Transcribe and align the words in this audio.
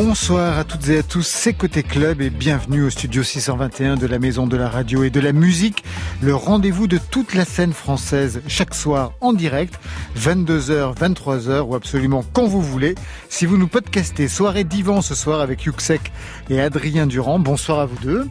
Bonsoir 0.00 0.56
à 0.60 0.62
toutes 0.62 0.88
et 0.90 0.98
à 0.98 1.02
tous, 1.02 1.26
c'est 1.26 1.54
Côté 1.54 1.82
Club 1.82 2.20
et 2.20 2.30
bienvenue 2.30 2.84
au 2.84 2.90
studio 2.90 3.24
621 3.24 3.96
de 3.96 4.06
la 4.06 4.20
Maison 4.20 4.46
de 4.46 4.56
la 4.56 4.68
Radio 4.68 5.02
et 5.02 5.10
de 5.10 5.18
la 5.18 5.32
Musique, 5.32 5.82
le 6.22 6.36
rendez-vous 6.36 6.86
de 6.86 7.00
toute 7.10 7.34
la 7.34 7.44
scène 7.44 7.72
française 7.72 8.40
chaque 8.46 8.76
soir 8.76 9.14
en 9.20 9.32
direct, 9.32 9.80
22h, 10.16 10.96
23h 10.96 11.62
ou 11.62 11.74
absolument 11.74 12.24
quand 12.32 12.46
vous 12.46 12.62
voulez. 12.62 12.94
Si 13.28 13.44
vous 13.44 13.58
nous 13.58 13.66
podcastez, 13.66 14.28
soirée 14.28 14.62
divan 14.62 15.02
ce 15.02 15.16
soir 15.16 15.40
avec 15.40 15.64
Yuxek 15.64 16.12
et 16.48 16.60
Adrien 16.60 17.08
Durand, 17.08 17.40
bonsoir 17.40 17.80
à 17.80 17.86
vous 17.86 17.98
deux. 18.00 18.28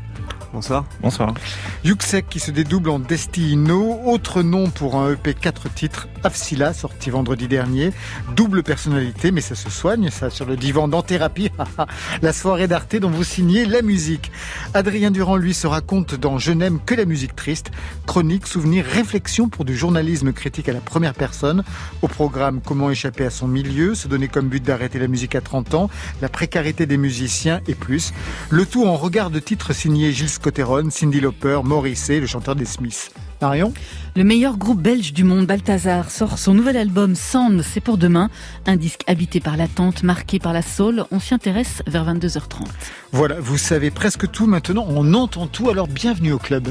Bonsoir. 0.54 0.86
Bonsoir. 1.02 1.34
Yuxek 1.83 2.29
qui 2.29 2.39
se 2.39 2.51
dédouble 2.51 2.89
en 2.89 3.00
Destino, 3.00 4.00
autre 4.05 4.43
nom 4.43 4.69
pour 4.69 4.96
un 4.96 5.11
EP 5.11 5.33
4 5.33 5.69
titres, 5.74 6.07
Afsila, 6.24 6.74
sorti 6.74 7.10
vendredi 7.10 7.47
dernier. 7.47 7.92
Double 8.36 8.64
personnalité, 8.64 9.32
mais 9.32 9.41
ça 9.41 9.55
se 9.55 9.69
soigne, 9.69 10.10
ça, 10.10 10.29
sur 10.29 10.46
le 10.46 10.55
divan 10.55 10.88
dans 10.88 11.02
thérapie. 11.02 11.52
la 12.21 12.32
soirée 12.32 12.68
d'Arte 12.68 12.96
dont 12.96 13.10
vous 13.10 13.25
signez 13.25 13.65
la 13.65 13.82
musique. 13.82 14.32
Adrien 14.74 15.11
Durand, 15.11 15.36
lui, 15.36 15.54
se 15.54 15.68
raconte 15.68 16.15
dans 16.15 16.38
Je 16.38 16.54
n'aime 16.54 16.79
que 16.86 16.96
la 16.96 17.05
musique 17.05 17.36
triste. 17.36 17.71
Chronique, 18.05 18.47
souvenir, 18.47 18.86
réflexion 18.86 19.50
pour 19.50 19.66
du 19.66 19.75
journalisme 19.75 20.32
critique 20.32 20.69
à 20.69 20.74
la 20.74 20.82
première 20.82 21.14
personne. 21.14 21.64
Au 22.02 22.07
programme 22.07 22.61
Comment 22.66 22.89
échapper 22.89 23.25
à 23.25 23.29
son 23.29 23.47
milieu, 23.47 23.96
se 23.96 24.07
donner 24.07 24.29
comme 24.29 24.47
but 24.47 24.64
d'arrêter 24.64 24.97
la 24.97 25.07
musique 25.07 25.36
à 25.36 25.41
30 25.41 25.74
ans, 25.74 25.89
la 26.21 26.29
précarité 26.29 26.86
des 26.86 26.97
musiciens 26.97 27.60
et 27.68 27.75
plus. 27.75 28.14
Le 28.50 28.66
tout 28.66 28.86
en 28.86 28.96
regard 28.96 29.29
de 29.29 29.39
titres 29.39 29.74
signés 29.74 30.11
Gilles 30.11 30.36
Scotteron, 30.37 30.91
Cindy 30.91 31.19
Lauper, 31.19 31.61
Morrissey, 31.64 32.19
le 32.19 32.27
chanteur 32.27 32.55
des 32.55 32.66
Smiths. 32.66 33.09
Marion 33.41 33.73
Le 34.16 34.23
meilleur 34.23 34.55
groupe 34.57 34.80
belge 34.80 35.11
du 35.11 35.23
monde, 35.23 35.47
Balthazar, 35.47 36.11
sort 36.11 36.38
son 36.38 36.53
nouvel 36.53 36.77
album 36.77 37.16
Sound, 37.16 37.63
c'est 37.63 37.81
pour 37.81 37.97
demain. 37.97 38.30
Un 38.67 38.75
disque 38.75 39.02
habité 39.08 39.39
par 39.39 39.58
l'attente, 39.58 40.03
marqué 40.03 40.38
par 40.38 40.53
la 40.53 40.61
soul. 40.61 41.05
On 41.09 41.19
s'y 41.19 41.33
intéresse 41.33 41.81
vers 41.88 42.05
22h30. 42.05 42.67
Voilà, 43.13 43.39
vous 43.39 43.58
savez 43.58 43.89
presque 43.89 44.30
tout 44.30 44.45
maintenant, 44.45 44.85
on 44.88 45.15
entend 45.15 45.47
tout, 45.47 45.71
alors 45.71 45.88
bienvenue 45.88 46.33
au 46.33 46.39
club. 46.39 46.67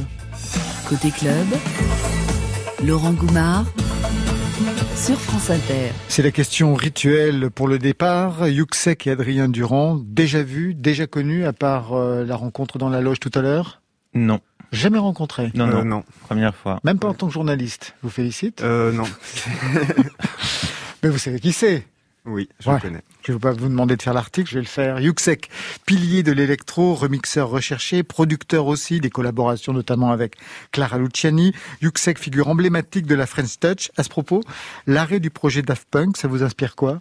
Côté 0.88 1.10
club, 1.10 1.46
Laurent 2.84 3.14
Goumard 3.14 3.64
sur 4.96 5.20
France 5.20 5.50
Inter. 5.50 5.90
C'est 6.08 6.22
la 6.22 6.30
question 6.30 6.74
rituelle 6.74 7.50
pour 7.50 7.68
le 7.68 7.78
départ. 7.78 8.48
Yuxek 8.48 9.06
et 9.06 9.10
Adrien 9.10 9.48
Durand, 9.48 9.96
déjà 10.02 10.42
vus, 10.42 10.74
déjà 10.74 11.06
connus, 11.06 11.44
à 11.44 11.52
part 11.52 11.92
euh, 11.92 12.24
la 12.24 12.34
rencontre 12.36 12.78
dans 12.78 12.88
la 12.88 13.00
loge 13.00 13.20
tout 13.20 13.30
à 13.34 13.40
l'heure? 13.42 13.82
Non. 14.14 14.40
Jamais 14.72 14.98
rencontré? 14.98 15.50
Non, 15.54 15.66
non, 15.66 15.80
Euh, 15.80 15.84
non. 15.84 16.04
Première 16.22 16.54
fois. 16.54 16.80
Même 16.84 16.98
pas 16.98 17.08
en 17.08 17.14
tant 17.14 17.26
que 17.28 17.32
journaliste. 17.32 17.94
Je 18.02 18.06
vous 18.08 18.12
félicite? 18.12 18.62
Euh, 18.62 18.90
non. 18.92 19.04
Mais 21.02 21.08
vous 21.10 21.18
savez 21.18 21.38
qui 21.40 21.52
c'est 21.52 21.86
oui, 22.26 22.48
je 22.60 22.68
Ouais. 22.68 22.74
le 22.76 22.80
connais. 22.80 23.02
Je 23.24 23.32
ne 23.32 23.36
vais 23.36 23.40
pas 23.40 23.52
vous 23.52 23.68
demander 23.68 23.96
de 23.96 24.02
faire 24.02 24.14
l'article, 24.14 24.48
je 24.48 24.54
vais 24.54 24.60
le 24.60 24.66
faire. 24.66 25.00
Yuxek, 25.00 25.48
pilier 25.84 26.22
de 26.22 26.32
l'électro, 26.32 26.94
remixeur 26.94 27.48
recherché, 27.48 28.02
producteur 28.02 28.66
aussi, 28.66 29.00
des 29.00 29.10
collaborations 29.10 29.72
notamment 29.72 30.12
avec 30.12 30.36
Clara 30.72 30.98
Luciani. 30.98 31.52
Yuxek, 31.82 32.18
figure 32.18 32.48
emblématique 32.48 33.06
de 33.06 33.14
la 33.14 33.26
French 33.26 33.58
Touch. 33.58 33.90
À 33.96 34.02
ce 34.02 34.08
propos, 34.08 34.42
l'arrêt 34.86 35.18
du 35.20 35.30
projet 35.30 35.62
Daft 35.62 35.88
Punk, 35.90 36.16
ça 36.16 36.28
vous 36.28 36.42
inspire 36.42 36.76
quoi? 36.76 37.00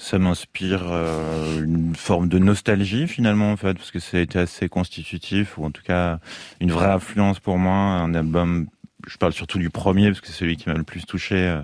Ça 0.00 0.18
m'inspire 0.18 0.82
euh, 0.92 1.64
une 1.64 1.94
forme 1.96 2.28
de 2.28 2.38
nostalgie 2.38 3.08
finalement 3.08 3.50
en 3.50 3.56
fait, 3.56 3.74
parce 3.74 3.90
que 3.90 3.98
ça 3.98 4.16
a 4.16 4.20
été 4.20 4.38
assez 4.38 4.68
constitutif, 4.68 5.58
ou 5.58 5.64
en 5.64 5.72
tout 5.72 5.82
cas 5.82 6.20
une 6.60 6.70
vraie 6.70 6.90
influence 6.92 7.40
pour 7.40 7.58
moi. 7.58 7.72
Un 7.72 8.14
album, 8.14 8.68
je 9.08 9.16
parle 9.16 9.32
surtout 9.32 9.58
du 9.58 9.70
premier, 9.70 10.06
parce 10.08 10.20
que 10.20 10.28
c'est 10.28 10.34
celui 10.34 10.56
qui 10.56 10.68
m'a 10.68 10.76
le 10.76 10.84
plus 10.84 11.04
touché. 11.04 11.34
euh, 11.36 11.60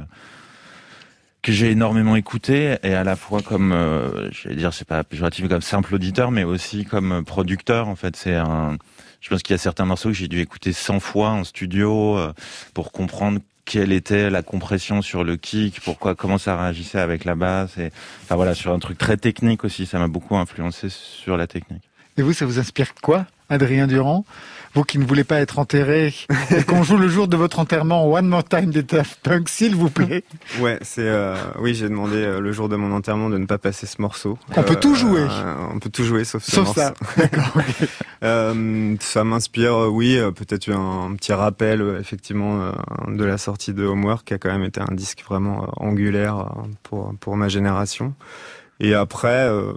que 1.45 1.53
j'ai 1.53 1.71
énormément 1.71 2.17
écouté 2.17 2.79
et 2.83 2.95
à 2.95 3.05
la 3.05 3.17
fois 3.17 3.43
comme 3.43 3.73
euh, 3.73 4.31
je 4.33 4.49
vais 4.49 4.57
dire 4.57 4.73
c'est 4.73 4.89
pas 4.89 5.05
péjoratif 5.05 5.47
comme 5.47 5.61
simple 5.61 5.95
auditeur 5.95 6.31
mais 6.31 6.43
aussi 6.43 6.87
comme 6.87 7.23
producteur 7.23 7.87
en 7.87 7.97
fait. 7.97 8.17
C'est 8.17 8.35
un 8.35 8.79
je 9.21 9.29
pense 9.29 9.43
qu'il 9.43 9.53
y 9.53 9.55
a 9.55 9.59
certains 9.59 9.85
morceaux 9.85 10.09
que 10.09 10.15
j'ai 10.15 10.27
dû 10.27 10.41
écouter 10.41 10.73
100 10.73 11.01
fois 11.01 11.29
en 11.29 11.45
studio 11.45 12.17
euh, 12.17 12.33
pour 12.73 12.93
comprendre 12.93 13.41
quelle 13.67 13.93
était 13.93 14.31
la 14.31 14.43
compression 14.43 15.03
sur 15.03 15.23
le 15.23 15.37
kick 15.37 15.81
pourquoi 15.83 16.15
comment 16.15 16.39
ça 16.39 16.59
réagissait 16.59 16.99
avec 16.99 17.27
la 17.27 17.35
basse 17.35 17.77
et 17.77 17.91
enfin 18.23 18.37
voilà 18.37 18.55
sur 18.55 18.73
un 18.73 18.79
truc 18.79 18.97
très 18.97 19.19
technique 19.19 19.65
aussi. 19.65 19.85
Ça 19.85 19.99
m'a 19.99 20.09
beaucoup 20.09 20.37
influencé 20.37 20.89
sur 20.89 21.37
la 21.37 21.47
technique. 21.47 21.83
Et 22.17 22.23
vous, 22.23 22.33
ça 22.33 22.47
vous 22.47 22.59
inspire 22.59 22.95
quoi, 22.95 23.27
Adrien 23.49 23.87
Durand? 23.87 24.25
Vous 24.75 24.83
qui 24.83 24.99
ne 24.99 25.05
voulez 25.05 25.23
pas 25.25 25.39
être 25.41 25.59
enterré, 25.61 26.13
et 26.51 26.65
qu'on 26.65 26.83
joue 26.83 26.97
le 26.97 27.07
jour 27.09 27.29
de 27.29 27.37
votre 27.37 27.61
enterrement 27.61 28.11
One 28.11 28.27
More 28.27 28.43
Time 28.45 28.71
des 28.73 28.83
Daft 28.83 29.21
Punk, 29.23 29.49
s'il 29.49 29.77
vous 29.77 29.89
plaît. 29.89 30.25
Ouais, 30.59 30.79
c'est 30.83 31.03
euh, 31.09 31.37
oui, 31.61 31.75
j'ai 31.75 31.89
demandé 31.89 32.17
euh, 32.17 32.41
le 32.41 32.51
jour 32.53 32.69
de 32.69 32.75
mon 32.75 32.93
enterrement 32.93 33.31
de 33.31 33.39
ne 33.39 33.47
pas 33.47 33.59
passer 33.59 33.87
ce 33.87 34.03
morceau. 34.03 34.37
On 34.57 34.63
peut 34.65 34.75
tout 34.77 34.95
jouer. 34.97 35.27
euh, 35.31 35.55
on 35.73 35.79
peut 35.79 35.91
tout 35.91 36.03
jouer 36.03 36.25
sauf 36.25 36.43
ce 36.43 36.51
Sauf 36.51 36.65
morceau. 36.67 36.81
ça. 36.81 36.95
D'accord. 37.17 37.51
ok. 37.57 37.89
Euh, 38.23 38.97
ça 39.01 39.23
m'inspire, 39.23 39.77
oui, 39.93 40.19
peut-être 40.35 40.71
un, 40.71 41.11
un 41.11 41.15
petit 41.15 41.35
rappel 41.35 41.83
effectivement 42.01 42.73
de 43.07 43.23
la 43.23 43.37
sortie 43.37 43.75
de 43.75 43.85
Homework 43.85 44.27
qui 44.27 44.33
a 44.33 44.39
quand 44.39 44.51
même 44.51 44.65
été 44.65 44.81
un 44.81 44.95
disque 44.95 45.23
vraiment 45.29 45.69
angulaire 45.77 46.47
pour 46.85 47.13
pour 47.21 47.37
ma 47.37 47.49
génération. 47.49 48.15
Et 48.81 48.95
après, 48.95 49.47
euh, 49.47 49.75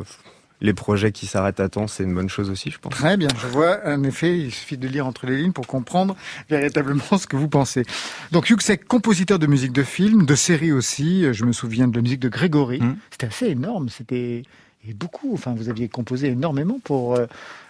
les 0.61 0.73
projets 0.73 1.11
qui 1.11 1.27
s'arrêtent 1.27 1.59
à 1.59 1.69
temps, 1.69 1.87
c'est 1.87 2.03
une 2.03 2.13
bonne 2.13 2.29
chose 2.29 2.49
aussi, 2.49 2.71
je 2.71 2.79
pense. 2.79 2.93
Très 2.93 3.17
bien, 3.17 3.27
je 3.39 3.47
vois. 3.47 3.79
En 3.85 4.03
effet, 4.03 4.37
il 4.37 4.51
suffit 4.51 4.77
de 4.77 4.87
lire 4.87 5.05
entre 5.05 5.27
les 5.27 5.37
lignes 5.37 5.51
pour 5.51 5.67
comprendre 5.67 6.15
véritablement 6.49 7.03
ce 7.17 7.27
que 7.27 7.35
vous 7.35 7.47
pensez. 7.47 7.83
Donc, 8.31 8.49
Yuxek, 8.49 8.87
compositeur 8.87 9.39
de 9.39 9.47
musique 9.47 9.73
de 9.73 9.83
film, 9.83 10.25
de 10.25 10.35
série 10.35 10.71
aussi. 10.71 11.31
Je 11.33 11.45
me 11.45 11.51
souviens 11.51 11.87
de 11.87 11.95
la 11.95 12.01
musique 12.01 12.19
de 12.19 12.29
Grégory. 12.29 12.79
Mm. 12.81 12.97
C'était 13.11 13.27
assez 13.27 13.47
énorme. 13.47 13.89
C'était 13.89 14.43
et 14.87 14.93
beaucoup. 14.93 15.33
Enfin, 15.33 15.53
vous 15.55 15.69
aviez 15.69 15.87
composé 15.89 16.27
énormément 16.27 16.79
pour 16.83 17.15
euh, 17.15 17.25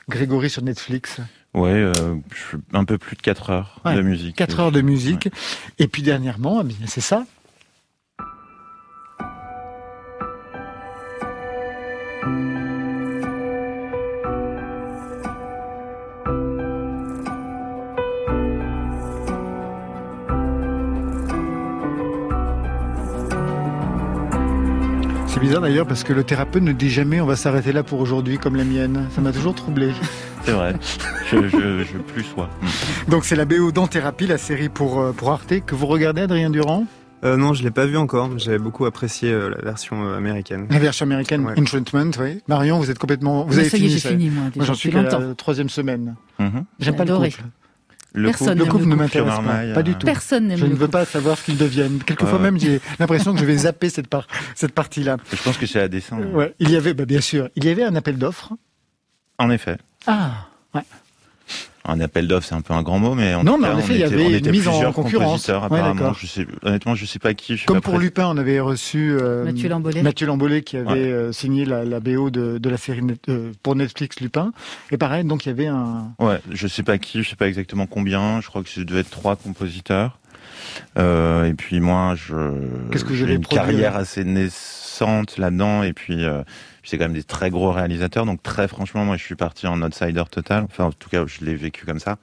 Grégory 0.09 0.49
sur 0.49 0.61
Netflix. 0.61 1.19
ouais 1.53 1.71
euh, 1.71 2.15
un 2.73 2.85
peu 2.85 2.97
plus 2.97 3.15
de 3.15 3.21
4 3.21 3.49
heures 3.49 3.81
Ouais, 3.85 3.95
de 3.95 4.01
musique 4.01 4.35
4 4.35 4.59
heures 4.59 4.71
de 4.71 4.81
musique. 4.81 5.29
Et 5.79 5.87
puis 5.87 6.01
dernièrement, 6.01 6.63
eh 6.63 6.87
c'est 6.87 7.01
ça. 7.01 7.25
C'est 25.37 25.43
bizarre 25.43 25.61
d'ailleurs 25.61 25.85
parce 25.85 26.03
que 26.03 26.13
le 26.13 26.23
thérapeute 26.23 26.63
ne 26.63 26.71
dit 26.71 26.89
jamais 26.89 27.21
on 27.21 27.27
va 27.27 27.35
s'arrêter 27.35 27.71
là 27.71 27.83
pour 27.83 27.99
aujourd'hui 27.99 28.39
comme 28.39 28.55
la 28.55 28.63
mienne. 28.63 29.05
Ça 29.13 29.21
m'a 29.21 29.31
toujours 29.31 29.53
troublé. 29.53 29.91
c'est 30.43 30.51
vrai 30.51 30.73
je, 31.31 31.47
je, 31.47 31.83
je 31.83 31.97
plus 31.99 32.23
sois 32.23 32.49
Donc 33.07 33.23
c'est 33.23 33.35
la 33.35 33.45
BO 33.45 33.71
dans 33.71 33.85
Thérapie, 33.85 34.25
la 34.25 34.39
série 34.39 34.67
pour, 34.67 34.99
euh, 34.99 35.11
pour 35.11 35.29
Arte, 35.29 35.53
que 35.63 35.75
vous 35.75 35.85
regardez 35.85 36.21
Adrien 36.23 36.49
Durand? 36.49 36.85
Euh, 37.23 37.37
non, 37.37 37.53
je 37.53 37.61
l'ai 37.61 37.69
pas 37.69 37.85
vu 37.85 37.97
encore. 37.97 38.31
J'avais 38.39 38.57
beaucoup 38.57 38.85
apprécié 38.85 39.31
euh, 39.31 39.49
la 39.55 39.61
version 39.63 40.07
euh, 40.07 40.17
américaine. 40.17 40.65
La 40.71 40.79
version 40.79 41.05
américaine, 41.05 41.45
Ouais. 41.45 41.53
Enchantment, 41.59 42.09
oui. 42.19 42.41
Marion, 42.47 42.79
vous 42.79 42.89
êtes 42.89 42.97
complètement... 42.97 43.43
Vous 43.43 43.49
Mais 43.53 43.59
avez 43.59 43.69
ça 43.69 43.77
y 43.77 43.81
fini 43.81 43.93
est, 43.93 43.97
j'ai 43.99 44.09
fini 44.09 44.29
moi 44.31 44.45
j'en 44.65 44.73
suis 44.73 44.89
longtemps. 44.89 45.19
la 45.19 45.35
troisième 45.35 45.69
semaine. 45.69 46.15
Mhm. 46.39 46.65
J'aime 46.79 46.95
pas 46.95 47.03
adoré. 47.03 47.27
le 47.29 47.35
couple- 47.35 47.49
Le 48.13 48.29
n'aime 48.29 48.68
couple 48.68 48.84
le 48.85 48.90
ne 48.90 48.95
m'intéresse 48.95 49.35
pas, 49.73 49.84
du 49.84 49.91
euh, 49.91 49.94
tout. 49.94 50.06
Personne 50.06 50.56
Je 50.56 50.66
ne 50.66 50.75
veux 50.75 50.88
pas 50.88 51.06
savoir 51.06 51.38
ce 51.38 51.44
qu'ils 51.44 51.57
deviennent. 51.57 52.00
Quelquefois 52.03 52.34
Ouais, 52.34 52.45
ouais. 52.45 52.51
même, 52.51 52.59
j'ai 52.59 52.81
l'impression 53.00 53.34
que 53.34 53.40
je 53.40 53.45
vais 53.45 53.57
zapper 53.57 53.90
cette, 53.90 54.07
par... 54.07 54.28
cette 54.56 54.73
partie-là. 54.73 55.18
je 55.31 55.41
pense 55.44 55.57
que 55.57 55.66
c'est 55.66 55.79
à 55.79 55.88
dessein 55.88 56.19
Ouais. 56.34 56.53
Il 56.59 56.72
y 56.72 56.75
avait, 56.75 56.94
bah, 56.94 57.06
bien 57.06 57.22
sûr, 57.22 57.50
il 57.56 57.66
y 57.66 57.69
avait 57.69 57.84
un 57.84 57.95
appel 57.95 58.18
d'offres. 58.18 58.53
en 59.38 59.50
effet 59.51 59.78
Ah, 60.07 60.47
Un 61.89 62.01
appel 62.01 62.28
d'offres, 62.28 62.45
c'est 62.48 62.56
un 62.56 62.60
peu 62.62 62.74
un 62.74 62.81
grand 62.84 63.00
mot, 63.00 63.16
mais 63.16 63.34
en 63.34 63.44
Non, 63.45 63.54
tout 63.56 63.62
mais 63.62 63.68
cas, 63.69 63.74
en 63.75 63.80
effet, 63.80 63.94
il 63.94 64.00
y 64.01 64.04
avait 64.04 64.39
une 64.39 64.51
mise 64.51 64.68
en 64.68 64.72
plusieurs 64.72 64.94
concurrence. 64.94 65.48
Ouais, 65.48 65.54
apparemment. 65.54 66.13
je 66.13 66.28
sais, 66.28 66.45
honnêtement, 66.63 66.95
je 66.95 67.06
sais 67.06 67.18
pas 67.19 67.34
qui. 67.34 67.56
Je 67.56 67.66
comme 67.66 67.78
pas 67.78 67.81
pour 67.81 67.94
prêt. 67.94 68.04
Lupin, 68.04 68.28
on 68.28 68.38
avait 68.38 68.60
reçu 68.60 69.16
euh, 69.19 69.45
Mathieu 69.45 69.69
Lambolet. 69.69 70.01
Mathieu 70.04 70.28
Lambolet 70.28 70.63
qui 70.63 70.75
avait 70.75 70.88
Ouais. 70.92 70.98
euh, 71.00 71.31
signé 71.31 71.63
la, 71.63 71.86
la 71.86 72.00
BO 72.01 72.30
de, 72.30 72.57
de 72.57 72.69
la 72.69 72.75
série 72.78 73.04
net- 73.04 73.30
euh, 73.30 73.54
pour 73.63 73.75
Netflix 73.78 74.19
Lupin. 74.19 74.51
Et 74.92 74.98
pareil, 74.98 75.24
donc 75.24 75.45
il 75.45 75.50
y 75.50 75.51
avait 75.54 75.68
un... 75.68 76.10
Ouais, 76.19 76.39
je 76.51 76.68
sais 76.68 76.84
pas 76.84 76.98
qui, 76.98 77.24
je 77.24 77.30
sais 77.30 77.36
pas 77.38 77.48
exactement 77.48 77.86
combien. 77.88 78.42
Je 78.42 78.48
crois 78.48 78.63
que 78.63 78.69
ça 78.69 78.84
devait 78.84 79.00
être 79.00 79.10
trois 79.10 79.38
compositeurs. 79.38 80.19
Euh, 80.98 81.45
et 81.45 81.54
puis 81.54 81.80
moi, 81.80 82.16
je. 82.16 82.36
Qu'est-ce 82.92 83.06
que 83.06 83.13
j'ai 83.13 83.25
une 83.34 83.42
produit, 83.42 83.57
carrière 83.57 83.95
assez 83.95 84.24
naissante 84.24 85.38
là-dedans, 85.38 85.84
et 85.84 85.94
puis. 85.94 86.25
Puis 86.88 86.92
c'est 86.92 86.98
quand 86.98 87.04
même 87.06 87.13
des 87.13 87.24
très 87.24 87.50
gros 87.50 87.72
réalisateurs, 87.74 88.25
donc 88.25 88.42
très 88.42 88.69
franchement, 88.69 89.04
moi 89.04 89.18
je 89.18 89.24
suis 89.24 89.36
parti 89.36 89.68
en 89.68 89.81
outsider 89.81 90.24
total. 90.31 90.63
Enfin, 90.63 90.86
en 90.86 90.92
tout 90.94 91.10
cas, 91.10 91.25
je 91.28 91.44
l'ai 91.44 91.54
vécu 91.56 91.86
comme 91.86 92.00
ça. 92.00 92.18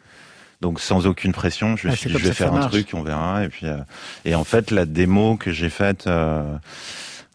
Donc 0.63 0.81
sans 0.81 1.07
aucune 1.07 1.33
pression, 1.33 1.77
je 1.77 1.87
me 1.89 1.93
Ah, 1.93 1.97
suis 1.97 2.09
dit 2.11 2.17
je 2.19 2.25
vais 2.29 2.33
faire 2.33 2.55
un 2.55 2.61
marche. 2.61 2.73
truc, 2.73 2.89
on 2.95 3.03
verra. 3.03 3.45
Et 3.45 3.49
puis 3.51 3.67
euh, 3.67 3.77
et 4.25 4.35
en 4.35 4.45
fait 4.45 4.71
la 4.71 4.87
démo 4.87 5.37
que 5.37 5.53
j'ai 5.53 5.69
faite 5.69 6.07
euh, 6.07 6.57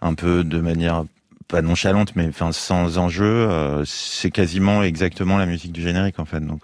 un 0.02 0.16
peu 0.16 0.44
de 0.44 0.60
manière 0.60 1.04
pas 1.48 1.62
nonchalante, 1.62 2.16
mais 2.16 2.28
enfin 2.30 2.52
sans 2.52 2.98
enjeu, 2.98 3.26
euh, 3.26 3.84
c'est 3.86 4.32
quasiment 4.32 4.82
exactement 4.82 5.38
la 5.38 5.46
musique 5.46 5.72
du 5.72 5.82
générique 5.84 6.18
en 6.18 6.26
fait. 6.26 6.40
Donc 6.40 6.62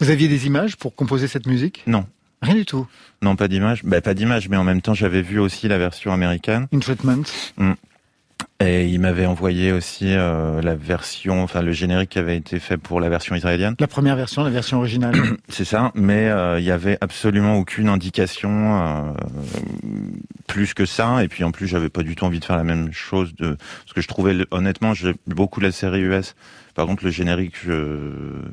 Vous 0.00 0.10
aviez 0.10 0.28
des 0.28 0.46
images 0.46 0.76
pour 0.76 0.94
composer 0.94 1.26
cette 1.28 1.46
musique? 1.46 1.84
Non, 1.86 2.04
Rien 2.42 2.54
du 2.56 2.66
tout? 2.66 2.86
non 3.22 3.36
pas 3.36 3.48
d'image, 3.48 3.82
bah, 3.84 4.00
pas 4.02 4.12
d'image, 4.14 4.50
mais 4.50 4.56
en 4.58 4.64
même 4.64 4.82
temps 4.82 4.94
j'avais 4.94 5.22
vu 5.22 5.38
aussi 5.38 5.68
la 5.68 5.78
version 5.78 6.12
américaine. 6.12 6.66
Enchantment. 6.74 7.22
Et 8.64 8.86
il 8.86 9.00
m'avait 9.00 9.26
envoyé 9.26 9.72
aussi 9.72 10.06
euh, 10.14 10.62
la 10.62 10.74
version, 10.74 11.42
enfin 11.42 11.62
le 11.62 11.72
générique 11.72 12.10
qui 12.10 12.18
avait 12.18 12.36
été 12.36 12.60
fait 12.60 12.76
pour 12.76 13.00
la 13.00 13.08
version 13.08 13.34
israélienne. 13.34 13.74
La 13.80 13.88
première 13.88 14.14
version, 14.14 14.44
la 14.44 14.50
version 14.50 14.78
originale. 14.78 15.14
C'est 15.48 15.64
ça, 15.64 15.90
mais 15.94 16.28
euh, 16.28 16.60
il 16.60 16.64
y 16.64 16.70
avait 16.70 16.98
absolument 17.00 17.56
aucune 17.56 17.88
indication 17.88 18.50
euh, 18.50 19.12
plus 20.46 20.74
que 20.74 20.86
ça. 20.86 21.24
Et 21.24 21.28
puis 21.28 21.44
en 21.44 21.50
plus, 21.50 21.66
j'avais 21.66 21.88
pas 21.88 22.02
du 22.02 22.14
tout 22.14 22.24
envie 22.24 22.40
de 22.40 22.44
faire 22.44 22.56
la 22.56 22.64
même 22.64 22.92
chose. 22.92 23.34
De 23.34 23.56
parce 23.56 23.92
que 23.94 24.00
je 24.00 24.08
trouvais 24.08 24.36
honnêtement, 24.50 24.94
j'ai 24.94 25.14
beaucoup 25.26 25.60
la 25.60 25.72
série 25.72 26.00
US. 26.00 26.34
Par 26.74 26.86
contre, 26.86 27.04
le 27.04 27.10
générique, 27.10 27.54
je, 27.64 28.10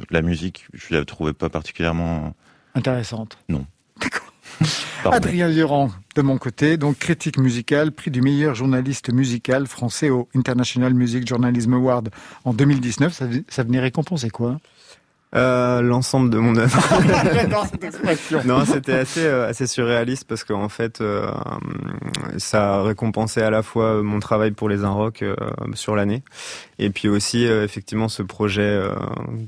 la 0.10 0.22
musique, 0.22 0.66
je 0.74 0.96
la 0.96 1.06
trouvais 1.06 1.34
pas 1.34 1.50
particulièrement 1.50 2.36
intéressante. 2.74 3.38
Non. 3.48 3.66
D'accord. 4.02 4.34
Adrien 5.06 5.50
Durand, 5.50 5.92
de 6.16 6.22
mon 6.22 6.38
côté, 6.38 6.78
donc 6.78 6.98
critique 6.98 7.38
musicale, 7.38 7.92
prix 7.92 8.12
du 8.12 8.22
meilleur 8.22 8.56
journaliste 8.56 9.12
musical 9.12 9.68
français 9.68 10.10
au 10.10 10.28
International 10.36 10.94
Music 10.94 11.28
Journalism 11.28 11.74
Award 11.74 12.10
en 12.46 12.54
2019. 12.54 13.13
Ça, 13.13 13.25
ça 13.48 13.63
venait 13.63 13.80
récompenser 13.80 14.30
quoi? 14.30 14.60
Euh, 15.36 15.81
L'ensemble 15.81 16.30
de 16.30 16.40
mon 16.40 16.56
œuvre. 16.56 16.80
non, 18.46 18.66
c'était 18.66 18.94
assez 18.94 19.26
euh, 19.26 19.48
assez 19.48 19.68
surréaliste 19.68 20.26
parce 20.28 20.44
qu'en 20.44 20.70
fait, 20.70 21.02
euh, 21.02 21.31
ça 22.38 22.81
récompensait 22.81 23.44
à 23.44 23.50
la 23.50 23.62
fois 23.62 24.02
mon 24.02 24.20
travail 24.20 24.52
pour 24.52 24.70
les 24.70 24.84
Inrock 24.84 25.22
euh, 25.22 25.36
sur 25.74 25.96
l'année 25.96 26.24
et 26.80 26.90
puis 26.90 27.10
aussi 27.10 27.44
effectivement 27.44 28.08
ce 28.08 28.24
projet 28.24 28.81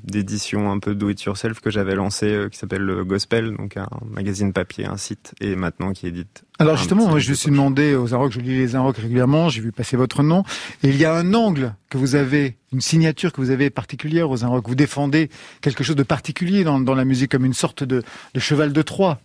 d'édition 0.04 0.72
un 0.72 0.80
peu 0.80 0.96
do 0.96 1.10
it 1.10 1.24
yourself 1.24 1.62
que 1.62 1.72
j'avais 1.72 1.96
lancé 1.96 2.48
qui 2.52 2.58
s'appelle 2.58 2.82
le 2.82 3.06
Gospel, 3.06 3.56
donc 3.56 3.78
un 3.78 3.88
magazine 4.10 4.52
papier, 4.52 4.86
un 4.86 4.98
site 4.98 5.34
et 5.40 5.56
maintenant 5.56 5.94
qui 5.94 6.08
édite 6.08 6.44
alors 6.62 6.78
justement, 6.78 7.08
moi, 7.08 7.18
je 7.18 7.30
me 7.32 7.36
suis 7.36 7.50
demandé 7.50 7.96
aux 7.96 8.14
Inrocks, 8.14 8.34
je 8.34 8.40
lis 8.40 8.56
les 8.56 8.76
Inrocks 8.76 8.98
régulièrement, 8.98 9.50
j'ai 9.50 9.62
vu 9.62 9.72
passer 9.72 9.98
votre 9.98 10.22
nom, 10.22 10.44
et 10.84 10.90
il 10.90 10.96
y 10.96 11.06
a 11.06 11.16
un 11.16 11.34
angle 11.34 11.74
que 11.90 11.98
vous 11.98 12.14
avez, 12.14 12.56
une 12.72 12.82
signature 12.82 13.34
que 13.34 13.42
vous 13.42 13.50
avez 13.50 13.72
particulière 13.72 14.30
aux 14.30 14.44
Inrocks. 14.44 14.68
Vous 14.68 14.76
défendez 14.76 15.32
quelque 15.62 15.84
chose 15.84 15.96
de 15.96 16.04
particulier 16.04 16.64
dans, 16.64 16.80
la 16.80 17.04
musique, 17.04 17.32
comme 17.32 17.46
une 17.46 17.56
sorte 17.56 17.84
de, 17.84 18.04
cheval 18.38 18.74
de 18.74 18.82
Troie. 18.84 19.20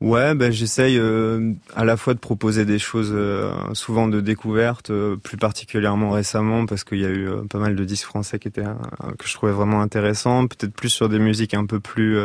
Ouais, 0.00 0.34
ben 0.34 0.50
j'essaye 0.50 0.98
euh, 0.98 1.52
à 1.74 1.84
la 1.84 1.98
fois 1.98 2.14
de 2.14 2.20
proposer 2.20 2.64
des 2.64 2.78
choses 2.78 3.10
euh, 3.12 3.52
souvent 3.74 4.08
de 4.08 4.22
découverte, 4.22 4.90
euh, 4.90 5.16
plus 5.16 5.36
particulièrement 5.36 6.10
récemment 6.10 6.64
parce 6.64 6.84
qu'il 6.84 7.00
y 7.00 7.04
a 7.04 7.10
eu 7.10 7.28
pas 7.50 7.58
mal 7.58 7.76
de 7.76 7.84
disques 7.84 8.06
français 8.06 8.38
qui 8.38 8.48
étaient 8.48 8.62
que 8.62 9.26
je 9.26 9.34
trouvais 9.34 9.52
vraiment 9.52 9.82
intéressants, 9.82 10.46
peut-être 10.46 10.72
plus 10.72 10.88
sur 10.88 11.10
des 11.10 11.18
musiques 11.18 11.52
un 11.52 11.66
peu 11.66 11.80
plus 11.80 12.18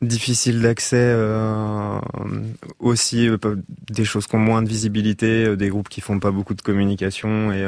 difficile 0.00 0.62
d'accès 0.62 0.96
euh, 0.96 1.98
aussi 2.78 3.28
euh, 3.28 3.36
des 3.90 4.04
choses 4.04 4.26
qui 4.26 4.36
ont 4.36 4.40
moins 4.40 4.62
de 4.62 4.68
visibilité 4.68 5.44
euh, 5.44 5.56
des 5.56 5.68
groupes 5.68 5.88
qui 5.88 6.00
font 6.00 6.20
pas 6.20 6.30
beaucoup 6.30 6.54
de 6.54 6.62
communication 6.62 7.52
et, 7.52 7.66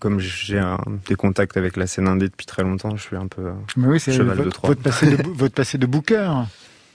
comme 0.00 0.18
j'ai 0.18 0.60
des 1.08 1.14
contacts 1.14 1.56
avec 1.56 1.76
la 1.76 1.86
scène 1.86 2.08
indé 2.08 2.28
depuis 2.28 2.46
très 2.46 2.62
longtemps 2.62 2.96
je 2.96 3.02
suis 3.02 3.16
un 3.16 3.28
peu 3.28 3.52
mais 3.76 3.86
oui 3.86 4.00
c'est 4.00 4.18
votre, 4.18 4.66
votre, 4.66 4.82
passé 4.82 5.16
de 5.16 5.22
votre 5.34 5.54
passé 5.54 5.78
de 5.78 5.86
booker. 5.86 6.32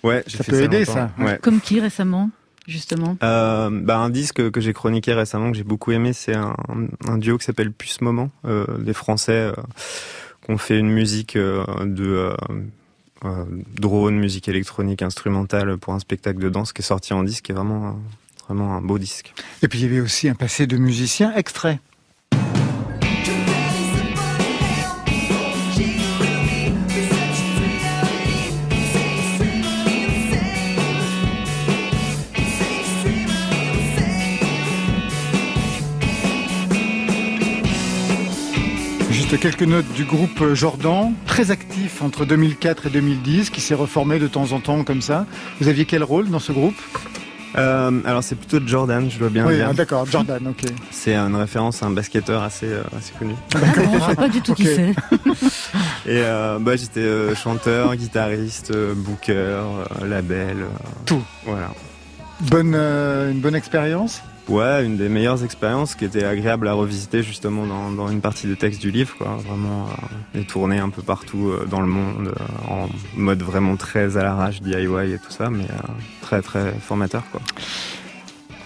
Ouais 0.04 0.24
ça 0.27 0.44
peut 0.44 0.62
aider 0.62 0.86
ça. 0.86 1.12
Comme 1.42 1.62
qui 1.62 1.80
récemment 1.80 2.30
justement? 2.68 3.18
Euh, 3.24 3.69
bah, 3.72 3.98
Un 3.98 4.10
disque 4.10 4.51
que 4.51 4.62
j'ai 4.62 4.74
chroniqué 4.74 5.13
récemment, 5.13 5.51
que 5.51 5.57
j'ai 5.57 5.63
beaucoup 5.63 5.92
aimé, 5.92 6.13
c'est 6.13 6.36
un, 6.36 6.56
un, 7.07 7.18
duo 7.18 7.38
qui 7.38 7.45
s'appelle 7.45 7.72
Puce 7.72 8.01
Moment, 8.01 8.30
euh, 8.45 8.66
des 8.80 8.94
Français 8.94 9.33
euh, 9.33 9.54
qui 10.44 10.51
ont 10.51 10.57
fait 10.57 10.80
une 10.80 10.89
musique 10.89 11.38
de 11.38 12.06
euh, 12.06 12.36
drone, 13.74 14.18
musique 14.18 14.48
électronique, 14.48 15.01
instrumentale 15.01 15.77
pour 15.77 15.94
un 15.94 16.00
spectacle 16.00 16.39
de 16.39 16.50
danse 16.50 16.74
qui 16.74 16.81
est 16.81 16.86
sorti 16.86 17.13
en 17.13 17.24
disque, 17.24 17.45
qui 17.45 17.51
est 17.51 17.56
vraiment, 17.56 18.00
vraiment 18.48 18.75
un 18.75 18.81
beau 18.81 18.98
disque. 18.98 19.33
Et 19.62 19.68
puis 19.68 19.80
il 19.80 19.83
y 19.83 19.86
avait 19.86 20.00
aussi 20.00 20.30
un 20.30 20.36
passé 20.36 20.68
de 20.68 20.77
musicien 20.77 21.33
extrait. 21.36 21.80
Quelques 39.38 39.64
notes 39.64 39.92
du 39.94 40.06
groupe 40.06 40.54
Jordan, 40.54 41.14
très 41.26 41.52
actif 41.52 42.02
entre 42.02 42.26
2004 42.26 42.88
et 42.88 42.90
2010, 42.90 43.50
qui 43.50 43.60
s'est 43.60 43.74
reformé 43.74 44.20
de 44.20 44.28
temps 44.28 44.52
en 44.52 44.60
temps 44.60 44.84
comme 44.84 45.02
ça. 45.02 45.26
Vous 45.60 45.68
aviez 45.68 45.86
quel 45.86 46.04
rôle 46.04 46.30
dans 46.30 46.40
ce 46.40 46.52
groupe? 46.52 46.76
Euh, 47.58 48.02
alors 48.06 48.24
c'est 48.24 48.36
plutôt 48.36 48.60
Jordan, 48.66 49.10
je 49.10 49.18
dois 49.18 49.30
bien 49.30 49.46
oui, 49.46 49.56
dire. 49.56 49.68
Ah, 49.70 49.74
d'accord, 49.74 50.06
Jordan, 50.06 50.48
ok. 50.48 50.70
C'est 50.92 51.16
une 51.16 51.36
référence 51.36 51.82
à 51.84 51.88
un 51.88 51.92
basketteur 51.92 52.44
assez, 52.44 52.68
euh, 52.68 52.84
assez 52.98 53.14
connu. 53.18 53.34
Ah, 53.56 54.10
sais 54.10 54.16
pas 54.16 54.30
du 54.30 54.42
tout 54.42 54.54
qui 54.54 54.66
c'est. 54.66 54.90
Et 56.06 56.22
euh, 56.22 56.60
bah, 56.60 56.76
j'étais 56.76 57.34
chanteur, 57.36 57.96
guitariste, 57.96 58.74
booker, 58.96 59.64
label. 60.04 60.66
Tout. 61.06 61.24
Voilà. 61.46 61.72
Bonne, 62.42 62.76
une 62.76 63.40
bonne 63.40 63.56
expérience? 63.56 64.22
Ouais, 64.48 64.86
une 64.86 64.96
des 64.96 65.10
meilleures 65.10 65.44
expériences 65.44 65.96
qui 65.96 66.06
était 66.06 66.24
agréable 66.24 66.68
à 66.68 66.74
revisiter 66.74 67.24
justement 67.24 67.66
dans, 67.66 68.08
une 68.10 68.22
partie 68.22 68.46
de 68.46 68.54
texte 68.54 68.80
du 68.80 68.92
livre, 68.92 69.16
quoi. 69.18 69.40
Vraiment 69.48 69.86
euh, 69.86 70.16
les 70.36 70.44
tourner 70.44 70.78
un 70.78 70.90
peu 70.90 71.02
partout 71.02 71.50
euh, 71.50 71.66
dans 71.66 71.82
le 71.82 71.88
monde, 71.88 72.28
euh, 72.28 72.72
en 72.72 72.88
mode 73.16 73.42
vraiment 73.42 73.76
très 73.76 74.18
à 74.18 74.24
l'arrache, 74.24 74.62
DIY 74.62 75.14
et 75.14 75.18
tout 75.18 75.32
ça, 75.32 75.50
mais 75.50 75.64
euh, 75.64 75.92
très 76.22 76.44
très 76.44 76.74
formateur, 76.74 77.24
quoi. 77.32 77.42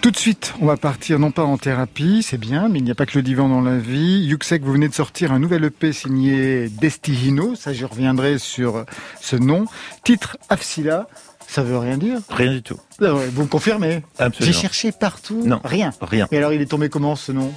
Tout 0.02 0.12
de 0.12 0.18
suite, 0.18 0.54
on 0.62 0.66
va 0.66 0.78
partir 0.78 1.20
non 1.20 1.32
pas 1.32 1.44
en 1.44 1.58
thérapie, 1.58 2.24
c'est 2.24 2.38
bien, 2.38 2.70
mais 2.70 2.80
il 2.80 2.86
n'y 2.86 2.92
a 2.92 2.96
pas 2.96 3.06
que 3.06 3.18
le 3.18 3.22
divan 3.22 3.50
dans 3.50 3.60
la 3.60 3.78
vie. 3.78 4.26
Yuxek, 4.28 4.64
vous 4.64 4.72
venez 4.72 4.88
de 4.88 4.94
sortir 4.94 5.34
un 5.34 5.40
nouvel 5.40 5.66
EP 5.66 5.92
signé 5.92 6.70
Destihino, 6.70 7.56
ça 7.56 7.74
je 7.74 7.86
reviendrai 7.86 8.38
sur 8.38 8.86
ce 9.20 9.36
nom. 9.36 9.66
Titre 10.06 10.38
Afsila, 10.48 11.10
ça 11.50 11.64
veut 11.64 11.78
rien 11.78 11.98
dire 11.98 12.20
Rien 12.30 12.52
du 12.52 12.62
tout. 12.62 12.80
Ah 13.02 13.12
vous 13.12 13.44
me 13.44 13.48
confirmez 13.48 14.04
Absolument. 14.20 14.54
J'ai 14.54 14.62
cherché 14.62 14.92
partout. 14.92 15.42
Non. 15.44 15.60
Rien. 15.64 15.92
Rien. 16.00 16.28
Et 16.32 16.38
alors 16.38 16.54
il 16.54 16.62
est 16.62 16.68
tombé 16.68 16.90
comment 16.90 17.16
ce 17.16 17.32
nom 17.32 17.52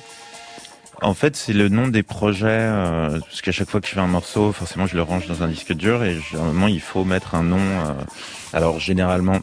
en 1.04 1.14
fait, 1.14 1.34
c'est 1.34 1.52
le 1.52 1.68
nom 1.68 1.88
des 1.88 2.04
projets, 2.04 2.46
euh, 2.48 3.18
parce 3.18 3.42
qu'à 3.42 3.50
chaque 3.50 3.68
fois 3.68 3.80
que 3.80 3.88
je 3.88 3.92
fais 3.92 3.98
un 3.98 4.06
morceau, 4.06 4.52
forcément, 4.52 4.86
je 4.86 4.94
le 4.94 5.02
range 5.02 5.26
dans 5.26 5.42
un 5.42 5.48
disque 5.48 5.72
dur 5.72 6.04
et 6.04 6.16
généralement, 6.30 6.68
il 6.68 6.80
faut 6.80 7.02
mettre 7.02 7.34
un 7.34 7.42
nom. 7.42 7.58
Euh, 7.58 7.92
alors, 8.52 8.78
généralement, 8.78 9.40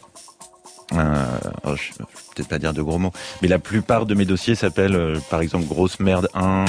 euh, 0.94 1.26
oh, 1.66 1.76
je 1.76 2.00
vais 2.00 2.06
peut-être 2.34 2.48
pas 2.48 2.60
dire 2.60 2.74
de 2.74 2.82
gros 2.82 2.98
mots, 2.98 3.12
mais 3.42 3.50
la 3.50 3.60
plupart 3.60 4.06
de 4.06 4.16
mes 4.16 4.24
dossiers 4.24 4.56
s'appellent, 4.56 4.96
euh, 4.96 5.20
par 5.30 5.42
exemple, 5.42 5.66
Grosse 5.66 6.00
Merde 6.00 6.30
1 6.34 6.64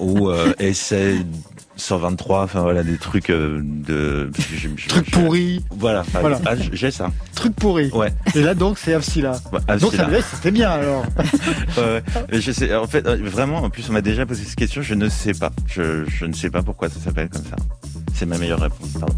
ou, 0.00 0.28
ou 0.28 0.32
Essai 0.60 1.18
123, 1.86 2.42
enfin 2.42 2.62
voilà, 2.62 2.82
des 2.82 2.98
trucs 2.98 3.30
euh, 3.30 3.60
de... 3.62 4.30
Trucs 4.88 5.10
pourris. 5.12 5.64
Voilà, 5.70 6.04
voilà. 6.20 6.40
Ah, 6.44 6.54
j'ai 6.72 6.90
ça. 6.90 7.12
Trucs 7.34 7.54
pourris. 7.54 7.90
Ouais. 7.92 8.12
Et 8.34 8.42
là 8.42 8.54
donc 8.54 8.76
c'est 8.78 8.92
Afsila. 8.92 9.40
Ouais, 9.52 9.78
donc 9.78 9.94
ça 9.94 10.08
c'était 10.34 10.50
bien 10.50 10.70
alors. 10.70 11.04
ouais, 11.78 12.02
mais 12.32 12.40
je 12.40 12.50
sais, 12.50 12.74
en 12.74 12.88
fait, 12.88 13.06
euh, 13.06 13.16
vraiment, 13.22 13.58
en 13.58 13.70
plus 13.70 13.88
on 13.88 13.92
m'a 13.92 14.00
déjà 14.00 14.26
posé 14.26 14.44
cette 14.44 14.56
question, 14.56 14.82
je 14.82 14.94
ne 14.94 15.08
sais 15.08 15.34
pas. 15.34 15.52
Je, 15.66 16.04
je 16.08 16.26
ne 16.26 16.32
sais 16.32 16.50
pas 16.50 16.62
pourquoi 16.62 16.88
ça 16.88 16.98
s'appelle 16.98 17.28
comme 17.28 17.44
ça. 17.44 17.56
C'est 18.14 18.26
ma 18.26 18.38
meilleure 18.38 18.60
réponse, 18.60 18.90
pardon. 18.98 19.14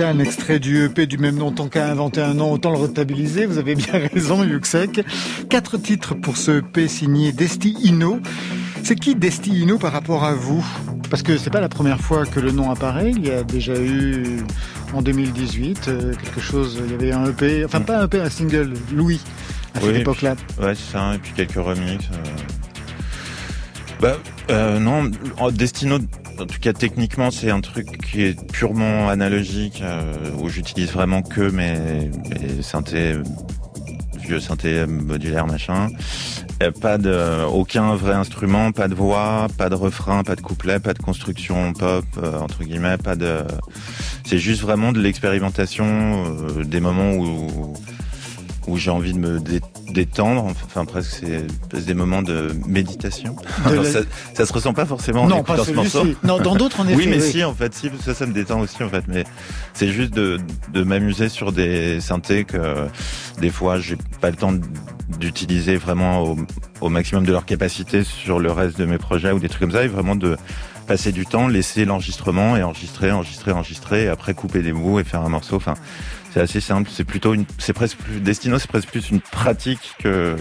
Un 0.00 0.20
extrait 0.20 0.60
du 0.60 0.84
EP 0.84 1.06
du 1.06 1.18
même 1.18 1.36
nom, 1.36 1.50
tant 1.50 1.68
qu'à 1.68 1.90
inventer 1.90 2.20
un 2.20 2.34
nom, 2.34 2.52
autant 2.52 2.70
le 2.70 2.78
rentabiliser. 2.78 3.46
Vous 3.46 3.58
avez 3.58 3.74
bien 3.74 3.98
raison, 4.14 4.44
Yuxek. 4.44 5.00
Quatre 5.50 5.76
titres 5.76 6.14
pour 6.14 6.36
ce 6.36 6.60
EP 6.60 6.86
signé 6.86 7.32
Desti 7.32 7.76
Ino. 7.82 8.20
C'est 8.84 8.94
qui 8.94 9.16
Desti 9.16 9.50
Ino 9.50 9.76
par 9.76 9.92
rapport 9.92 10.24
à 10.24 10.34
vous? 10.34 10.64
Parce 11.10 11.24
que 11.24 11.36
c'est 11.36 11.50
pas 11.50 11.60
la 11.60 11.68
première 11.68 12.00
fois 12.00 12.26
que 12.26 12.38
le 12.38 12.52
nom 12.52 12.70
apparaît. 12.70 13.10
Il 13.10 13.26
y 13.26 13.32
a 13.32 13.42
déjà 13.42 13.74
eu 13.74 14.38
en 14.94 15.02
2018 15.02 15.88
euh, 15.88 16.14
quelque 16.14 16.40
chose. 16.40 16.80
Il 16.84 16.92
y 16.92 16.94
avait 16.94 17.12
un 17.12 17.30
EP, 17.30 17.64
enfin 17.64 17.80
pas 17.80 17.98
un 17.98 18.04
EP, 18.04 18.20
un 18.20 18.30
single, 18.30 18.74
Louis, 18.94 19.20
à 19.74 19.80
cette 19.80 19.96
époque-là. 19.96 20.36
Ouais, 20.60 20.76
c'est 20.76 20.92
ça. 20.92 21.14
Et 21.16 21.18
puis 21.18 21.32
quelques 21.34 21.54
remixes. 21.54 22.08
Euh. 22.12 22.18
Bah 24.00 24.16
euh, 24.50 24.78
non, 24.78 25.10
Destino, 25.50 25.98
en 26.40 26.46
tout 26.46 26.60
cas 26.60 26.72
techniquement, 26.72 27.30
c'est 27.30 27.50
un 27.50 27.60
truc 27.60 27.86
qui 28.06 28.22
est 28.22 28.52
purement 28.52 29.08
analogique, 29.08 29.80
euh, 29.82 30.30
où 30.40 30.48
j'utilise 30.48 30.92
vraiment 30.92 31.22
que 31.22 31.50
mes, 31.50 32.10
mes 32.30 32.62
synthés, 32.62 33.16
vieux 34.20 34.40
synthés 34.40 34.86
modulaires, 34.86 35.46
machin. 35.46 35.88
pas 36.80 36.98
de, 36.98 37.44
aucun 37.46 37.94
vrai 37.94 38.14
instrument, 38.14 38.72
pas 38.72 38.88
de 38.88 38.94
voix, 38.94 39.48
pas 39.56 39.68
de 39.68 39.74
refrain, 39.74 40.22
pas 40.22 40.36
de 40.36 40.40
couplet, 40.40 40.80
pas 40.80 40.94
de 40.94 40.98
construction 40.98 41.72
pop, 41.72 42.04
euh, 42.18 42.38
entre 42.38 42.64
guillemets, 42.64 42.98
pas 42.98 43.16
de, 43.16 43.38
c'est 44.24 44.38
juste 44.38 44.60
vraiment 44.62 44.92
de 44.92 45.00
l'expérimentation, 45.00 45.86
euh, 46.26 46.64
des 46.64 46.80
moments 46.80 47.12
où, 47.12 47.74
où 48.68 48.76
j'ai 48.76 48.90
envie 48.90 49.12
de 49.12 49.18
me 49.18 49.40
détendre. 49.90 50.44
Enfin, 50.44 50.84
presque, 50.84 51.20
c'est 51.20 51.84
des 51.84 51.94
moments 51.94 52.22
de 52.22 52.52
méditation. 52.66 53.36
ça, 53.64 54.00
ça, 54.34 54.46
se 54.46 54.52
ressent 54.52 54.74
pas 54.74 54.86
forcément 54.86 55.26
non, 55.26 55.42
pas 55.42 55.56
dans 55.56 55.64
ce 55.64 55.72
morceau. 55.72 56.06
Non, 56.22 56.38
dans 56.38 56.54
d'autres, 56.54 56.80
en 56.80 56.84
effet. 56.88 56.96
Oui, 56.96 57.06
mais 57.08 57.20
si, 57.20 57.42
en 57.42 57.54
fait, 57.54 57.74
si, 57.74 57.90
ça, 58.04 58.14
ça 58.14 58.26
me 58.26 58.32
détend 58.32 58.60
aussi, 58.60 58.82
en 58.82 58.88
fait. 58.88 59.04
Mais 59.08 59.24
c'est 59.74 59.88
juste 59.88 60.12
de, 60.12 60.38
de 60.72 60.82
m'amuser 60.82 61.28
sur 61.28 61.52
des 61.52 62.00
synthés 62.00 62.44
que 62.44 62.86
des 63.40 63.50
fois, 63.50 63.78
j'ai 63.78 63.96
pas 64.20 64.30
le 64.30 64.36
temps 64.36 64.52
d'utiliser 65.18 65.76
vraiment 65.76 66.22
au, 66.22 66.36
au, 66.80 66.88
maximum 66.90 67.24
de 67.24 67.32
leur 67.32 67.46
capacité 67.46 68.04
sur 68.04 68.38
le 68.38 68.52
reste 68.52 68.78
de 68.78 68.84
mes 68.84 68.98
projets 68.98 69.32
ou 69.32 69.38
des 69.38 69.48
trucs 69.48 69.62
comme 69.62 69.72
ça, 69.72 69.84
et 69.84 69.88
vraiment 69.88 70.16
de 70.16 70.36
passer 70.88 71.12
du 71.12 71.26
temps, 71.26 71.48
laisser 71.48 71.84
l'enregistrement 71.84 72.56
et 72.56 72.62
enregistrer, 72.62 73.12
enregistrer, 73.12 73.52
enregistrer, 73.52 74.04
et 74.04 74.08
après 74.08 74.34
couper 74.34 74.62
des 74.62 74.72
mots 74.72 74.98
et 74.98 75.04
faire 75.04 75.20
un 75.20 75.28
morceau. 75.28 75.56
Enfin, 75.56 75.74
c'est 76.38 76.42
assez 76.42 76.60
simple. 76.60 76.88
C'est 76.92 77.04
plutôt 77.04 77.34
une, 77.34 77.44
c'est 77.58 77.72
presque 77.72 77.98
plus, 77.98 78.20
Destino, 78.20 78.58
c'est 78.58 78.68
presque 78.68 78.90
plus 78.90 79.10
une 79.10 79.20
pratique 79.20 79.94
que, 79.98 80.36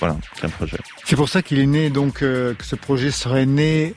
voilà, 0.00 0.16
qu'un 0.40 0.48
projet. 0.48 0.78
C'est 1.04 1.14
pour 1.14 1.28
ça 1.28 1.40
qu'il 1.40 1.60
est 1.60 1.66
né, 1.66 1.88
donc, 1.88 2.22
euh, 2.22 2.54
que 2.54 2.64
ce 2.64 2.74
projet 2.74 3.12
serait 3.12 3.46
né 3.46 3.94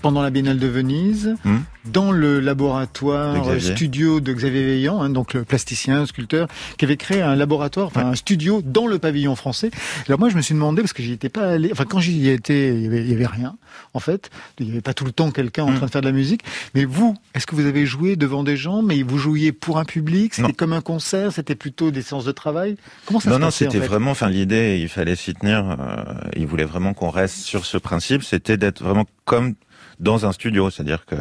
pendant 0.00 0.22
la 0.22 0.30
Biennale 0.30 0.58
de 0.58 0.66
Venise, 0.66 1.36
hmm. 1.44 1.58
dans 1.86 2.12
le 2.12 2.40
laboratoire 2.40 3.36
studio 3.60 4.20
de 4.20 4.32
Xavier 4.32 4.64
Veillant, 4.64 5.00
hein, 5.00 5.10
donc 5.10 5.34
le 5.34 5.44
plasticien, 5.44 6.06
sculpteur, 6.06 6.48
qui 6.76 6.84
avait 6.84 6.96
créé 6.96 7.22
un 7.22 7.36
laboratoire, 7.36 7.86
enfin 7.86 8.06
un 8.06 8.14
studio 8.14 8.62
dans 8.62 8.86
le 8.86 8.98
pavillon 8.98 9.36
français. 9.36 9.70
Alors 10.06 10.18
moi, 10.18 10.28
je 10.28 10.36
me 10.36 10.42
suis 10.42 10.54
demandé 10.54 10.82
parce 10.82 10.92
que 10.92 11.02
j'y 11.02 11.12
étais 11.12 11.28
pas 11.28 11.46
allé. 11.52 11.70
Enfin, 11.72 11.84
quand 11.84 12.00
j'y 12.00 12.28
étais, 12.28 12.74
il 12.74 12.82
y 12.82 12.86
avait, 12.86 13.04
y 13.04 13.14
avait 13.14 13.26
rien. 13.26 13.56
En 13.94 14.00
fait, 14.00 14.30
il 14.58 14.66
n'y 14.66 14.72
avait 14.72 14.80
pas 14.80 14.94
tout 14.94 15.04
le 15.04 15.12
temps 15.12 15.30
quelqu'un 15.30 15.64
en 15.64 15.70
hmm. 15.70 15.76
train 15.76 15.86
de 15.86 15.90
faire 15.90 16.00
de 16.02 16.06
la 16.06 16.12
musique. 16.12 16.42
Mais 16.74 16.84
vous, 16.84 17.16
est-ce 17.34 17.46
que 17.46 17.54
vous 17.54 17.66
avez 17.66 17.86
joué 17.86 18.16
devant 18.16 18.44
des 18.44 18.56
gens, 18.56 18.82
mais 18.82 19.02
vous 19.02 19.18
jouiez 19.18 19.52
pour 19.52 19.78
un 19.78 19.84
public? 19.84 20.34
C'était 20.34 20.52
comme 20.52 20.72
un 20.72 20.80
concert 20.80 21.32
C'était 21.32 21.54
plutôt 21.54 21.90
des 21.90 22.02
séances 22.02 22.24
de 22.24 22.32
travail? 22.32 22.76
Comment 23.06 23.20
ça 23.20 23.30
non, 23.30 23.36
se 23.36 23.40
Non, 23.40 23.50
c'était 23.50 23.78
vraiment. 23.78 24.10
Enfin, 24.10 24.28
l'idée, 24.28 24.78
il 24.80 24.88
fallait 24.88 25.16
s'y 25.16 25.34
tenir. 25.34 25.76
Euh, 25.78 26.14
il 26.36 26.46
voulait 26.46 26.64
vraiment 26.64 26.94
qu'on 26.94 27.10
reste 27.10 27.38
sur 27.38 27.64
ce 27.64 27.78
principe. 27.78 28.22
C'était 28.22 28.56
d'être 28.56 28.82
vraiment 28.82 29.06
comme 29.24 29.54
dans 30.00 30.26
un 30.26 30.32
studio, 30.32 30.70
c'est-à-dire 30.70 31.04
que 31.06 31.16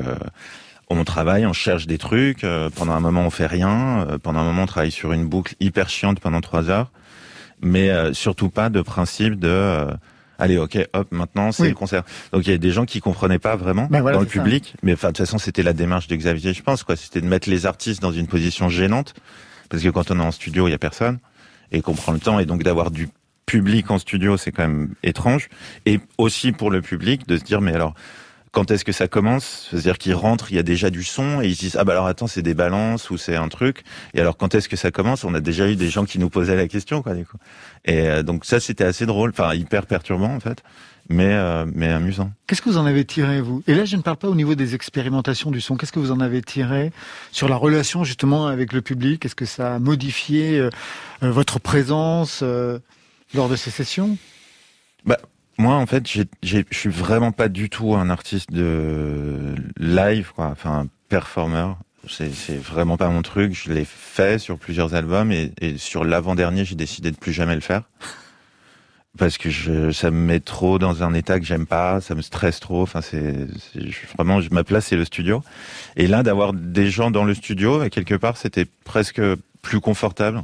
on 0.89 1.03
travaille, 1.03 1.45
on 1.45 1.53
cherche 1.53 1.85
des 1.87 1.97
trucs. 1.97 2.43
Euh, 2.43 2.69
pendant 2.73 2.93
un 2.93 2.99
moment, 2.99 3.25
on 3.25 3.29
fait 3.29 3.45
rien. 3.47 4.05
Euh, 4.09 4.17
pendant 4.17 4.39
un 4.39 4.43
moment, 4.43 4.63
on 4.63 4.67
travaille 4.67 4.91
sur 4.91 5.11
une 5.11 5.27
boucle 5.27 5.55
hyper 5.59 5.89
chiante 5.89 6.19
pendant 6.19 6.41
trois 6.41 6.69
heures. 6.69 6.91
Mais 7.61 7.89
euh, 7.89 8.13
surtout 8.13 8.49
pas 8.49 8.69
de 8.69 8.81
principe 8.81 9.35
de 9.39 9.87
allez, 10.39 10.59
ok, 10.59 10.77
hop, 10.93 11.07
maintenant 11.11 11.51
c'est 11.51 11.67
le 11.67 11.73
concert. 11.73 12.03
Donc 12.31 12.45
il 12.45 12.51
y 12.51 12.53
a 12.53 12.59
des 12.59 12.71
gens 12.71 12.85
qui 12.85 12.99
comprenaient 12.99 13.39
pas 13.39 13.55
vraiment 13.55 13.87
ben 13.89 14.03
dans 14.03 14.19
le 14.19 14.27
public. 14.27 14.75
Mais 14.83 14.93
enfin, 14.93 15.07
de 15.07 15.13
toute 15.13 15.25
façon, 15.25 15.39
c'était 15.39 15.63
la 15.63 15.73
démarche 15.73 16.07
de 16.07 16.15
Xavier, 16.15 16.53
je 16.53 16.61
pense. 16.61 16.83
quoi. 16.83 16.95
C'était 16.95 17.21
de 17.21 17.25
mettre 17.25 17.49
les 17.49 17.65
artistes 17.65 18.01
dans 18.01 18.11
une 18.11 18.27
position 18.27 18.69
gênante, 18.69 19.15
parce 19.69 19.81
que 19.81 19.89
quand 19.89 20.11
on 20.11 20.19
est 20.19 20.23
en 20.23 20.31
studio, 20.31 20.67
il 20.67 20.71
y 20.71 20.75
a 20.75 20.77
personne 20.77 21.17
et 21.71 21.81
qu'on 21.81 21.95
prend 21.95 22.11
le 22.11 22.19
temps 22.19 22.39
et 22.39 22.45
donc 22.45 22.63
d'avoir 22.63 22.91
du 22.91 23.09
public 23.47 23.89
en 23.89 23.97
studio, 23.97 24.37
c'est 24.37 24.51
quand 24.51 24.67
même 24.67 24.93
étrange. 25.01 25.49
Et 25.87 25.99
aussi 26.19 26.51
pour 26.51 26.69
le 26.69 26.81
public 26.81 27.27
de 27.27 27.37
se 27.37 27.43
dire, 27.43 27.59
mais 27.59 27.73
alors 27.73 27.95
quand 28.51 28.71
est-ce 28.71 28.85
que 28.85 28.91
ça 28.91 29.07
commence? 29.07 29.67
C'est-à-dire 29.69 29.97
qu'ils 29.97 30.15
rentrent, 30.15 30.51
il 30.51 30.55
y 30.55 30.59
a 30.59 30.63
déjà 30.63 30.89
du 30.89 31.03
son 31.03 31.41
et 31.41 31.47
ils 31.47 31.55
se 31.55 31.59
disent 31.59 31.77
ah 31.79 31.83
bah 31.83 31.93
alors 31.93 32.07
attends 32.07 32.27
c'est 32.27 32.41
des 32.41 32.53
balances 32.53 33.09
ou 33.09 33.17
c'est 33.17 33.35
un 33.35 33.49
truc. 33.49 33.83
Et 34.13 34.21
alors 34.21 34.37
quand 34.37 34.55
est-ce 34.55 34.69
que 34.69 34.75
ça 34.75 34.91
commence? 34.91 35.23
On 35.23 35.33
a 35.33 35.41
déjà 35.41 35.69
eu 35.69 35.75
des 35.75 35.89
gens 35.89 36.05
qui 36.05 36.19
nous 36.19 36.29
posaient 36.29 36.55
la 36.55 36.67
question 36.67 37.01
quoi. 37.01 37.13
Du 37.13 37.25
coup. 37.25 37.37
Et 37.85 38.07
euh, 38.07 38.23
donc 38.23 38.45
ça 38.45 38.59
c'était 38.59 38.83
assez 38.83 39.05
drôle, 39.05 39.31
enfin 39.31 39.53
hyper 39.53 39.85
perturbant 39.85 40.33
en 40.33 40.39
fait, 40.39 40.63
mais 41.09 41.33
euh, 41.33 41.65
mais 41.73 41.89
amusant. 41.91 42.31
Qu'est-ce 42.47 42.61
que 42.61 42.69
vous 42.69 42.77
en 42.77 42.85
avez 42.85 43.05
tiré 43.05 43.41
vous? 43.41 43.63
Et 43.67 43.75
là 43.75 43.85
je 43.85 43.95
ne 43.95 44.01
parle 44.01 44.17
pas 44.17 44.29
au 44.29 44.35
niveau 44.35 44.55
des 44.55 44.75
expérimentations 44.75 45.51
du 45.51 45.61
son. 45.61 45.75
Qu'est-ce 45.75 45.91
que 45.91 45.99
vous 45.99 46.11
en 46.11 46.19
avez 46.19 46.41
tiré 46.41 46.91
sur 47.31 47.49
la 47.49 47.55
relation 47.55 48.03
justement 48.03 48.47
avec 48.47 48.73
le 48.73 48.81
public? 48.81 49.25
Est-ce 49.25 49.35
que 49.35 49.45
ça 49.45 49.75
a 49.75 49.79
modifié 49.79 50.59
euh, 50.59 50.69
votre 51.21 51.59
présence 51.59 52.43
lors 53.33 53.49
de 53.49 53.55
ces 53.55 53.71
sessions? 53.71 54.17
Bah, 55.05 55.17
moi, 55.57 55.75
en 55.75 55.85
fait, 55.85 56.07
je 56.07 56.63
suis 56.71 56.89
vraiment 56.89 57.31
pas 57.31 57.49
du 57.49 57.69
tout 57.69 57.95
un 57.95 58.09
artiste 58.09 58.51
de 58.51 59.55
live, 59.77 60.31
quoi. 60.35 60.47
Enfin, 60.47 60.81
un 60.81 60.87
performeur. 61.09 61.77
C'est 62.09 62.57
vraiment 62.57 62.95
pas 62.95 63.09
mon 63.09 63.21
truc. 63.21 63.53
Je 63.53 63.73
l'ai 63.73 63.83
fait 63.85 64.39
sur 64.39 64.57
plusieurs 64.57 64.95
albums 64.95 65.31
et, 65.31 65.51
et 65.59 65.77
sur 65.77 66.05
l'avant-dernier, 66.05 66.63
j'ai 66.63 66.75
décidé 66.75 67.11
de 67.11 67.17
plus 67.17 67.33
jamais 67.33 67.55
le 67.55 67.61
faire 67.61 67.83
parce 69.17 69.37
que 69.37 69.49
je, 69.49 69.91
ça 69.91 70.11
me 70.11 70.17
met 70.17 70.39
trop 70.39 70.79
dans 70.79 71.03
un 71.03 71.13
état 71.13 71.39
que 71.39 71.45
j'aime 71.45 71.65
pas, 71.65 71.99
ça 71.99 72.15
me 72.15 72.21
stresse 72.21 72.59
trop. 72.59 72.83
Enfin, 72.83 73.01
c'est 73.01 73.47
vraiment 74.15 74.39
ma 74.51 74.63
place, 74.63 74.85
c'est 74.85 74.95
le 74.95 75.05
studio. 75.05 75.43
Et 75.95 76.07
là, 76.07 76.23
d'avoir 76.23 76.53
des 76.53 76.89
gens 76.89 77.11
dans 77.11 77.25
le 77.25 77.33
studio, 77.33 77.89
quelque 77.89 78.15
part, 78.15 78.37
c'était 78.37 78.65
presque 78.85 79.21
plus 79.61 79.81
confortable 79.81 80.43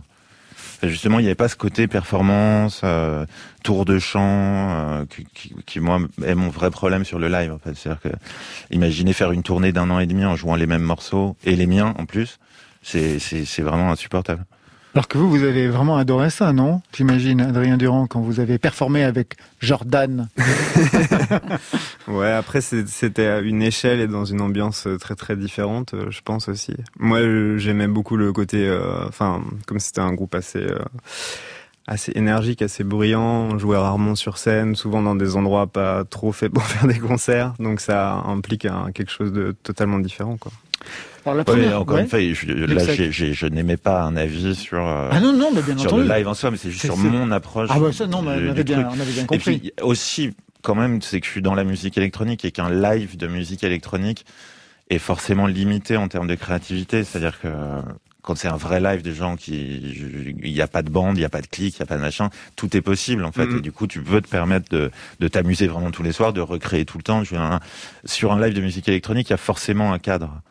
justement, 0.90 1.20
il 1.20 1.24
n'y 1.24 1.28
avait 1.28 1.36
pas 1.36 1.48
ce 1.48 1.56
côté 1.56 1.88
performance, 1.88 2.82
euh, 2.84 3.26
tour 3.64 3.86
de 3.86 4.00
chant, 4.00 4.22
euh, 4.22 5.06
qui, 5.34 5.54
qui, 5.66 5.80
moi 5.80 6.00
est 6.26 6.36
mon 6.36 6.50
vrai 6.50 6.72
problème 6.72 7.06
sur 7.06 7.20
le 7.20 7.28
live. 7.28 7.52
En 7.52 7.58
fait, 7.58 7.76
c'est-à-dire 7.76 8.02
que 8.02 8.16
imaginez 8.72 9.14
faire 9.14 9.32
une 9.32 9.44
tournée 9.44 9.72
d'un 9.72 9.90
an 9.90 10.00
et 10.00 10.06
demi 10.06 10.26
en 10.26 10.36
jouant 10.36 10.56
les 10.56 10.68
mêmes 10.68 10.84
morceaux 10.84 11.36
et 11.44 11.56
les 11.56 11.68
miens 11.68 11.94
en 11.98 12.06
plus, 12.06 12.40
c'est 12.82 13.20
c'est 13.20 13.62
vraiment 13.62 13.92
insupportable. 13.92 14.46
Alors 14.96 15.08
que 15.08 15.18
vous, 15.18 15.28
vous 15.28 15.44
avez 15.44 15.68
vraiment 15.68 15.98
adoré 15.98 16.30
ça, 16.30 16.54
non? 16.54 16.82
J'imagine, 16.96 17.42
Adrien 17.42 17.78
Durand, 17.78 18.06
quand 18.06 18.22
vous 18.22 18.40
avez 18.40 18.60
performé 18.60 19.04
avec 19.04 19.38
Jordan. 19.60 20.30
ouais, 22.08 22.32
après, 22.32 22.62
c'était 22.62 23.26
à 23.26 23.40
une 23.40 23.64
échelle 23.64 24.02
et 24.02 24.08
dans 24.08 24.26
une 24.26 24.40
ambiance 24.40 24.88
très 25.00 25.16
très 25.16 25.36
différente, 25.36 25.96
je 26.10 26.22
pense 26.22 26.48
aussi. 26.48 26.76
Moi, 27.00 27.22
j'aimais 27.58 27.88
beaucoup 27.88 28.18
le 28.18 28.32
côté, 28.32 28.68
euh, 28.68 29.08
enfin, 29.08 29.42
comme 29.66 29.80
c'était 29.80 30.02
un 30.02 30.14
groupe 30.14 30.36
assez... 30.36 30.60
Euh, 30.60 30.80
assez 31.86 32.14
énergique, 32.16 32.62
assez 32.62 32.86
bruyant. 32.86 33.50
On 33.52 33.58
jouait 33.58 33.78
rarement 33.78 34.16
sur 34.16 34.38
scène, 34.38 34.74
souvent 34.74 35.02
dans 35.02 35.16
des 35.16 35.36
endroits 35.36 35.68
pas 35.68 36.06
trop 36.06 36.32
faits 36.32 36.54
pour 36.54 36.64
faire 36.68 36.88
des 36.88 36.98
concerts. 36.98 37.56
Donc 37.60 37.82
ça 37.82 38.14
implique 38.26 38.68
quelque 38.94 39.12
chose 39.12 39.34
de 39.34 39.54
totalement 39.64 40.00
différent, 40.00 40.38
quoi. 40.38 40.54
Alors, 41.26 41.38
la 41.38 41.44
première, 41.44 41.82
encore 41.82 41.98
une 41.98 42.08
fois, 42.08 42.20
je, 42.20 42.46
là, 42.48 42.84
je 43.34 43.46
n'aimais 43.48 43.78
pas 43.78 44.04
un 44.04 44.16
avis 44.16 44.56
sur, 44.56 44.86
euh, 44.86 45.10
ah 45.12 45.20
non, 45.20 45.34
non, 45.34 45.52
mais 45.54 45.62
bien 45.62 45.78
sur 45.78 45.98
le 45.98 46.04
live 46.04 46.28
en 46.28 46.34
soi, 46.34 46.52
mais 46.52 46.58
c'est 46.58 46.72
juste 46.72 46.86
sur 46.86 46.98
mon 46.98 47.32
approche. 47.32 47.70
Ah 47.72 47.80
ça, 47.92 48.08
non, 48.08 48.22
mais 48.22 48.32
on 48.32 48.50
avait, 48.50 48.64
bien, 48.64 48.90
on 48.90 49.00
avait 49.00 49.12
bien 49.12 49.26
compris. 49.26 49.54
Et 49.54 49.60
puis 49.60 49.74
aussi, 49.82 50.32
quand 50.62 50.76
même, 50.76 51.02
c'est 51.02 51.20
que 51.20 51.26
je 51.26 51.32
suis 51.32 51.42
dans 51.42 51.56
la 51.56 51.64
musique 51.64 51.98
électronique 51.98 52.44
et 52.46 52.52
qu'un 52.52 52.70
live 52.70 53.16
de 53.18 53.28
musique 53.28 53.64
électronique 53.64 54.26
est 54.90 54.98
forcément 54.98 55.48
limité 55.48 55.96
en 55.96 56.08
termes 56.08 56.28
de 56.28 56.36
créativité. 56.36 57.04
C'est-à-dire 57.04 57.40
que 57.40 57.48
quand 58.22 58.36
c'est 58.36 58.48
un 58.48 58.58
vrai 58.58 58.80
live 58.80 59.02
de 59.02 59.14
gens 59.14 59.36
qui, 59.36 59.54
il 60.44 60.54
n'y 60.54 60.62
a 60.62 60.68
pas 60.68 60.82
de 60.82 60.90
bande, 60.90 61.18
il 61.18 61.20
n'y 61.20 61.26
a 61.26 61.30
pas 61.30 61.42
de 61.42 61.48
clic, 61.48 61.76
il 61.78 61.82
n'y 61.82 61.84
a 61.84 61.88
pas 61.88 61.98
de 61.98 62.02
machin, 62.02 62.30
tout 62.56 62.76
est 62.76 62.82
possible 62.82 63.26
en 63.26 63.32
fait. 63.32 63.46
Mm-hmm. 63.46 63.58
Et 63.58 63.62
du 63.62 63.72
coup, 63.72 63.86
tu 63.86 64.02
peux 64.02 64.22
te 64.22 64.30
permettre 64.30 64.70
de, 64.70 64.92
de 65.20 65.28
t'amuser 65.28 65.68
vraiment 65.68 65.92
tous 65.92 66.04
les 66.04 66.14
soirs, 66.14 66.32
de 66.32 66.42
recréer 66.42 66.86
tout 66.86 66.98
le 66.98 67.04
temps. 67.04 67.24
Sur 68.06 68.32
un 68.32 68.42
live 68.42 68.54
de 68.54 68.62
musique 68.62 68.88
électronique, 68.88 69.30
il 69.30 69.32
y 69.32 69.36
a 69.36 69.38
forcément 69.38 69.94
un 69.94 70.00
cadre 70.00 70.42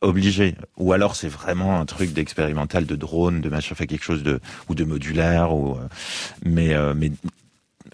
obligé. 0.00 0.54
Ou 0.76 0.92
alors 0.92 1.16
c'est 1.16 1.28
vraiment 1.28 1.80
un 1.80 1.86
truc 1.86 2.12
d'expérimental, 2.12 2.86
de 2.86 2.96
drone, 2.96 3.40
de 3.40 3.48
machin, 3.48 3.74
fait 3.74 3.86
quelque 3.86 4.04
chose 4.04 4.22
de 4.22 4.40
ou 4.68 4.74
de 4.74 4.84
modulaire. 4.84 5.54
Ou 5.54 5.72
euh, 5.72 5.88
mais 6.44 6.74
euh, 6.74 6.94
mais 6.96 7.12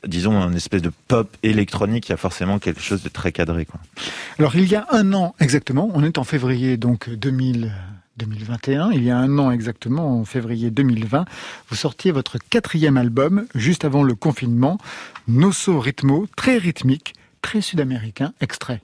disons 0.06 0.40
un 0.40 0.52
espèce 0.52 0.82
de 0.82 0.92
pop 1.08 1.34
électronique, 1.42 2.08
il 2.08 2.12
y 2.12 2.14
a 2.14 2.18
forcément 2.18 2.58
quelque 2.58 2.80
chose 2.80 3.02
de 3.02 3.08
très 3.08 3.32
cadré. 3.32 3.66
Quoi. 3.66 3.80
Alors 4.38 4.56
il 4.56 4.68
y 4.68 4.76
a 4.76 4.86
un 4.90 5.12
an 5.12 5.34
exactement, 5.40 5.90
on 5.94 6.02
est 6.02 6.18
en 6.18 6.24
février 6.24 6.76
donc 6.76 7.10
2000. 7.10 7.72
2021, 8.18 8.92
il 8.92 9.04
y 9.04 9.10
a 9.10 9.18
un 9.18 9.38
an 9.38 9.50
exactement, 9.50 10.20
en 10.20 10.24
février 10.24 10.70
2020, 10.70 11.26
vous 11.68 11.76
sortiez 11.76 12.12
votre 12.12 12.38
quatrième 12.38 12.96
album, 12.96 13.46
juste 13.54 13.84
avant 13.84 14.02
le 14.02 14.14
confinement, 14.14 14.78
Nosso 15.28 15.78
Ritmo, 15.78 16.26
très 16.34 16.56
rythmique, 16.56 17.14
très 17.42 17.60
sud-américain, 17.60 18.32
extrait. 18.40 18.80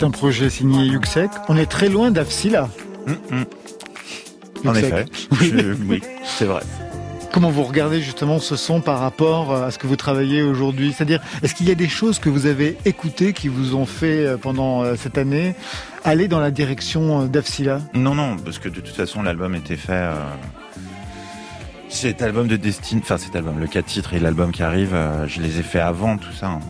C'est 0.00 0.06
un 0.06 0.10
projet 0.10 0.48
signé 0.48 0.86
Yuxek. 0.86 1.30
On 1.50 1.58
est 1.58 1.66
très 1.66 1.90
loin 1.90 2.10
d'Afsila. 2.10 2.70
Mm, 3.06 3.36
mm. 3.36 4.68
En 4.68 4.74
effet, 4.74 5.04
oui, 5.88 6.00
c'est 6.24 6.46
vrai. 6.46 6.62
Comment 7.32 7.50
vous 7.50 7.64
regardez 7.64 8.00
justement 8.00 8.38
ce 8.38 8.56
son 8.56 8.80
par 8.80 8.98
rapport 8.98 9.54
à 9.54 9.70
ce 9.70 9.78
que 9.78 9.86
vous 9.86 9.96
travaillez 9.96 10.42
aujourd'hui? 10.42 10.94
C'est-à-dire, 10.96 11.20
est-ce 11.42 11.54
qu'il 11.54 11.68
y 11.68 11.70
a 11.70 11.74
des 11.74 11.88
choses 11.88 12.18
que 12.18 12.30
vous 12.30 12.46
avez 12.46 12.78
écoutées 12.86 13.34
qui 13.34 13.48
vous 13.48 13.74
ont 13.74 13.84
fait 13.84 14.24
euh, 14.24 14.36
pendant 14.38 14.82
euh, 14.82 14.94
cette 14.96 15.18
année 15.18 15.54
aller 16.02 16.28
dans 16.28 16.40
la 16.40 16.50
direction 16.50 17.22
euh, 17.22 17.26
d'Afsila? 17.26 17.82
Non, 17.92 18.14
non, 18.14 18.36
parce 18.42 18.58
que 18.58 18.70
de 18.70 18.80
toute 18.80 18.96
façon 18.96 19.22
l'album 19.22 19.54
était 19.54 19.76
fait. 19.76 20.08
Cet 21.90 22.22
album 22.22 22.46
de 22.46 22.56
Destiny, 22.56 23.02
enfin 23.04 23.18
cet 23.18 23.36
album, 23.36 23.60
le 23.60 23.66
4 23.66 23.84
titres 23.84 24.14
et 24.14 24.18
l'album 24.18 24.50
qui 24.52 24.62
arrive, 24.62 24.96
je 25.26 25.40
les 25.40 25.58
ai 25.58 25.62
fait 25.62 25.80
avant 25.80 26.16
tout 26.16 26.32
ça. 26.32 26.46
Hein. 26.46 26.60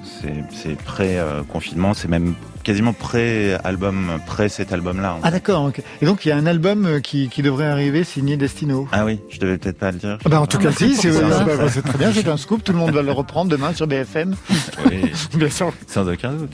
C'est 0.51 0.77
pré-confinement, 0.77 1.95
c'est 1.95 2.09
même 2.09 2.35
quasiment 2.63 2.93
pré-album, 2.93 4.21
pré 4.27 4.49
cet 4.49 4.73
album-là. 4.73 5.19
Ah 5.23 5.31
d'accord. 5.31 5.71
Et 6.01 6.07
donc 6.07 6.25
il 6.25 6.29
y 6.29 6.33
a 6.33 6.37
un 6.37 6.47
album 6.47 6.87
euh, 6.87 7.01
qui, 7.01 7.29
qui, 7.29 7.43
devrait 7.43 7.67
arriver 7.67 8.05
signé 8.05 8.37
Destino. 8.37 8.89
Ah 8.93 9.05
oui, 9.05 9.21
je 9.29 9.39
devais 9.39 9.59
peut-être 9.59 9.79
pas 9.79 9.93
le 9.93 9.99
dire. 9.99 10.19
Ah 10.25 10.29
bah 10.29 10.41
en 10.41 10.47
tout 10.47 10.59
cas 10.59 10.73
si, 10.73 10.95
c'est 10.95 11.11
très 11.11 11.99
bien, 11.99 12.13
c'est 12.13 12.29
un 12.29 12.37
scoop, 12.37 12.63
tout 12.63 12.73
le 12.73 12.79
monde 12.79 12.93
va 12.93 13.03
le 13.03 13.13
reprendre 13.13 13.51
demain 13.51 13.73
sur 13.73 13.87
BFM. 13.87 14.35
Oui, 14.91 15.13
bien 15.35 15.51
sûr. 15.51 15.73
Sans 15.87 16.09
aucun 16.09 16.33
doute. 16.33 16.53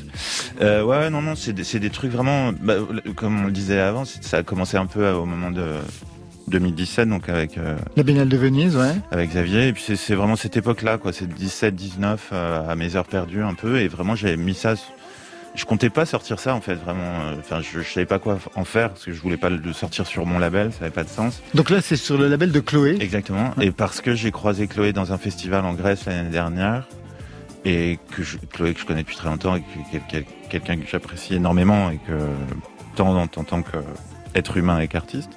Euh, 0.60 0.82
ouais, 0.82 1.10
non, 1.10 1.22
non, 1.22 1.34
c'est 1.34 1.52
des, 1.52 1.78
des, 1.78 1.90
trucs 1.90 2.10
vraiment, 2.10 2.52
bah, 2.60 2.74
comme 3.14 3.42
on 3.42 3.46
le 3.46 3.52
disait 3.52 3.80
avant, 3.80 4.04
ça 4.04 4.38
a 4.38 4.42
commencé 4.42 4.76
un 4.76 4.86
peu 4.86 5.04
euh, 5.04 5.14
au 5.14 5.26
moment 5.26 5.50
de 5.50 5.74
2017 6.48 7.08
donc 7.08 7.28
avec 7.28 7.58
euh, 7.58 7.76
la 7.96 8.04
Biennale 8.04 8.28
de 8.28 8.36
Venise 8.36 8.76
ouais 8.76 8.94
avec 9.10 9.30
Xavier 9.30 9.66
et 9.66 9.72
puis 9.72 9.96
c'est 9.96 10.14
vraiment 10.14 10.36
cette 10.36 10.56
époque 10.56 10.82
là 10.82 10.96
quoi 10.96 11.12
c'est 11.12 11.26
17 11.26 11.74
19 11.74 12.32
à 12.32 12.76
mes 12.76 12.94
heures 12.94 13.06
perdues 13.06 13.42
un 13.42 13.54
peu 13.54 13.80
et 13.80 13.88
vraiment 13.88 14.14
j'avais 14.14 14.36
mis 14.36 14.54
ça 14.54 14.74
je 15.56 15.64
comptais 15.64 15.90
pas 15.90 16.06
sortir 16.06 16.38
ça 16.38 16.54
en 16.54 16.60
fait 16.60 16.74
vraiment. 16.74 17.00
Euh, 17.02 17.34
enfin, 17.40 17.60
je, 17.60 17.80
je, 17.80 17.92
savais 17.92 18.06
pas 18.06 18.18
quoi 18.18 18.38
en 18.54 18.64
faire 18.64 18.90
parce 18.90 19.04
que 19.04 19.12
je 19.12 19.20
voulais 19.20 19.38
pas 19.38 19.50
le 19.50 19.72
sortir 19.72 20.06
sur 20.06 20.26
mon 20.26 20.38
label, 20.38 20.70
ça 20.72 20.84
avait 20.84 20.90
pas 20.90 21.02
de 21.02 21.08
sens. 21.08 21.42
Donc 21.54 21.70
là, 21.70 21.80
c'est 21.80 21.96
sur 21.96 22.18
le 22.18 22.28
label 22.28 22.52
de 22.52 22.60
Chloé. 22.60 22.96
Exactement. 23.00 23.52
Et 23.60 23.72
parce 23.72 24.00
que 24.00 24.14
j'ai 24.14 24.30
croisé 24.30 24.66
Chloé 24.68 24.92
dans 24.92 25.12
un 25.12 25.18
festival 25.18 25.64
en 25.64 25.72
Grèce 25.72 26.04
l'année 26.04 26.30
dernière 26.30 26.86
et 27.64 27.98
que 28.12 28.22
je, 28.22 28.36
Chloé 28.52 28.74
que 28.74 28.80
je 28.80 28.84
connais 28.84 29.02
depuis 29.02 29.16
très 29.16 29.28
longtemps 29.28 29.56
et 29.56 29.62
que 29.62 30.18
quelqu'un 30.50 30.76
que 30.76 30.86
j'apprécie 30.86 31.34
énormément 31.34 31.90
et 31.90 31.98
que 32.06 32.12
tant 32.94 33.16
en 33.16 33.26
tant 33.26 33.62
qu'être 33.62 34.56
humain 34.56 34.78
et 34.78 34.88
qu'artiste. 34.88 35.30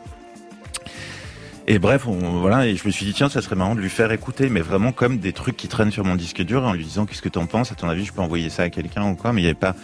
Et 1.72 1.78
bref, 1.78 2.08
on, 2.08 2.18
voilà, 2.40 2.66
et 2.66 2.76
je 2.76 2.88
me 2.88 2.92
suis 2.92 3.06
dit 3.06 3.14
tiens, 3.14 3.30
ça 3.30 3.44
serait 3.44 3.56
marrant 3.56 3.76
de 3.76 3.80
lui 3.80 3.92
faire 3.92 4.12
écouter, 4.12 4.50
mais 4.50 4.60
vraiment 4.60 4.92
comme 4.92 5.20
des 5.20 5.34
trucs 5.34 5.56
qui 5.56 5.68
traînent 5.68 5.92
sur 5.92 6.04
mon 6.04 6.16
disque 6.16 6.42
dur, 6.42 6.64
en 6.64 6.74
lui 6.74 6.84
disant 6.84 7.06
qu'est-ce 7.06 7.22
que 7.22 7.30
t'en 7.30 7.46
penses, 7.46 7.72
à 7.72 7.76
ton 7.76 7.88
avis, 7.88 8.06
je 8.06 8.12
peux 8.12 8.22
envoyer 8.22 8.50
ça 8.50 8.64
à 8.64 8.70
quelqu'un 8.72 9.08
ou 9.08 9.14
quoi, 9.14 9.34
mais 9.34 9.42
il 9.42 9.44
y 9.44 9.48
avait 9.48 9.54
pas, 9.54 9.76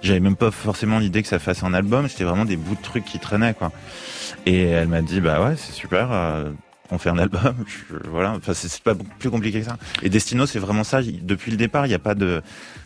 j'avais 0.00 0.20
même 0.20 0.36
pas 0.36 0.50
forcément 0.50 0.98
l'idée 0.98 1.20
que 1.20 1.28
ça 1.28 1.38
fasse 1.38 1.62
un 1.62 1.74
album, 1.74 2.08
c'était 2.08 2.24
vraiment 2.24 2.46
des 2.46 2.56
bouts 2.56 2.76
de 2.76 2.82
trucs 2.82 3.04
qui 3.04 3.18
traînaient 3.18 3.52
quoi. 3.52 3.72
Et 4.46 4.62
elle 4.62 4.88
m'a 4.88 5.02
dit 5.02 5.20
bah 5.20 5.44
ouais, 5.44 5.54
c'est 5.58 5.72
super. 5.72 6.12
Euh, 6.12 6.50
on 6.90 6.96
fait 6.96 7.10
un 7.10 7.18
album, 7.18 7.54
voilà. 8.10 8.32
Enfin, 8.32 8.54
c'est 8.54 8.82
pas 8.82 8.94
plus 8.94 9.28
compliqué 9.28 9.60
que 9.60 9.66
ça. 9.66 9.76
Et 10.02 10.08
Destino, 10.08 10.46
c'est 10.46 10.58
vraiment 10.58 10.84
ça. 10.84 11.02
Depuis 11.02 11.50
le 11.50 11.58
départ, 11.58 11.84
il 11.84 11.90
n'y 11.90 11.94
a 11.94 11.98
pas 11.98 12.14
de. 12.14 12.40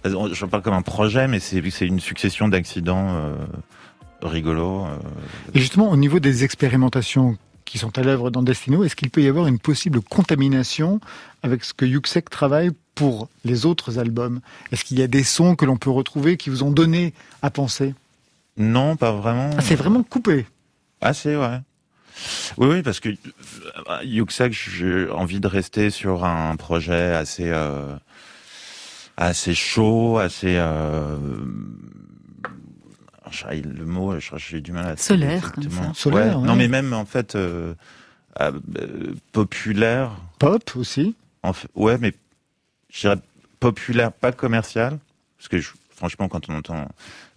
Je 0.05 0.45
parle 0.47 0.65
comme 0.65 0.75
un 0.75 0.83
projet, 0.83 1.29
mais 1.29 1.39
c'est 1.39 1.63
c'est 1.71 1.87
une 1.87 2.01
succession 2.01 2.49
d'accidents 2.49 3.15
euh, 3.15 3.37
rigolos. 4.23 4.87
Euh. 4.87 4.97
Et 5.55 5.61
justement, 5.61 5.91
au 5.91 5.97
niveau 5.97 6.19
des 6.19 6.43
expérimentations 6.43 7.37
qui 7.71 7.79
sont 7.79 7.97
à 7.99 8.03
l'œuvre 8.03 8.31
dans 8.31 8.43
Destino, 8.43 8.85
est-ce 8.85 8.97
qu'il 8.97 9.11
peut 9.11 9.23
y 9.23 9.29
avoir 9.29 9.47
une 9.47 9.59
possible 9.59 10.01
contamination 10.01 11.01
avec 11.43 11.65
ce 11.65 11.75
que 11.75 11.85
Yuxek 11.85 12.31
travaille 12.31 12.71
pour 12.95 13.29
les 13.45 13.67
autres 13.67 13.99
albums? 13.99 14.41
Est-ce 14.73 14.85
qu'il 14.85 14.99
y 14.99 15.03
a 15.03 15.07
des 15.07 15.25
sons 15.25 15.57
que 15.57 15.65
l'on 15.65 15.77
peut 15.77 15.91
retrouver 15.91 16.37
qui 16.37 16.51
vous 16.51 16.63
ont 16.63 16.71
donné 16.71 17.15
à 17.43 17.51
penser? 17.51 17.95
Non, 18.57 18.97
pas 18.97 19.13
vraiment. 19.13 19.51
Ah, 19.57 19.63
c'est 19.63 19.77
vraiment 19.77 20.03
coupé 20.03 20.47
Ah, 21.01 21.15
c'est, 21.15 21.37
ouais. 21.37 21.61
Oui, 22.57 22.67
oui, 22.69 22.83
parce 22.83 23.01
que 23.01 23.11
euh, 23.11 24.05
Yuxek, 24.05 24.53
j'ai 24.53 25.09
envie 25.11 25.41
de 25.41 25.47
rester 25.47 25.91
sur 25.91 26.25
un 26.25 26.57
projet 26.57 27.15
assez, 27.15 27.49
euh, 27.49 27.95
assez 29.17 29.55
chaud, 29.55 30.19
assez 30.19 30.57
euh, 30.57 31.17
le 33.53 33.85
mot, 33.85 34.15
j'ai 34.19 34.61
du 34.61 34.73
mal 34.73 34.87
à. 34.87 34.97
Solaire, 34.97 35.53
comme 35.53 35.71
ça. 35.71 35.93
Solaire. 35.95 36.41
Non, 36.41 36.57
mais 36.57 36.69
même 36.69 36.93
en 36.93 37.05
fait 37.05 37.35
euh, 37.35 37.75
euh, 38.41 38.53
populaire. 39.33 40.13
Pop 40.39 40.77
aussi. 40.77 41.15
En 41.43 41.53
fait, 41.53 41.69
ouais, 41.75 41.99
mais 41.99 42.15
je 42.91 43.01
dirais 43.01 43.19
populaire, 43.61 44.13
pas 44.13 44.33
commercial, 44.33 44.99
parce 45.37 45.49
que 45.49 45.61
franchement, 45.91 46.29
quand 46.29 46.49
on 46.49 46.57
entend, 46.57 46.89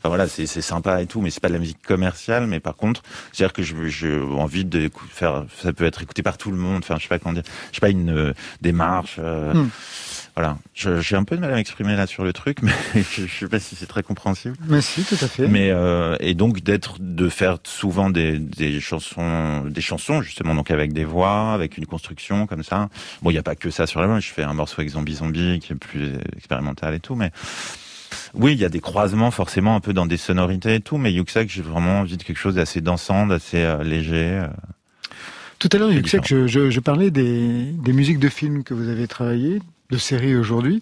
enfin 0.02 0.10
voilà, 0.10 0.28
c'est 0.28 0.48
sympa 0.48 1.02
et 1.02 1.06
tout, 1.06 1.22
mais 1.22 1.30
c'est 1.30 1.40
pas 1.40 1.50
de 1.50 1.54
la 1.54 1.60
musique 1.60 1.82
commerciale. 1.82 2.48
Mais 2.48 2.60
par 2.60 2.76
contre, 2.76 3.04
c'est-à-dire 3.32 3.54
que 3.54 3.62
j'ai 3.62 4.20
envie 4.20 4.66
de 4.66 4.90
faire, 5.10 5.46
ça 5.62 5.74
peut 5.74 5.86
être 5.86 6.02
écouté 6.02 6.24
par 6.24 6.38
tout 6.38 6.50
le 6.50 6.58
monde. 6.58 6.80
Enfin, 6.84 6.96
je 6.98 7.04
sais 7.04 7.10
pas 7.10 7.20
comment 7.20 7.34
dire, 7.34 7.44
je 7.72 7.76
sais 7.76 7.82
pas 7.82 7.90
une 7.90 8.10
euh, 8.10 8.34
démarche. 8.62 9.20
Hmm. 9.20 9.68
Voilà, 10.36 10.58
j'ai 10.74 11.18
un 11.18 11.26
peu 11.26 11.36
de 11.36 11.42
mal 11.42 11.52
à 11.52 11.56
m'exprimer 11.56 11.96
là 11.98 12.08
sur 12.08 12.24
le 12.24 12.32
truc, 12.32 12.60
mais 12.64 12.72
je, 12.96 13.28
je 13.28 13.40
sais 13.40 13.48
pas 13.50 13.60
si 13.60 13.76
c'est 13.76 13.86
très 13.86 14.02
compréhensible. 14.02 14.56
Mais 14.68 14.82
si, 14.82 15.04
tout 15.04 15.18
à 15.22 15.28
fait. 15.28 15.48
Mais 15.48 15.72
euh, 15.72 16.16
et 16.22 16.36
donc 16.36 16.62
d'être, 16.62 16.96
de 17.00 17.28
faire 17.28 17.58
souvent 17.64 18.10
des, 18.10 18.40
des 18.40 18.80
chansons, 18.80 19.66
des 19.66 19.82
chansons 19.82 20.22
justement 20.22 20.56
donc 20.56 20.72
avec 20.72 20.94
des 20.94 21.04
voix, 21.04 21.52
avec 21.52 21.78
une 21.78 21.86
construction 21.86 22.48
comme 22.48 22.64
ça. 22.64 22.90
Bon, 23.22 23.30
il 23.30 23.34
n'y 23.34 23.40
a 23.40 23.44
pas 23.44 23.56
que 23.56 23.70
ça 23.70 23.88
sur 23.88 24.00
l'album. 24.00 24.22
Je 24.22 24.32
fais 24.32 24.44
un 24.44 24.54
morceau 24.54 24.80
avec 24.80 24.92
Zombie 24.92 25.16
Zombie 25.16 25.60
qui 25.60 25.74
est 25.74 25.76
plus 25.76 26.14
expérimental 26.38 26.94
et 26.94 27.00
tout, 27.02 27.16
mais 27.16 27.32
oui, 28.34 28.54
il 28.54 28.60
y 28.60 28.66
a 28.66 28.70
des 28.70 28.80
croisements 28.80 29.32
forcément 29.32 29.76
un 29.76 29.80
peu 29.80 29.94
dans 29.94 30.06
des 30.06 30.18
sonorités 30.18 30.76
et 30.76 30.80
tout, 30.80 30.98
mais 30.98 31.12
Yuxek, 31.14 31.50
j'ai 31.50 31.62
vraiment 31.62 32.00
envie 32.00 32.18
de 32.18 32.24
quelque 32.24 32.38
chose 32.38 32.56
d'assez 32.56 32.82
dansant, 32.82 33.28
d'assez 33.28 33.58
euh, 33.64 33.84
léger. 33.84 34.42
Euh. 34.44 34.48
Tout 35.60 35.70
à 35.74 35.78
l'heure, 35.78 35.92
Yuxek, 35.92 36.28
je, 36.28 36.48
je, 36.48 36.70
je, 36.70 36.80
parlais 36.80 37.12
des, 37.12 37.72
des 37.72 37.94
musiques 37.94 38.20
de 38.20 38.30
films 38.30 38.64
que 38.64 38.74
vous 38.74 38.90
avez 38.90 39.08
travaillées, 39.08 39.62
de 39.90 39.98
série 39.98 40.36
aujourd'hui. 40.36 40.82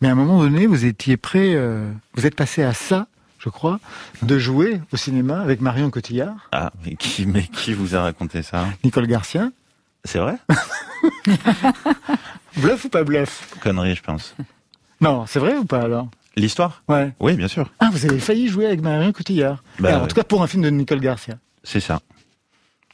Mais 0.00 0.08
à 0.08 0.12
un 0.12 0.14
moment 0.16 0.40
donné, 0.40 0.66
vous 0.66 0.84
étiez 0.84 1.16
prêt, 1.16 1.54
euh, 1.54 1.90
vous 2.14 2.26
êtes 2.26 2.34
passé 2.34 2.62
à 2.62 2.74
ça, 2.74 3.06
je 3.38 3.48
crois, 3.48 3.78
de 4.22 4.38
jouer 4.38 4.80
au 4.92 4.96
cinéma 4.96 5.40
avec 5.40 5.60
Marion 5.60 5.90
Cotillard. 5.90 6.48
Ah, 6.52 6.72
mais 6.84 6.96
qui, 6.96 7.26
mais 7.26 7.44
qui 7.44 7.72
vous 7.72 7.94
a 7.94 8.02
raconté 8.02 8.42
ça? 8.42 8.66
Nicole 8.82 9.06
Garcia. 9.06 9.50
C'est 10.04 10.18
vrai? 10.18 10.36
Bluff 12.56 12.84
ou 12.84 12.88
pas 12.88 13.04
bluff? 13.04 13.54
Connerie, 13.60 13.94
je 13.94 14.02
pense. 14.02 14.34
Non, 15.00 15.26
c'est 15.26 15.38
vrai 15.38 15.56
ou 15.56 15.64
pas 15.64 15.82
alors? 15.82 16.08
L'histoire 16.36 16.82
Ouais. 16.88 17.12
Oui, 17.18 17.34
bien 17.34 17.48
sûr. 17.48 17.70
Ah, 17.80 17.88
vous 17.92 18.04
avez 18.04 18.18
failli 18.18 18.48
jouer 18.48 18.66
avec 18.66 18.82
Marion 18.82 19.12
Cotillard. 19.12 19.62
Bah, 19.78 20.02
en 20.02 20.06
tout 20.06 20.14
cas, 20.14 20.24
pour 20.24 20.42
un 20.42 20.46
film 20.46 20.62
de 20.62 20.70
Nicole 20.70 21.00
Garcia. 21.00 21.38
C'est 21.64 21.80
ça. 21.80 22.00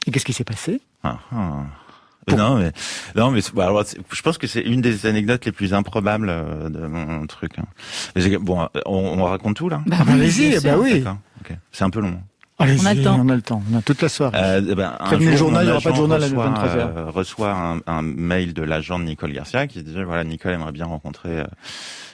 Et 0.07 0.11
qu'est-ce 0.11 0.25
qui 0.25 0.33
s'est 0.33 0.43
passé? 0.43 0.81
Ah, 1.03 1.19
ah. 1.31 1.63
Non, 2.29 2.55
mais 2.57 2.71
non, 3.15 3.31
mais 3.31 3.41
bah, 3.53 3.65
alors, 3.65 3.83
je 4.11 4.21
pense 4.21 4.37
que 4.37 4.47
c'est 4.47 4.61
une 4.61 4.79
des 4.79 5.05
anecdotes 5.05 5.45
les 5.45 5.51
plus 5.51 5.73
improbables 5.73 6.29
euh, 6.29 6.69
de 6.69 6.87
mon 6.87 7.27
truc. 7.27 7.59
Hein. 7.59 7.65
Bon, 8.39 8.69
on, 8.85 9.19
on, 9.19 9.23
raconte 9.25 9.57
tout 9.57 9.67
là? 9.67 9.81
Bah, 9.85 9.97
allez-y, 10.07 10.59
bah 10.61 10.77
oui. 10.77 11.03
C'est 11.73 11.83
un 11.83 11.89
peu 11.89 11.99
long. 11.99 12.17
Allez-y, 12.59 12.81
on, 12.81 12.85
a 12.85 12.93
le 12.93 13.03
temps. 13.03 13.19
on 13.19 13.29
a 13.29 13.35
le 13.35 13.41
temps. 13.41 13.63
On 13.71 13.77
a 13.77 13.81
toute 13.81 14.01
la 14.01 14.09
soirée. 14.09 14.37
Euh, 14.41 14.61
eh 14.69 14.75
ben, 14.75 14.95
un 14.99 15.09
jour, 15.09 15.19
le 15.19 15.35
journal, 15.35 15.63
il 15.63 15.65
n'y 15.65 15.71
aura 15.71 15.81
pas 15.81 15.91
de 15.91 15.95
journal 15.95 16.23
reçoit, 16.23 16.45
à 16.45 16.49
23h. 16.49 16.77
Euh, 16.77 17.09
reçoit 17.09 17.51
un, 17.51 17.79
un, 17.87 18.01
mail 18.01 18.53
de 18.53 18.61
l'agent 18.61 18.99
de 18.99 19.05
Nicole 19.05 19.33
Garcia 19.33 19.67
qui 19.67 19.83
disait 19.83 20.03
voilà, 20.03 20.23
Nicole 20.23 20.53
aimerait 20.53 20.71
bien 20.71 20.85
rencontrer 20.85 21.39
euh, 21.39 21.45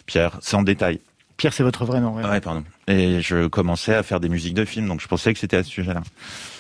Pierre, 0.06 0.38
sans 0.42 0.64
détail. 0.64 1.02
Pierre, 1.40 1.54
c'est 1.54 1.64
votre 1.64 1.86
vrai 1.86 2.02
nom. 2.02 2.16
Ouais. 2.16 2.24
ouais, 2.24 2.42
pardon. 2.42 2.64
Et 2.88 3.22
je 3.22 3.48
commençais 3.48 3.96
à 3.96 4.04
faire 4.04 4.20
des 4.20 4.30
musiques 4.30 4.54
de 4.54 4.66
films, 4.66 4.88
donc 4.88 5.02
je 5.02 5.08
pensais 5.08 5.34
que 5.34 5.40
c'était 5.40 5.58
à 5.58 5.64
ce 5.64 5.70
sujet-là. 5.72 6.02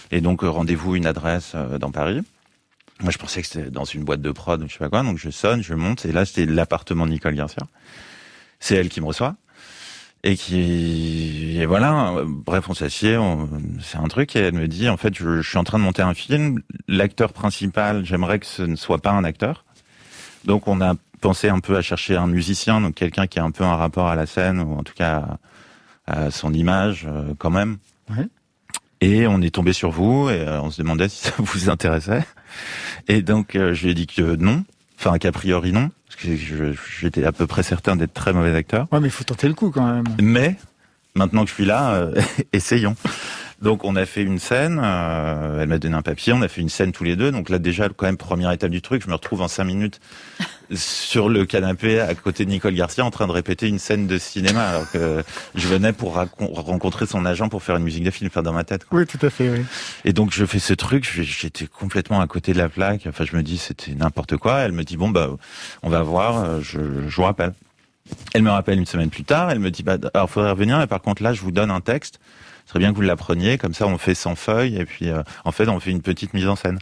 Et 0.09 0.21
donc 0.21 0.43
euh, 0.43 0.49
rendez-vous 0.49 0.95
une 0.95 1.05
adresse 1.05 1.53
dans 1.79 1.91
Paris. 1.91 2.23
Moi, 3.01 3.11
je 3.11 3.17
pensais 3.17 3.41
que 3.41 3.47
c'était 3.47 3.71
dans 3.71 3.85
une 3.85 4.03
boîte 4.03 4.21
de 4.21 4.31
prod 4.31 4.61
ou 4.61 4.67
je 4.67 4.73
sais 4.73 4.79
pas 4.79 4.89
quoi. 4.89 5.03
Donc, 5.03 5.17
je 5.17 5.29
sonne, 5.29 5.63
je 5.63 5.73
monte. 5.73 6.05
Et 6.05 6.11
là, 6.11 6.25
c'était 6.25 6.45
l'appartement 6.45 7.05
de 7.05 7.11
Nicole 7.11 7.35
Garcia. 7.35 7.63
C'est 8.59 8.75
elle 8.75 8.89
qui 8.89 8.99
me 8.99 9.05
reçoit. 9.05 9.35
Et 10.23 10.35
qui, 10.35 11.57
et 11.57 11.65
voilà. 11.65 12.13
Bref, 12.25 12.69
on 12.69 12.73
s'assied. 12.73 13.17
C'est 13.81 13.97
un 13.97 14.07
truc. 14.09 14.35
Et 14.35 14.39
elle 14.39 14.53
me 14.53 14.67
dit, 14.67 14.89
en 14.89 14.97
fait, 14.97 15.15
je 15.15 15.41
suis 15.41 15.57
en 15.57 15.63
train 15.63 15.79
de 15.79 15.83
monter 15.83 16.01
un 16.01 16.13
film. 16.13 16.61
L'acteur 16.89 17.31
principal, 17.31 18.05
j'aimerais 18.05 18.39
que 18.39 18.45
ce 18.45 18.63
ne 18.63 18.75
soit 18.75 18.99
pas 18.99 19.11
un 19.11 19.23
acteur. 19.23 19.63
Donc, 20.43 20.67
on 20.67 20.81
a 20.81 20.95
pensé 21.19 21.49
un 21.49 21.59
peu 21.59 21.77
à 21.77 21.81
chercher 21.81 22.15
un 22.15 22.27
musicien. 22.27 22.81
Donc, 22.81 22.95
quelqu'un 22.95 23.27
qui 23.27 23.39
a 23.39 23.43
un 23.43 23.51
peu 23.51 23.63
un 23.63 23.75
rapport 23.75 24.07
à 24.07 24.15
la 24.15 24.25
scène 24.25 24.59
ou 24.59 24.77
en 24.77 24.83
tout 24.83 24.93
cas 24.93 25.37
à, 26.07 26.31
son 26.31 26.53
image, 26.53 27.05
euh, 27.07 27.33
quand 27.37 27.51
même. 27.51 27.77
Ouais. 28.09 28.27
Et 29.01 29.27
on 29.27 29.41
est 29.41 29.53
tombé 29.53 29.73
sur 29.73 29.91
vous 29.91 30.29
et 30.29 30.41
euh, 30.41 30.61
on 30.61 30.71
se 30.71 30.81
demandait 30.81 31.09
si 31.09 31.23
ça 31.25 31.31
vous 31.37 31.69
intéressait. 31.69 32.23
Et 33.07 33.21
donc 33.21 33.55
euh, 33.55 33.73
je 33.73 33.83
lui 33.83 33.91
ai 33.91 33.93
dit 33.93 34.07
que 34.07 34.35
non, 34.35 34.63
enfin 34.97 35.17
qu'a 35.17 35.31
priori 35.31 35.71
non, 35.71 35.89
parce 36.07 36.21
que 36.21 36.73
j'étais 36.99 37.23
à 37.23 37.31
peu 37.31 37.47
près 37.47 37.63
certain 37.63 37.95
d'être 37.95 38.13
très 38.13 38.33
mauvais 38.33 38.55
acteur. 38.55 38.87
Ouais, 38.91 38.99
mais 38.99 39.07
il 39.07 39.11
faut 39.11 39.23
tenter 39.23 39.47
le 39.47 39.53
coup 39.53 39.71
quand 39.71 39.85
même. 39.85 40.03
Mais 40.21 40.57
maintenant 41.15 41.43
que 41.43 41.49
je 41.49 41.55
suis 41.55 41.65
là, 41.65 41.91
euh, 41.93 42.21
essayons. 42.53 42.95
Donc 43.61 43.83
on 43.83 43.97
a 43.97 44.05
fait 44.05 44.23
une 44.23 44.39
scène, 44.39 44.79
elle 44.79 45.67
m'a 45.67 45.79
donné 45.79 45.93
un 45.93 46.01
papier, 46.01 46.31
on 46.31 46.41
a 46.41 46.47
fait 46.47 46.61
une 46.61 46.69
scène 46.69 46.93
tous 46.93 47.03
les 47.03 47.17
deux. 47.17 47.29
Donc 47.29 47.49
là 47.49 47.59
déjà 47.59 47.89
quand 47.89 48.05
même 48.05 48.15
première 48.15 48.51
étape 48.51 48.71
du 48.71 48.81
truc, 48.81 49.03
je 49.03 49.09
me 49.09 49.13
retrouve 49.13 49.41
en 49.41 49.49
cinq 49.49 49.65
minutes 49.65 49.99
sur 50.75 51.29
le 51.29 51.45
canapé 51.45 51.99
à 51.99 52.13
côté 52.15 52.45
de 52.45 52.49
Nicole 52.49 52.73
Garcia 52.73 53.03
en 53.03 53.11
train 53.11 53.27
de 53.27 53.31
répéter 53.31 53.67
une 53.67 53.79
scène 53.79 54.07
de 54.07 54.17
cinéma 54.17 54.63
alors 54.63 54.91
que 54.91 55.23
je 55.55 55.67
venais 55.67 55.93
pour 55.93 56.13
rencontrer 56.39 57.05
son 57.05 57.25
agent 57.25 57.49
pour 57.49 57.63
faire 57.63 57.77
une 57.77 57.83
musique 57.83 58.03
de 58.03 58.11
film, 58.11 58.29
faire 58.29 58.43
dans 58.43 58.53
ma 58.53 58.63
tête. 58.63 58.85
Oui, 58.91 59.05
tout 59.05 59.23
à 59.25 59.29
fait. 59.29 59.49
Oui. 59.49 59.65
Et 60.05 60.13
donc 60.13 60.31
je 60.31 60.45
fais 60.45 60.59
ce 60.59 60.73
truc, 60.73 61.09
j'étais 61.21 61.67
complètement 61.67 62.21
à 62.21 62.27
côté 62.27 62.53
de 62.53 62.57
la 62.57 62.69
plaque. 62.69 63.07
Enfin, 63.07 63.25
je 63.25 63.35
me 63.35 63.43
dis 63.43 63.57
c'était 63.57 63.93
n'importe 63.93 64.37
quoi. 64.37 64.59
Elle 64.59 64.71
me 64.71 64.83
dit 64.83 64.97
bon 64.97 65.09
bah 65.09 65.29
on 65.83 65.89
va 65.89 66.01
voir, 66.01 66.61
je, 66.61 66.79
je 67.07 67.15
vous 67.15 67.23
rappelle. 67.23 67.53
Elle 68.33 68.43
me 68.43 68.51
rappelle 68.51 68.79
une 68.79 68.85
semaine 68.85 69.09
plus 69.09 69.23
tard. 69.23 69.51
Elle 69.51 69.59
me 69.59 69.71
dit 69.71 69.83
bah 69.83 69.97
alors 70.13 70.29
faudrait 70.29 70.51
revenir, 70.51 70.77
mais 70.77 70.87
par 70.87 71.01
contre 71.01 71.23
là 71.23 71.33
je 71.33 71.41
vous 71.41 71.51
donne 71.51 71.71
un 71.71 71.81
texte. 71.81 72.19
Ce 72.65 72.71
serait 72.71 72.79
bien 72.79 72.91
que 72.91 72.95
vous 72.95 73.01
l'appreniez, 73.01 73.57
comme 73.57 73.73
ça 73.73 73.87
on 73.87 73.97
fait 73.97 74.13
100 74.13 74.35
feuilles 74.35 74.77
et 74.77 74.85
puis 74.85 75.09
euh, 75.09 75.23
en 75.43 75.51
fait 75.51 75.67
on 75.67 75.79
fait 75.79 75.89
une 75.89 76.03
petite 76.03 76.35
mise 76.35 76.47
en 76.47 76.55
scène. 76.55 76.77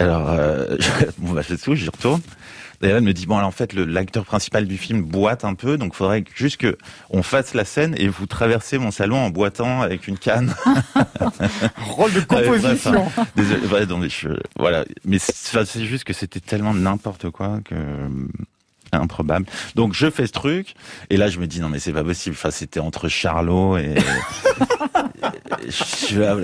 Alors, 0.00 0.30
euh, 0.30 0.76
bon, 1.18 1.32
bah, 1.32 1.42
tout, 1.44 1.74
j'y 1.74 1.88
retourne. 1.88 2.20
Elle 2.80 3.00
me 3.00 3.12
dit 3.12 3.26
bon 3.26 3.36
alors 3.36 3.48
en 3.48 3.52
fait 3.52 3.72
l'acteur 3.72 4.24
principal 4.24 4.66
du 4.66 4.78
film 4.78 5.02
boite 5.02 5.44
un 5.44 5.54
peu 5.54 5.76
donc 5.76 5.92
il 5.94 5.96
faudrait 5.96 6.24
juste 6.34 6.58
que 6.58 6.78
on 7.10 7.22
fasse 7.22 7.54
la 7.54 7.64
scène 7.64 7.94
et 7.98 8.08
vous 8.08 8.26
traversez 8.26 8.78
mon 8.78 8.90
salon 8.90 9.16
en 9.16 9.30
boitant 9.30 9.80
avec 9.82 10.06
une 10.06 10.16
canne. 10.16 10.54
Rôle 11.76 12.12
de 12.12 12.20
composition. 12.26 13.06
désolé, 13.34 13.60
mais 13.62 14.08
voilà 14.58 14.84
mais 15.04 15.18
c'est 15.18 15.84
juste 15.84 16.04
que 16.04 16.12
c'était 16.12 16.40
tellement 16.40 16.74
n'importe 16.74 17.30
quoi 17.30 17.58
que 17.64 17.74
improbable. 18.92 19.46
Donc 19.74 19.94
je 19.94 20.10
fais 20.10 20.26
ce 20.26 20.32
truc 20.32 20.74
et 21.10 21.16
là 21.16 21.28
je 21.28 21.38
me 21.40 21.46
dis 21.46 21.60
non 21.60 21.68
mais 21.68 21.78
c'est 21.78 21.92
pas 21.92 22.04
possible. 22.04 22.36
Enfin 22.38 22.50
c'était 22.50 22.80
entre 22.80 23.08
Charlot 23.08 23.76
et, 23.76 23.96
je, 25.68 26.20
la, 26.20 26.34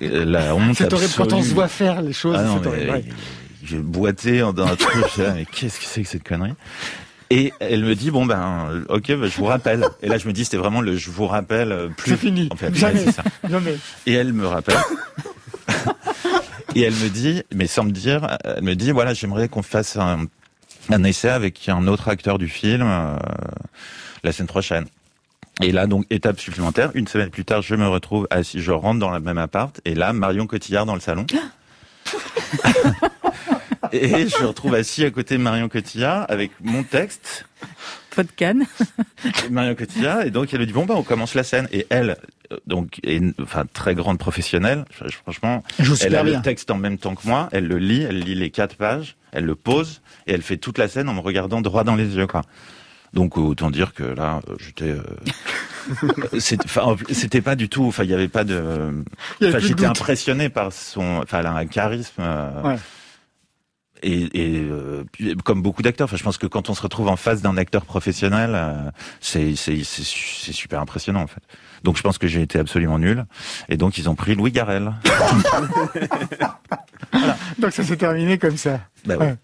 la 0.00 0.54
honte. 0.54 0.76
C'est 0.76 0.92
horrible 0.92 1.12
quand 1.16 1.32
on 1.32 1.42
se 1.42 1.54
voit 1.54 1.68
faire 1.68 2.02
les 2.02 2.12
choses. 2.12 2.36
Ah 2.38 2.58
J'ai 3.68 3.78
boité 3.78 4.40
dans 4.40 4.66
un 4.66 4.76
truc. 4.76 5.04
mais 5.34 5.44
qu'est-ce 5.44 5.78
que 5.78 5.86
c'est 5.86 6.02
que 6.02 6.08
cette 6.08 6.22
connerie? 6.22 6.54
Et 7.30 7.52
elle 7.60 7.84
me 7.84 7.94
dit 7.94 8.10
bon 8.10 8.24
ben 8.24 8.84
ok 8.88 9.08
ben, 9.08 9.26
je 9.26 9.36
vous 9.36 9.44
rappelle. 9.44 9.84
Et 10.02 10.08
là 10.08 10.16
je 10.16 10.26
me 10.26 10.32
dis 10.32 10.44
c'était 10.44 10.56
vraiment 10.56 10.80
le 10.80 10.96
je 10.96 11.10
vous 11.10 11.26
rappelle 11.26 11.72
euh, 11.72 11.88
plus. 11.88 12.12
C'est 12.12 12.16
fini. 12.16 12.48
En 12.50 12.56
fait, 12.56 12.74
Jamais. 12.74 13.12
Ça. 13.12 13.22
Et 14.06 14.14
elle 14.14 14.32
me 14.32 14.46
rappelle. 14.46 14.78
et 16.74 16.82
elle 16.82 16.94
me 16.94 17.08
dit 17.08 17.42
mais 17.54 17.66
sans 17.66 17.84
me 17.84 17.90
dire 17.90 18.38
elle 18.44 18.62
me 18.62 18.74
dit 18.74 18.92
voilà 18.92 19.12
j'aimerais 19.12 19.48
qu'on 19.48 19.62
fasse 19.62 19.96
un 19.96 20.26
un 20.90 21.04
essai 21.04 21.28
avec 21.28 21.68
un 21.68 21.86
autre 21.86 22.08
acteur 22.08 22.38
du 22.38 22.48
film 22.48 22.86
euh, 22.86 23.18
la 24.24 24.32
semaine 24.32 24.48
prochaine. 24.48 24.86
Et 25.60 25.72
là, 25.72 25.86
donc, 25.86 26.04
étape 26.10 26.38
supplémentaire. 26.38 26.90
Une 26.94 27.08
semaine 27.08 27.30
plus 27.30 27.44
tard, 27.44 27.62
je 27.62 27.74
me 27.74 27.88
retrouve 27.88 28.28
assis, 28.30 28.60
je 28.60 28.70
rentre 28.70 29.00
dans 29.00 29.10
le 29.10 29.18
même 29.20 29.38
appart, 29.38 29.80
et 29.84 29.94
là, 29.94 30.12
Marion 30.12 30.46
Cotillard 30.46 30.86
dans 30.86 30.94
le 30.94 31.00
salon. 31.00 31.26
et 33.92 34.28
je 34.28 34.42
me 34.42 34.46
retrouve 34.46 34.74
assis 34.74 35.04
à 35.04 35.10
côté 35.10 35.36
de 35.36 35.42
Marion 35.42 35.68
Cotillard 35.68 36.26
avec 36.28 36.52
mon 36.62 36.82
texte. 36.82 37.46
Pas 38.14 38.22
de 38.22 38.30
canne. 38.30 38.64
Marion 39.50 39.74
Cotillard, 39.74 40.22
et 40.22 40.30
donc 40.30 40.52
elle 40.52 40.60
me 40.60 40.66
dit 40.66 40.72
bon 40.72 40.86
bah 40.86 40.94
on 40.96 41.02
commence 41.02 41.34
la 41.34 41.44
scène. 41.44 41.68
Et 41.72 41.86
elle, 41.90 42.16
donc, 42.66 42.98
est, 43.04 43.22
enfin 43.40 43.64
très 43.72 43.94
grande 43.94 44.18
professionnelle. 44.18 44.84
Franchement, 45.22 45.62
elle 46.00 46.14
a 46.14 46.22
le 46.22 46.40
texte 46.42 46.70
en 46.70 46.78
même 46.78 46.98
temps 46.98 47.14
que 47.14 47.26
moi. 47.26 47.48
Elle 47.52 47.66
le 47.66 47.78
lit, 47.78 48.02
elle 48.02 48.20
lit 48.20 48.34
les 48.34 48.50
quatre 48.50 48.76
pages, 48.76 49.16
elle 49.32 49.44
le 49.44 49.54
pose 49.54 50.00
et 50.26 50.32
elle 50.32 50.42
fait 50.42 50.56
toute 50.56 50.78
la 50.78 50.88
scène 50.88 51.08
en 51.08 51.14
me 51.14 51.20
regardant 51.20 51.60
droit 51.60 51.84
dans 51.84 51.96
les 51.96 52.16
yeux, 52.16 52.26
quoi. 52.26 52.42
Donc 53.14 53.38
autant 53.38 53.70
dire 53.70 53.94
que 53.94 54.02
là, 54.02 54.40
j'étais, 54.58 54.94
euh, 54.94 56.38
c'était 57.10 57.40
pas 57.40 57.56
du 57.56 57.68
tout. 57.68 57.86
Enfin, 57.86 58.04
il 58.04 58.10
y 58.10 58.14
avait 58.14 58.28
pas 58.28 58.44
de. 58.44 59.04
j'étais 59.40 59.86
impressionné 59.86 60.50
par 60.50 60.72
son. 60.72 61.20
Enfin, 61.22 61.40
elle 61.40 61.46
a 61.46 61.54
un 61.54 61.66
charisme. 61.66 62.20
Euh, 62.20 62.76
et, 64.02 64.28
et 64.32 64.60
euh, 64.60 65.04
comme 65.44 65.62
beaucoup 65.62 65.82
d'acteurs, 65.82 66.06
enfin, 66.06 66.16
je 66.16 66.22
pense 66.22 66.38
que 66.38 66.46
quand 66.46 66.70
on 66.70 66.74
se 66.74 66.82
retrouve 66.82 67.08
en 67.08 67.16
face 67.16 67.42
d'un 67.42 67.56
acteur 67.56 67.84
professionnel, 67.84 68.52
euh, 68.54 68.90
c'est 69.20 69.54
c'est 69.56 69.82
super 70.52 70.80
impressionnant 70.80 71.22
en 71.22 71.26
fait. 71.26 71.42
Donc 71.84 71.96
je 71.96 72.02
pense 72.02 72.18
que 72.18 72.26
j'ai 72.26 72.42
été 72.42 72.58
absolument 72.58 72.98
nul, 72.98 73.24
et 73.68 73.76
donc 73.76 73.98
ils 73.98 74.08
ont 74.08 74.14
pris 74.14 74.34
Louis 74.34 74.52
Garrel. 74.52 74.92
voilà. 77.12 77.36
Donc 77.58 77.72
ça 77.72 77.82
s'est 77.82 77.96
terminé 77.96 78.38
comme 78.38 78.56
ça. 78.56 78.80
Bah 79.04 79.16
ouais. 79.16 79.36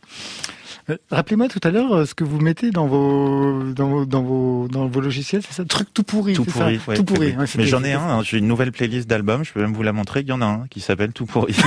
Euh, 0.90 0.96
rappelez-moi 1.10 1.48
tout 1.48 1.60
à 1.62 1.70
l'heure 1.70 2.06
ce 2.06 2.14
que 2.14 2.24
vous 2.24 2.40
mettez 2.40 2.70
dans 2.70 2.86
vos 2.86 3.72
dans 3.72 3.88
vos 3.88 4.04
dans 4.04 4.22
vos 4.22 4.68
dans 4.68 4.86
vos 4.86 5.00
logiciels, 5.00 5.42
c'est 5.46 5.54
ça, 5.54 5.64
truc 5.64 5.88
tout 5.94 6.02
pourri. 6.02 6.34
Tout 6.34 6.44
pourri, 6.44 6.78
ça 6.84 6.94
tout 6.94 7.04
pourri. 7.04 7.34
Mais 7.56 7.66
j'en 7.66 7.82
ai 7.82 7.92
un. 7.92 8.00
Hein, 8.00 8.22
j'ai 8.22 8.38
une 8.38 8.48
nouvelle 8.48 8.72
playlist 8.72 9.08
d'albums. 9.08 9.44
Je 9.44 9.52
peux 9.52 9.60
même 9.60 9.72
vous 9.72 9.82
la 9.82 9.92
montrer. 9.92 10.20
Il 10.20 10.28
y 10.28 10.32
en 10.32 10.42
a 10.42 10.46
un 10.46 10.66
qui 10.68 10.80
s'appelle 10.80 11.12
Tout 11.12 11.26
pourri. 11.26 11.56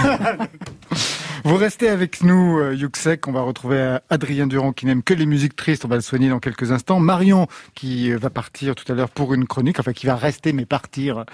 Vous 1.43 1.55
restez 1.55 1.89
avec 1.89 2.23
nous, 2.23 2.59
euh, 2.59 2.75
Yuxek. 2.75 3.27
On 3.27 3.31
va 3.31 3.41
retrouver 3.41 3.77
euh, 3.77 3.99
Adrien 4.09 4.47
Durand 4.47 4.73
qui 4.73 4.85
n'aime 4.85 5.03
que 5.03 5.13
les 5.13 5.25
musiques 5.25 5.55
tristes. 5.55 5.85
On 5.85 5.87
va 5.87 5.95
le 5.95 6.01
soigner 6.01 6.29
dans 6.29 6.39
quelques 6.39 6.71
instants. 6.71 6.99
Marion 6.99 7.47
qui 7.75 8.11
euh, 8.11 8.17
va 8.17 8.29
partir 8.29 8.75
tout 8.75 8.91
à 8.91 8.95
l'heure 8.95 9.09
pour 9.09 9.33
une 9.33 9.45
chronique, 9.45 9.79
enfin 9.79 9.93
qui 9.93 10.05
va 10.05 10.15
rester 10.15 10.53
mais 10.53 10.65
partir 10.65 11.25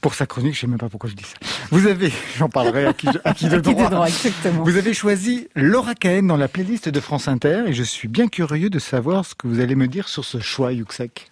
pour 0.00 0.14
sa 0.14 0.26
chronique. 0.26 0.54
Je 0.54 0.60
sais 0.60 0.66
même 0.66 0.78
pas 0.78 0.88
pourquoi 0.88 1.10
je 1.10 1.14
dis 1.14 1.24
ça. 1.24 1.36
Vous 1.70 1.86
avez, 1.86 2.12
j'en 2.36 2.48
parlerai 2.48 2.86
à 2.86 2.92
qui, 2.92 3.08
à 3.24 3.34
qui 3.34 3.48
de 3.48 3.58
droit. 3.58 4.06
exactement. 4.06 4.64
Vous 4.64 4.76
avez 4.76 4.94
choisi 4.94 5.48
Laura 5.54 5.94
Cahen 5.94 6.26
dans 6.26 6.36
la 6.36 6.48
playlist 6.48 6.88
de 6.88 7.00
France 7.00 7.28
Inter 7.28 7.64
et 7.66 7.72
je 7.72 7.82
suis 7.82 8.08
bien 8.08 8.28
curieux 8.28 8.70
de 8.70 8.78
savoir 8.78 9.24
ce 9.24 9.34
que 9.34 9.46
vous 9.46 9.60
allez 9.60 9.74
me 9.74 9.86
dire 9.86 10.08
sur 10.08 10.24
ce 10.24 10.40
choix, 10.40 10.72
Yuxek. 10.72 11.30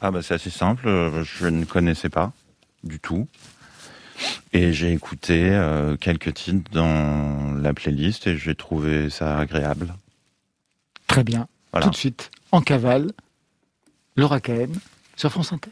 Ah 0.00 0.10
bah 0.10 0.22
c'est 0.22 0.34
assez 0.34 0.50
simple. 0.50 0.88
Je 1.22 1.46
ne 1.46 1.64
connaissais 1.64 2.08
pas 2.08 2.32
du 2.82 2.98
tout. 2.98 3.28
Et 4.52 4.72
j'ai 4.72 4.92
écouté 4.92 5.50
euh, 5.50 5.96
quelques 5.96 6.34
titres 6.34 6.70
dans 6.72 7.54
la 7.54 7.72
playlist 7.72 8.26
et 8.26 8.36
j'ai 8.36 8.54
trouvé 8.54 9.10
ça 9.10 9.38
agréable. 9.38 9.94
Très 11.06 11.24
bien. 11.24 11.48
Tout 11.80 11.90
de 11.90 11.96
suite, 11.96 12.30
en 12.50 12.60
cavale, 12.60 13.12
Laura 14.16 14.40
Cahen 14.40 14.72
sur 15.16 15.30
France 15.30 15.52
Inter. 15.52 15.70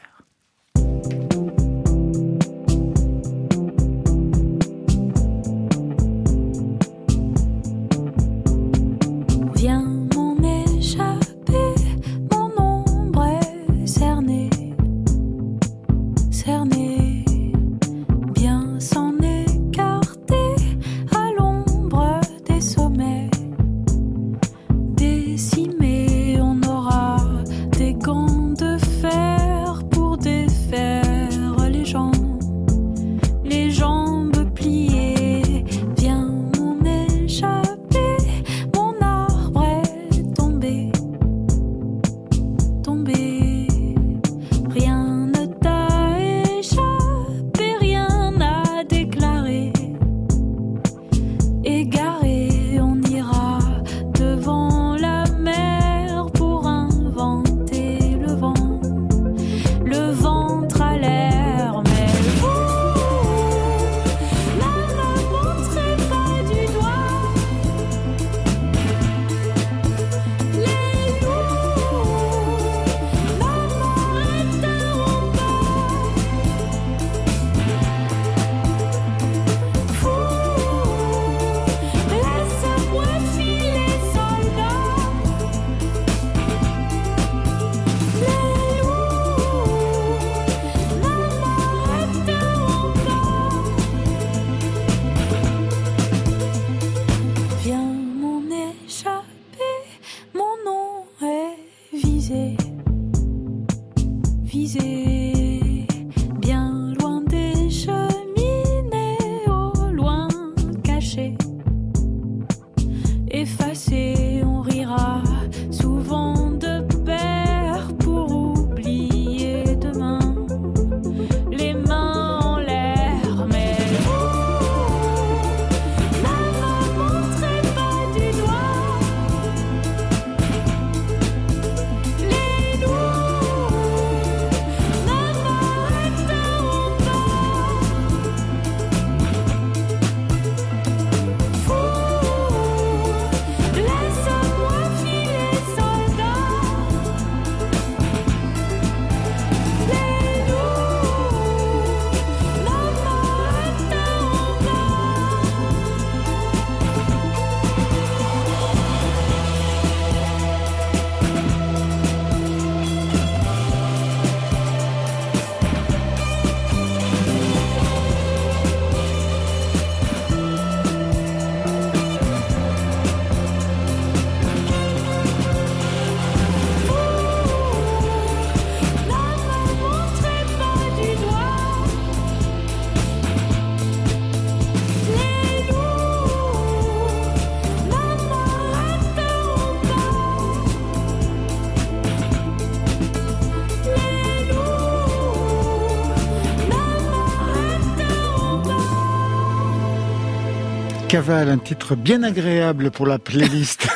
Cavale, 201.19 201.49
un 201.49 201.59
titre 201.59 201.97
bien 201.97 202.23
agréable 202.23 202.93
pour 202.93 203.05
la 203.05 203.19
playlist. 203.19 203.89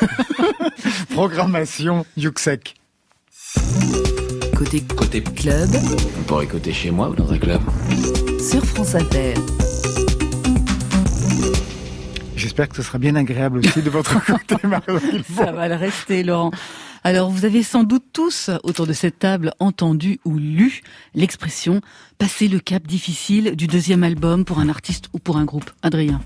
Programmation 1.10 2.04
Yuxek. 2.16 2.74
Côté, 4.56 4.80
côté 4.80 5.22
club. 5.22 5.70
On 6.18 6.22
pourrait 6.24 6.46
écouter 6.46 6.72
chez 6.72 6.90
moi 6.90 7.10
ou 7.10 7.14
dans 7.14 7.32
un 7.32 7.38
club. 7.38 7.60
Sur 8.40 8.64
France 8.66 8.96
Inter. 8.96 9.34
J'espère 12.34 12.68
que 12.68 12.74
ce 12.74 12.82
sera 12.82 12.98
bien 12.98 13.14
agréable 13.14 13.58
aussi 13.58 13.82
de 13.82 13.90
votre 13.90 14.18
côté, 14.26 14.56
Ça 15.32 15.52
va 15.52 15.68
le 15.68 15.76
rester, 15.76 16.24
Laurent. 16.24 16.50
Alors, 17.04 17.30
vous 17.30 17.44
avez 17.44 17.62
sans 17.62 17.84
doute 17.84 18.06
tous, 18.12 18.50
autour 18.64 18.88
de 18.88 18.92
cette 18.92 19.20
table, 19.20 19.52
entendu 19.60 20.18
ou 20.24 20.38
lu 20.38 20.80
l'expression 21.14 21.82
passer 22.18 22.48
le 22.48 22.58
cap 22.58 22.84
difficile 22.84 23.54
du 23.54 23.68
deuxième 23.68 24.02
album 24.02 24.44
pour 24.44 24.58
un 24.58 24.68
artiste 24.68 25.08
ou 25.12 25.20
pour 25.20 25.36
un 25.36 25.44
groupe. 25.44 25.70
Adrien. 25.82 26.20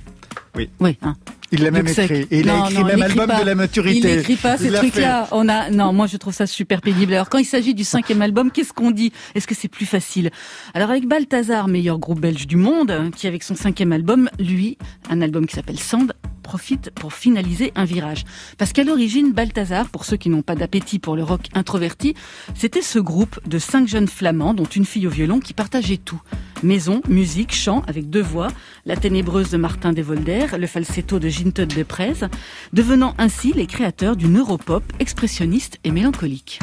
Oui. 0.55 0.71
Oui. 0.81 0.99
Hein. 1.03 1.15
Il 1.53 1.63
l'a 1.63 1.71
même 1.71 1.87
écrit. 1.87 2.27
Et 2.31 2.41
il 2.41 2.51
a 2.51 2.69
écrit 2.69 2.83
même 2.83 3.03
album 3.03 3.27
de 3.27 3.45
la 3.45 3.55
maturité. 3.55 3.99
Il 4.11 4.17
n'écrit 4.17 4.37
pas 4.37 4.57
ces 4.57 4.71
trucs-là. 4.71 5.29
On 5.31 5.49
a, 5.49 5.71
non, 5.71 5.93
moi 5.93 6.07
je 6.07 6.17
trouve 6.17 6.35
ça 6.35 6.47
super 6.47 6.81
pénible. 6.81 7.15
Alors 7.15 7.29
quand 7.29 7.39
il 7.39 7.45
s'agit 7.45 7.75
du 7.75 7.85
cinquième 7.85 8.23
album, 8.23 8.51
qu'est-ce 8.51 8.73
qu'on 8.73 8.91
dit? 8.91 9.13
Est-ce 9.35 9.47
que 9.47 9.55
c'est 9.55 9.69
plus 9.69 9.87
facile? 9.87 10.31
Alors 10.75 10.91
avec 10.91 11.07
Balthazar, 11.07 11.69
meilleur 11.69 11.99
groupe 11.99 12.21
belge 12.21 12.47
du 12.47 12.57
monde, 12.57 13.11
qui 13.15 13.27
avec 13.27 13.43
son 13.43 13.55
cinquième 13.55 13.93
album, 13.93 14.29
lui, 14.39 14.77
un 15.09 15.21
album 15.21 15.47
qui 15.47 15.55
s'appelle 15.55 15.79
Sand, 15.79 16.15
profite 16.47 16.91
pour 16.91 17.13
finaliser 17.13 17.73
un 17.75 17.85
virage. 17.85 18.25
Parce 18.57 18.73
qu'à 18.73 18.85
l'origine, 18.85 19.33
Balthazar, 19.33 19.89
pour 19.89 20.05
ceux 20.05 20.17
qui 20.17 20.31
n'ont 20.31 20.43
pas 20.43 20.55
d'appétit 20.55 21.01
pour 21.01 21.17
le 21.17 21.25
rock 21.25 21.49
introverti, 21.55 22.15
c'était 22.55 22.83
ce 22.83 23.01
groupe 23.01 23.41
de 23.49 23.59
cinq 23.59 23.89
jeunes 23.89 24.07
flamands, 24.07 24.55
dont 24.55 24.65
une 24.65 24.85
fille 24.85 25.09
au 25.09 25.11
violon, 25.11 25.41
qui 25.41 25.55
partageait 25.55 25.97
tout. 25.97 26.23
Maison, 26.63 27.03
musique, 27.09 27.53
chant 27.53 27.83
avec 27.89 28.09
deux 28.11 28.23
voix, 28.23 28.49
la 28.85 28.97
ténébreuse 28.97 29.51
de 29.51 29.57
Martin 29.57 29.93
Devolder, 29.93 30.47
le 30.57 30.69
falsetto 30.69 31.19
de 31.19 31.29
Ginte 31.29 31.61
de 31.61 31.83
Prez, 31.83 32.29
devenant 32.73 33.15
ainsi 33.19 33.53
les 33.53 33.67
créateurs 33.67 34.15
d'une 34.15 34.39
europop 34.39 34.85
expressionniste 35.01 35.81
et 35.83 35.91
mélancolique. 35.91 36.61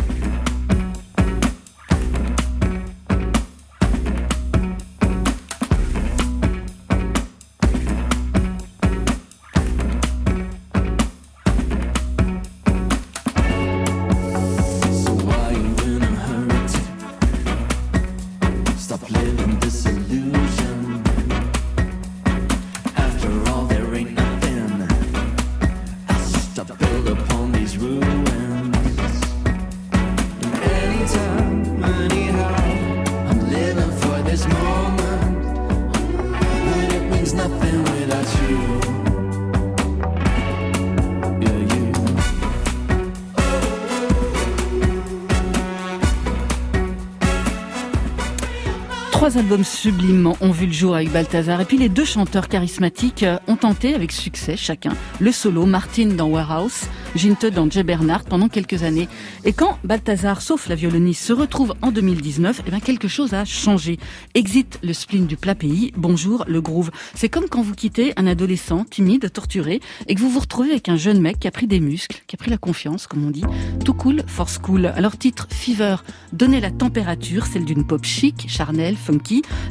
Trois 49.13 49.37
albums 49.37 49.63
sublimes 49.63 50.33
ont 50.41 50.51
vu 50.51 50.65
le 50.65 50.73
jour 50.73 50.95
avec 50.95 51.11
Balthazar. 51.11 51.61
Et 51.61 51.65
puis 51.65 51.77
les 51.77 51.87
deux 51.87 52.03
chanteurs 52.03 52.47
charismatiques 52.47 53.21
euh, 53.21 53.37
ont 53.47 53.55
tenté 53.55 53.93
avec 53.93 54.11
succès 54.11 54.57
chacun 54.57 54.91
le 55.19 55.31
solo, 55.31 55.67
Martin 55.67 56.07
dans 56.07 56.25
Warehouse, 56.25 56.85
Ginte 57.15 57.45
dans 57.45 57.69
Jay 57.69 57.83
Bernard 57.83 58.23
pendant 58.23 58.49
quelques 58.49 58.83
années. 58.83 59.07
Et 59.45 59.53
quand 59.53 59.77
Balthazar, 59.83 60.41
sauf 60.41 60.67
la 60.67 60.75
violoniste, 60.75 61.23
se 61.23 61.33
retrouve 61.33 61.73
en 61.81 61.91
2019, 61.91 62.61
eh 62.65 62.69
bien 62.69 62.79
quelque 62.79 63.07
chose 63.07 63.33
a 63.33 63.45
changé. 63.45 63.99
Exit 64.33 64.79
le 64.83 64.93
spleen 64.93 65.25
du 65.25 65.37
plat 65.37 65.55
pays, 65.55 65.91
bonjour 65.95 66.43
le 66.47 66.61
groove. 66.61 66.91
C'est 67.15 67.29
comme 67.29 67.47
quand 67.47 67.61
vous 67.61 67.75
quittez 67.75 68.13
un 68.17 68.27
adolescent 68.27 68.83
timide, 68.83 69.31
torturé, 69.31 69.79
et 70.07 70.15
que 70.15 70.19
vous 70.19 70.29
vous 70.29 70.39
retrouvez 70.39 70.71
avec 70.71 70.89
un 70.89 70.97
jeune 70.97 71.21
mec 71.21 71.39
qui 71.39 71.47
a 71.47 71.51
pris 71.51 71.67
des 71.67 71.79
muscles, 71.79 72.21
qui 72.27 72.35
a 72.35 72.37
pris 72.37 72.51
la 72.51 72.57
confiance, 72.57 73.07
comme 73.07 73.25
on 73.25 73.31
dit. 73.31 73.45
Tout 73.85 73.93
cool, 73.93 74.23
force 74.27 74.57
cool. 74.57 74.87
Alors 74.87 75.17
titre 75.17 75.47
Fever, 75.49 75.97
donner 76.31 76.59
la 76.59 76.71
température, 76.71 77.45
celle 77.45 77.65
d'une 77.65 77.85
pop 77.85 78.03
chic, 78.03 78.45
charnelle, 78.49 78.95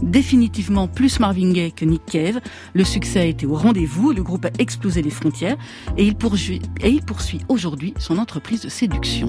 définitivement 0.03 0.89
plus 0.89 1.21
Marvin 1.21 1.53
Gaye 1.53 1.73
que 1.73 1.85
Nick 1.85 2.05
Cave. 2.07 2.41
Le 2.75 2.85
succès 2.85 3.21
a 3.21 3.25
été 3.25 3.47
au 3.47 3.55
rendez-vous, 3.55 4.13
le 4.13 4.23
groupe 4.23 4.45
a 4.45 4.51
explosé 4.59 5.03
les 5.03 5.11
frontières 5.11 5.57
et 5.97 6.05
il 6.05 6.15
poursuit, 6.15 6.61
et 6.81 6.91
il 6.91 7.03
poursuit 7.03 7.32
aujourd'hui 7.49 7.95
son 7.99 8.19
entreprise 8.19 8.63
de 8.63 8.69
séduction. 8.69 9.29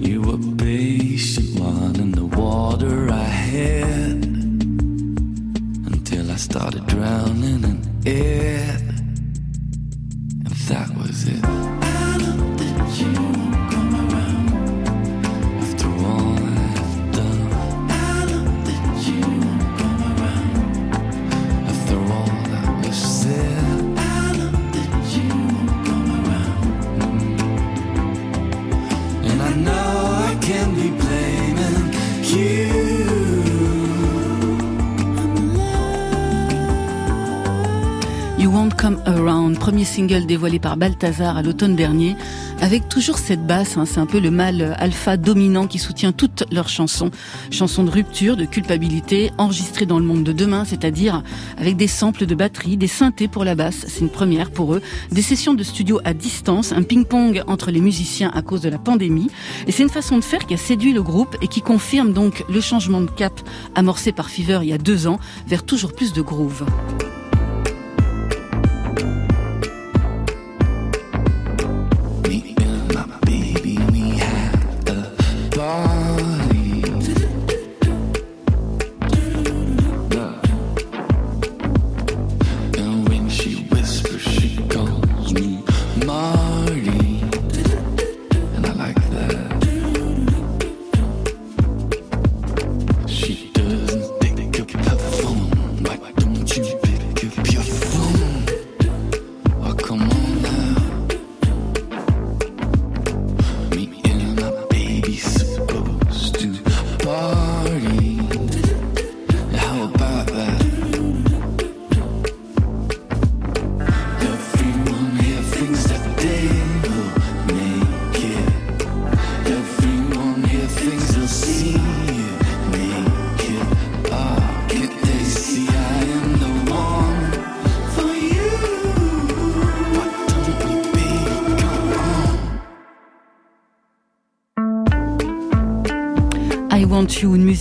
You 0.00 0.20
were 0.22 0.38
patient 0.56 1.58
one 1.58 1.96
in 1.96 2.12
the 2.12 2.26
water 2.26 3.10
I 3.10 3.24
had 3.24 4.24
until 5.86 6.30
I 6.30 6.36
started 6.36 6.86
drowning 6.86 7.64
in 7.64 7.82
it. 8.04 8.80
And 10.44 10.54
that 10.68 10.90
was 10.96 11.26
it. 11.26 11.93
can 30.44 30.74
be 30.74 31.03
Come 38.70 39.00
Around, 39.04 39.58
premier 39.58 39.84
single 39.84 40.26
dévoilé 40.26 40.58
par 40.58 40.76
Balthazar 40.76 41.36
à 41.36 41.42
l'automne 41.42 41.76
dernier, 41.76 42.16
avec 42.60 42.88
toujours 42.88 43.18
cette 43.18 43.46
basse, 43.46 43.76
hein, 43.76 43.84
c'est 43.84 43.98
un 43.98 44.06
peu 44.06 44.18
le 44.18 44.30
mal 44.30 44.74
alpha 44.78 45.16
dominant 45.16 45.66
qui 45.66 45.78
soutient 45.78 46.12
toutes 46.12 46.44
leurs 46.50 46.68
chansons. 46.68 47.10
Chansons 47.50 47.84
de 47.84 47.90
rupture, 47.90 48.36
de 48.36 48.44
culpabilité, 48.44 49.32
enregistrées 49.38 49.86
dans 49.86 49.98
le 49.98 50.04
monde 50.04 50.24
de 50.24 50.32
demain, 50.32 50.64
c'est-à-dire 50.64 51.22
avec 51.58 51.76
des 51.76 51.88
samples 51.88 52.26
de 52.26 52.34
batterie, 52.34 52.76
des 52.76 52.86
synthés 52.86 53.28
pour 53.28 53.44
la 53.44 53.54
basse, 53.54 53.84
c'est 53.88 54.00
une 54.00 54.10
première 54.10 54.50
pour 54.50 54.74
eux, 54.74 54.82
des 55.10 55.22
sessions 55.22 55.54
de 55.54 55.62
studio 55.62 56.00
à 56.04 56.14
distance, 56.14 56.72
un 56.72 56.82
ping-pong 56.82 57.42
entre 57.46 57.70
les 57.70 57.80
musiciens 57.80 58.30
à 58.34 58.40
cause 58.40 58.62
de 58.62 58.70
la 58.70 58.78
pandémie. 58.78 59.30
Et 59.66 59.72
c'est 59.72 59.82
une 59.82 59.90
façon 59.90 60.16
de 60.16 60.24
faire 60.24 60.46
qui 60.46 60.54
a 60.54 60.58
séduit 60.58 60.92
le 60.92 61.02
groupe 61.02 61.36
et 61.42 61.48
qui 61.48 61.60
confirme 61.60 62.12
donc 62.12 62.44
le 62.48 62.60
changement 62.60 63.00
de 63.00 63.10
cap 63.10 63.40
amorcé 63.74 64.12
par 64.12 64.30
Fever 64.30 64.60
il 64.62 64.68
y 64.68 64.72
a 64.72 64.78
deux 64.78 65.06
ans 65.06 65.18
vers 65.46 65.64
toujours 65.64 65.92
plus 65.92 66.12
de 66.12 66.22
groove. 66.22 66.64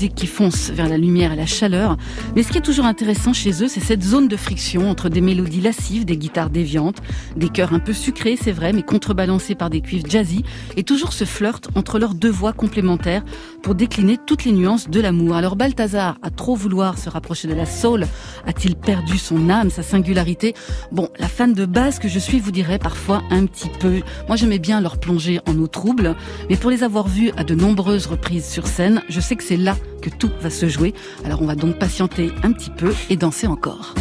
Qui 0.03 0.27
fonce 0.27 0.69
vers 0.69 0.89
la 0.89 0.97
lumière 0.97 1.31
et 1.31 1.35
la 1.37 1.45
chaleur. 1.45 1.95
Mais 2.35 2.43
ce 2.43 2.51
qui 2.51 2.57
est 2.57 2.61
toujours 2.61 2.85
intéressant 2.85 3.31
chez 3.31 3.63
eux, 3.63 3.69
c'est 3.69 3.79
cette 3.79 4.03
zone 4.03 4.27
de 4.27 4.35
friction 4.35 4.89
entre 4.89 5.07
des 5.07 5.21
mélodies 5.21 5.61
lascives, 5.61 6.03
des 6.03 6.17
guitares 6.17 6.49
déviantes, 6.49 6.97
des 7.37 7.47
chœurs 7.47 7.73
un 7.73 7.79
peu 7.79 7.93
sucrés, 7.93 8.37
c'est 8.39 8.51
vrai, 8.51 8.73
mais 8.73 8.83
contrebalancés 8.83 9.55
par 9.55 9.69
des 9.69 9.79
cuivres 9.79 10.09
jazzy, 10.09 10.43
et 10.75 10.83
toujours 10.83 11.13
ce 11.13 11.23
flirt 11.23 11.69
entre 11.75 11.99
leurs 11.99 12.15
deux 12.15 12.29
voix 12.29 12.51
complémentaires 12.51 13.23
pour 13.61 13.75
décliner 13.75 14.17
toutes 14.27 14.43
les 14.43 14.51
nuances 14.51 14.89
de 14.89 14.99
l'amour. 14.99 15.35
Alors 15.35 15.55
Balthazar, 15.55 16.17
à 16.21 16.29
trop 16.29 16.55
vouloir 16.55 16.97
se 16.97 17.09
rapprocher 17.09 17.47
de 17.47 17.53
la 17.53 17.65
soul, 17.65 18.05
a-t-il 18.45 18.75
perdu 18.75 19.17
son 19.17 19.49
âme, 19.49 19.69
sa 19.69 19.83
singularité? 19.83 20.53
Bon, 20.91 21.07
la 21.17 21.29
fan 21.29 21.53
de 21.53 21.65
base 21.65 21.99
que 21.99 22.09
je 22.09 22.19
suis 22.19 22.41
vous 22.41 22.51
dirait 22.51 22.77
parfois 22.77 23.21
un 23.31 23.45
petit 23.45 23.69
peu. 23.79 24.01
Moi 24.27 24.35
j'aimais 24.35 24.59
bien 24.59 24.81
leur 24.81 24.99
plonger 24.99 25.39
en 25.47 25.57
eau 25.57 25.67
trouble, 25.67 26.15
mais 26.49 26.57
pour 26.57 26.71
les 26.71 26.83
avoir 26.83 27.07
vus 27.07 27.31
à 27.37 27.45
de 27.45 27.55
nombreuses 27.55 28.07
reprises 28.07 28.49
sur 28.49 28.67
scène, 28.67 29.01
je 29.07 29.21
sais 29.21 29.37
que 29.37 29.43
c'est 29.43 29.55
là 29.55 29.77
que 30.03 30.09
tout 30.09 30.31
va 30.41 30.49
se 30.49 30.67
jouer. 30.67 30.93
Alors 31.25 31.41
on 31.41 31.45
va 31.45 31.55
donc 31.55 31.79
patienter 31.79 32.31
un 32.43 32.51
petit 32.51 32.69
peu 32.69 32.93
et 33.09 33.15
danser 33.15 33.47
encore. 33.47 33.95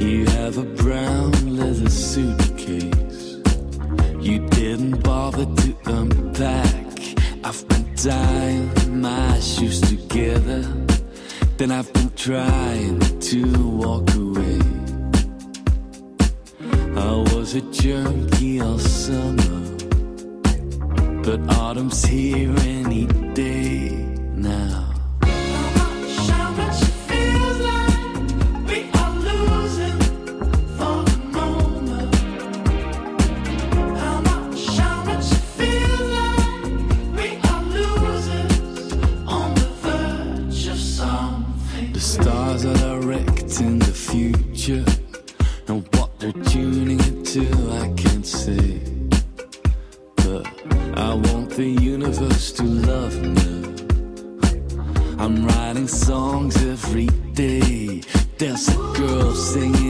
You 0.00 0.24
have 0.26 0.56
a 0.58 0.62
brown 0.62 1.32
leather 1.56 1.90
suitcase. 1.90 3.36
You 4.20 4.38
didn't 4.50 5.02
bother 5.02 5.44
to 5.44 5.76
unpack. 5.86 6.86
I've 7.44 7.66
been 7.68 7.94
tying 7.96 9.00
my 9.00 9.40
shoes 9.40 9.80
together. 9.80 10.62
Then 11.56 11.72
I've 11.72 11.92
been 11.92 12.10
trying 12.14 13.00
to 13.20 13.42
walk 13.68 14.14
away. 14.14 14.27
Was 17.24 17.54
a 17.54 17.60
junkie 17.72 18.60
all 18.60 18.78
summer. 18.78 19.60
But 21.24 21.40
autumn's 21.50 22.04
here 22.04 22.54
any 22.60 23.06
day 23.34 23.90
now. 24.34 24.87
I'm 55.28 55.44
writing 55.44 55.86
songs 55.86 56.56
every 56.64 57.08
day. 57.34 58.00
There's 58.38 58.66
a 58.68 58.76
girl 58.96 59.34
singing. 59.34 59.87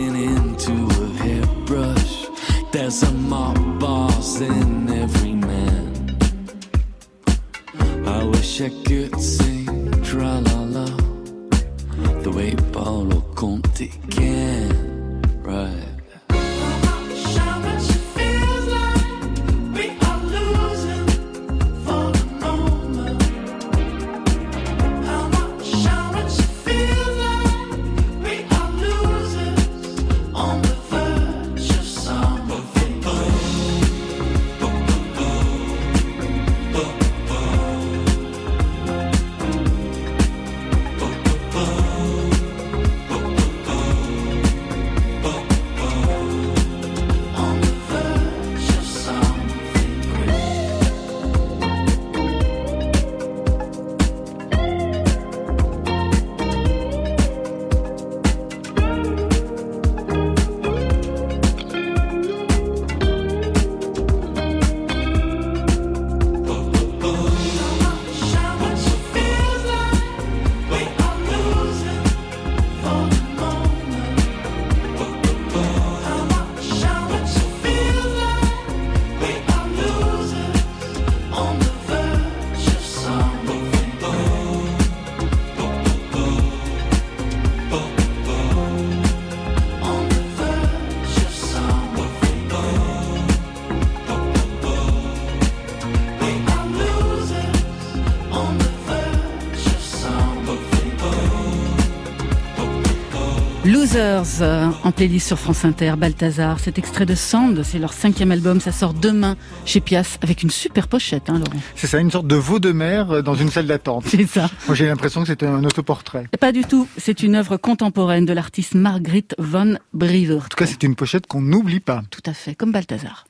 Losers 103.79 104.43
euh, 104.43 104.71
en 104.83 104.91
playlist 104.91 105.29
sur 105.29 105.39
France 105.39 105.65
Inter, 105.65 105.95
Balthazar. 105.97 106.59
Cet 106.59 106.79
extrait 106.79 107.07
de 107.07 107.15
Sand, 107.15 107.63
c'est 107.63 107.79
leur 107.79 107.93
cinquième 107.93 108.33
album. 108.33 108.61
Ça 108.61 108.73
sort 108.73 108.93
demain 108.93 109.37
chez 109.67 109.79
Pias 109.79 110.19
avec 110.21 110.43
une 110.43 110.51
super 110.51 110.89
pochette, 110.89 111.31
hein, 111.31 111.35
Laurent. 111.35 111.61
C'est 111.77 111.87
ça, 111.87 112.01
une 112.01 112.11
sorte 112.11 112.27
de 112.27 112.35
veau 112.35 112.59
de 112.59 112.73
mer 112.73 113.13
euh, 113.13 113.23
dans 113.23 113.37
une 113.37 113.51
salle 113.51 113.69
d'attente. 113.69 114.03
C'est 114.09 114.27
ça. 114.27 114.51
Moi, 114.67 114.75
j'ai 114.75 114.87
l'impression 114.87 115.21
que 115.21 115.29
c'était 115.29 115.47
un 115.47 115.63
autoportrait. 115.63 116.27
Pas 116.41 116.51
du 116.51 116.63
tout. 116.63 116.89
C'est 116.97 117.23
une 117.23 117.37
œuvre 117.37 117.57
contemporaine 117.57 118.27
de 118.27 118.33
l'artiste 118.33 118.75
Margrit 118.75 119.29
von 119.39 119.79
Briever. 119.93 120.39
En 120.39 120.49
tout 120.49 120.57
cas, 120.57 120.67
c'est 120.67 120.83
une 120.83 120.97
pochette 120.97 121.29
qu'on 121.29 121.43
n'oublie 121.43 121.79
pas. 121.79 122.03
Tout 122.11 122.23
à 122.27 122.33
fait, 122.33 122.57
comme 122.57 122.73
Balthazar. 122.73 123.27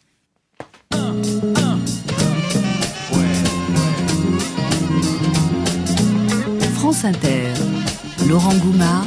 France 6.74 7.04
Inter. 7.04 7.52
Laurent 8.26 8.54
Goumard 8.54 9.04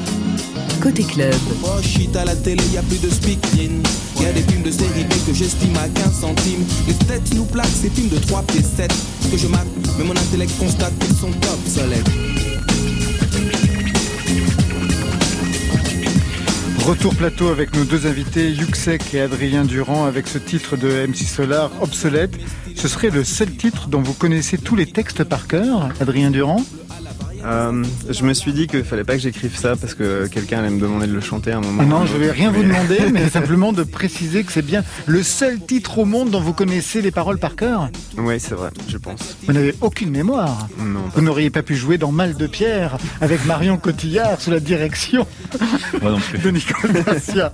Côté 0.82 1.04
club. 1.04 1.36
Oh 1.64 1.80
shit, 1.84 2.16
à 2.16 2.26
la 2.26 2.36
télé, 2.36 2.64
y 2.74 2.78
a 2.78 2.82
plus 2.82 3.00
de 3.00 3.10
speaking. 3.10 3.84
Y 4.20 4.26
a 4.26 4.34
des 4.34 4.42
films 4.42 4.64
de 4.64 4.72
série 4.72 5.04
B 5.04 5.14
que 5.28 5.34
j'estime 5.34 5.76
à 5.78 5.88
15 5.88 6.22
centimes. 6.22 6.66
Les 6.88 6.96
têtes 7.06 7.36
nous 7.36 7.46
plaquent 7.46 7.68
ces 7.68 7.90
films 7.90 8.10
de 8.10 8.18
3 8.18 8.42
pieds 8.44 8.64
7 8.64 8.92
que 9.32 9.38
je 9.38 9.46
mate, 9.46 9.68
mais 10.00 10.04
mon 10.04 10.14
intellect 10.14 10.52
constate 10.58 10.98
qu'ils 10.98 11.16
sont 11.16 11.30
soleil. 11.68 12.02
Retour 16.88 17.14
plateau 17.14 17.50
avec 17.50 17.76
nos 17.76 17.84
deux 17.84 18.08
invités, 18.08 18.50
Yuxek 18.50 19.14
et 19.14 19.22
Adrien 19.22 19.66
Durand, 19.66 20.06
avec 20.06 20.28
ce 20.28 20.40
titre 20.40 20.78
de 20.78 21.06
MC 21.06 21.28
Solar, 21.28 21.70
Obsolète. 21.82 22.34
Ce 22.76 22.88
serait 22.88 23.12
le 23.12 23.24
seul 23.24 23.52
titre 23.52 23.88
dont 23.88 24.02
vous 24.02 24.14
connaissez 24.14 24.58
tous 24.58 24.76
les 24.76 24.88
textes 24.88 25.24
par 25.24 25.46
cœur, 25.46 25.90
Adrien 26.00 26.32
Durand 26.32 26.64
euh, 27.44 27.84
je 28.10 28.24
me 28.24 28.34
suis 28.34 28.54
dit 28.54 28.68
qu'il 28.68 28.84
fallait 28.84 29.04
pas 29.04 29.14
que 29.14 29.20
j'écrive 29.20 29.58
ça 29.58 29.76
parce 29.76 29.94
que 29.94 30.28
quelqu'un 30.28 30.60
allait 30.60 30.70
me 30.70 30.80
demander 30.80 31.08
de 31.08 31.14
le 31.14 31.22
chanter 31.22 31.52
à 31.52 31.58
un 31.58 31.62
moment. 31.62 31.84
Non, 31.84 32.06
je 32.06 32.18
vais 32.18 32.32
rien 32.32 32.52
vous 32.52 32.64
demander, 32.64 33.00
mais 33.12 33.30
simplement 33.30 33.74
de 33.74 33.84
préciser 33.84 34.44
que 34.44 34.52
c'est 34.52 34.66
bien 34.66 34.84
le 35.06 35.24
seul 35.24 35.60
titre 35.60 36.00
au 36.00 36.06
monde 36.06 36.30
dont 36.30 36.42
vous 36.42 36.54
connaissez 36.54 37.02
les 37.02 37.12
paroles 37.12 37.38
par 37.38 37.56
cœur. 37.56 37.90
Oui, 38.18 38.40
c'est 38.40 38.56
vrai, 38.56 38.70
je 38.88 38.98
pense. 38.98 39.38
Vous 39.44 39.54
n'avez 39.54 39.76
aucune 39.82 40.12
mémoire. 40.12 40.68
Non. 40.80 41.02
Vous 41.14 41.22
n'auriez 41.22 41.50
pas 41.50 41.64
pu 41.64 41.76
jouer 41.76 41.98
dans 41.98 42.12
Mal 42.12 42.36
de 42.36 42.48
Pierre 42.48 42.98
avec 43.22 43.46
Marion 43.46 43.78
Cotillard 43.78 44.42
sous 44.42 44.52
la 44.52 44.60
direction 44.60 45.26
de 46.02 46.50
Nicolas 46.50 47.02
Garcia. 47.02 47.54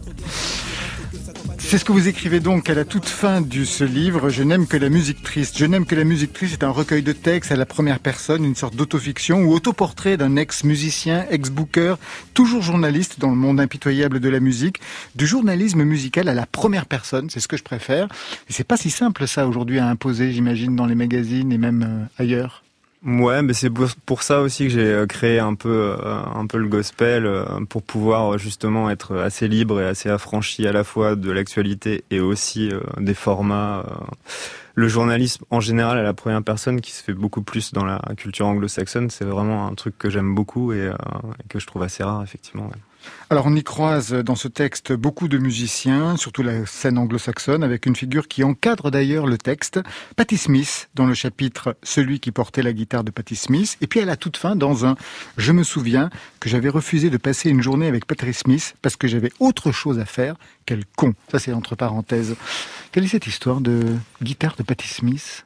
C'est 1.70 1.78
ce 1.78 1.84
que 1.84 1.92
vous 1.92 2.08
écrivez 2.08 2.40
donc 2.40 2.70
à 2.70 2.74
la 2.74 2.86
toute 2.86 3.10
fin 3.10 3.42
de 3.42 3.66
ce 3.66 3.84
livre, 3.84 4.30
Je 4.30 4.42
n'aime 4.42 4.68
que 4.68 4.78
la 4.78 4.88
musique 4.88 5.22
triste. 5.22 5.58
Je 5.58 5.66
n'aime 5.66 5.86
que 5.86 5.96
la 5.96 6.06
musique 6.06 6.32
triste 6.32 6.54
est 6.54 6.64
un 6.64 6.70
recueil 6.70 7.04
de 7.04 7.12
textes 7.12 7.52
à 7.52 7.58
la 7.58 7.66
première 7.66 8.00
personne, 8.00 8.46
une 8.46 8.56
sorte 8.56 8.78
d'autofiction 8.78 9.42
ou 9.42 9.52
autoportrait 9.52 10.16
d'un 10.16 10.38
ex-musicien, 10.38 11.26
ex-booker, 11.30 11.96
toujours 12.34 12.62
journaliste 12.62 13.20
dans 13.20 13.32
le 13.32 13.36
monde 13.36 13.60
impitoyable 13.60 14.22
de 14.22 14.30
la 14.30 14.40
musique, 14.40 14.80
du 15.16 15.28
journalisme 15.28 15.84
musical 15.84 16.30
à 16.30 16.34
la 16.34 16.46
première 16.46 16.86
personne, 16.86 17.30
c'est 17.30 17.42
ce 17.42 17.50
que 17.50 17.58
je 17.58 17.64
préfère. 17.64 18.08
Et 18.50 18.54
c'est 18.54 18.64
pas 18.64 18.78
si 18.78 18.90
simple 18.90 19.28
ça 19.28 19.46
aujourd'hui 19.46 19.80
à 19.80 19.90
imposer, 19.90 20.32
j'imagine, 20.32 20.74
dans 20.74 20.86
les 20.86 20.96
magazines 20.96 21.52
et 21.52 21.58
même 21.58 21.84
euh, 21.84 22.24
ailleurs. 22.24 22.64
Ouais, 23.06 23.44
mais 23.44 23.54
c'est 23.54 23.70
pour 23.70 24.24
ça 24.24 24.42
aussi 24.42 24.64
que 24.66 24.70
j'ai 24.70 24.92
euh, 24.92 25.06
créé 25.06 25.38
un 25.38 25.54
peu, 25.54 25.96
euh, 26.04 26.20
un 26.34 26.48
peu 26.48 26.58
le 26.58 26.68
gospel 26.68 27.28
euh, 27.28 27.46
pour 27.70 27.84
pouvoir 27.84 28.40
justement 28.40 28.90
être 28.90 29.18
assez 29.18 29.48
libre 29.48 29.80
et 29.80 29.86
assez 29.86 30.10
affranchi 30.10 30.68
à 30.68 30.72
la 30.72 30.84
fois 30.84 31.16
de 31.16 31.30
l'actualité 31.32 32.04
et 32.10 32.20
aussi 32.20 32.72
des 32.98 33.14
formats. 33.14 33.86
Le 34.74 34.88
journalisme 34.88 35.46
en 35.52 35.60
général 35.60 35.98
à 36.00 36.04
la 36.04 36.14
première 36.14 36.44
personne 36.44 36.82
qui 36.82 36.92
se 36.92 37.04
fait 37.04 37.14
beaucoup 37.14 37.44
plus 37.44 37.72
dans 37.72 37.86
la 37.86 38.02
culture 38.18 38.48
anglo-saxonne, 38.48 39.10
c'est 39.10 39.26
vraiment 39.26 39.68
un 39.68 39.76
truc 39.76 39.98
que 39.98 40.10
j'aime 40.10 40.34
beaucoup 40.34 40.74
et, 40.74 40.92
que 41.50 41.60
je 41.60 41.68
trouve 41.68 41.84
assez 41.84 42.04
rare 42.04 42.24
effectivement. 42.24 42.70
Alors 43.30 43.46
on 43.46 43.56
y 43.56 43.64
croise 43.64 44.14
dans 44.14 44.36
ce 44.36 44.48
texte 44.48 44.94
beaucoup 44.94 45.28
de 45.28 45.38
musiciens, 45.38 46.16
surtout 46.16 46.44
la 46.44 46.66
scène 46.66 46.98
anglo-saxonne, 46.98 47.62
avec 47.62 47.86
une 47.86 47.96
figure 47.96 48.30
qui 48.30 48.44
encadre 48.44 48.90
d'ailleurs 48.90 49.28
le 49.28 49.38
texte, 49.38 49.82
Patti 50.16 50.38
Smith, 50.38 50.90
dans 50.96 51.06
le 51.06 51.14
chapitre 51.14 51.76
Celui 51.84 52.22
qui 52.22 52.32
portait 52.32 52.62
la 52.62 52.72
guitare 52.72 53.04
de 53.04 53.12
Patti 53.12 53.36
Smith, 53.36 53.78
et 53.82 53.88
puis 53.88 54.00
à 54.00 54.06
la 54.06 54.16
toute 54.16 54.38
fin 54.38 54.56
dans 54.56 54.86
un 54.86 54.96
Je 55.38 55.52
me 55.52 55.64
souviens 55.64 56.10
que 56.40 56.48
j'avais 56.50 56.70
refusé 56.70 57.10
de 57.10 57.18
passer 57.18 57.50
une 57.50 57.62
journée 57.62 57.88
avec 57.88 58.06
Patti 58.06 58.34
Smith 58.34 58.76
parce 58.82 58.96
que 58.96 59.10
j'avais 59.10 59.32
autre 59.40 59.74
chose 59.74 60.00
à 60.00 60.06
faire, 60.06 60.36
quel 60.66 60.84
con. 60.96 61.14
Ça 61.30 61.40
c'est 61.40 61.52
entre 61.52 61.76
parenthèses. 61.76 62.36
Quelle 62.94 63.04
est 63.04 63.10
cette 63.10 63.28
histoire 63.28 63.60
de 63.60 63.84
guitare 64.22 64.56
de 64.56 64.64
Patti 64.64 64.88
Smith? 64.88 65.46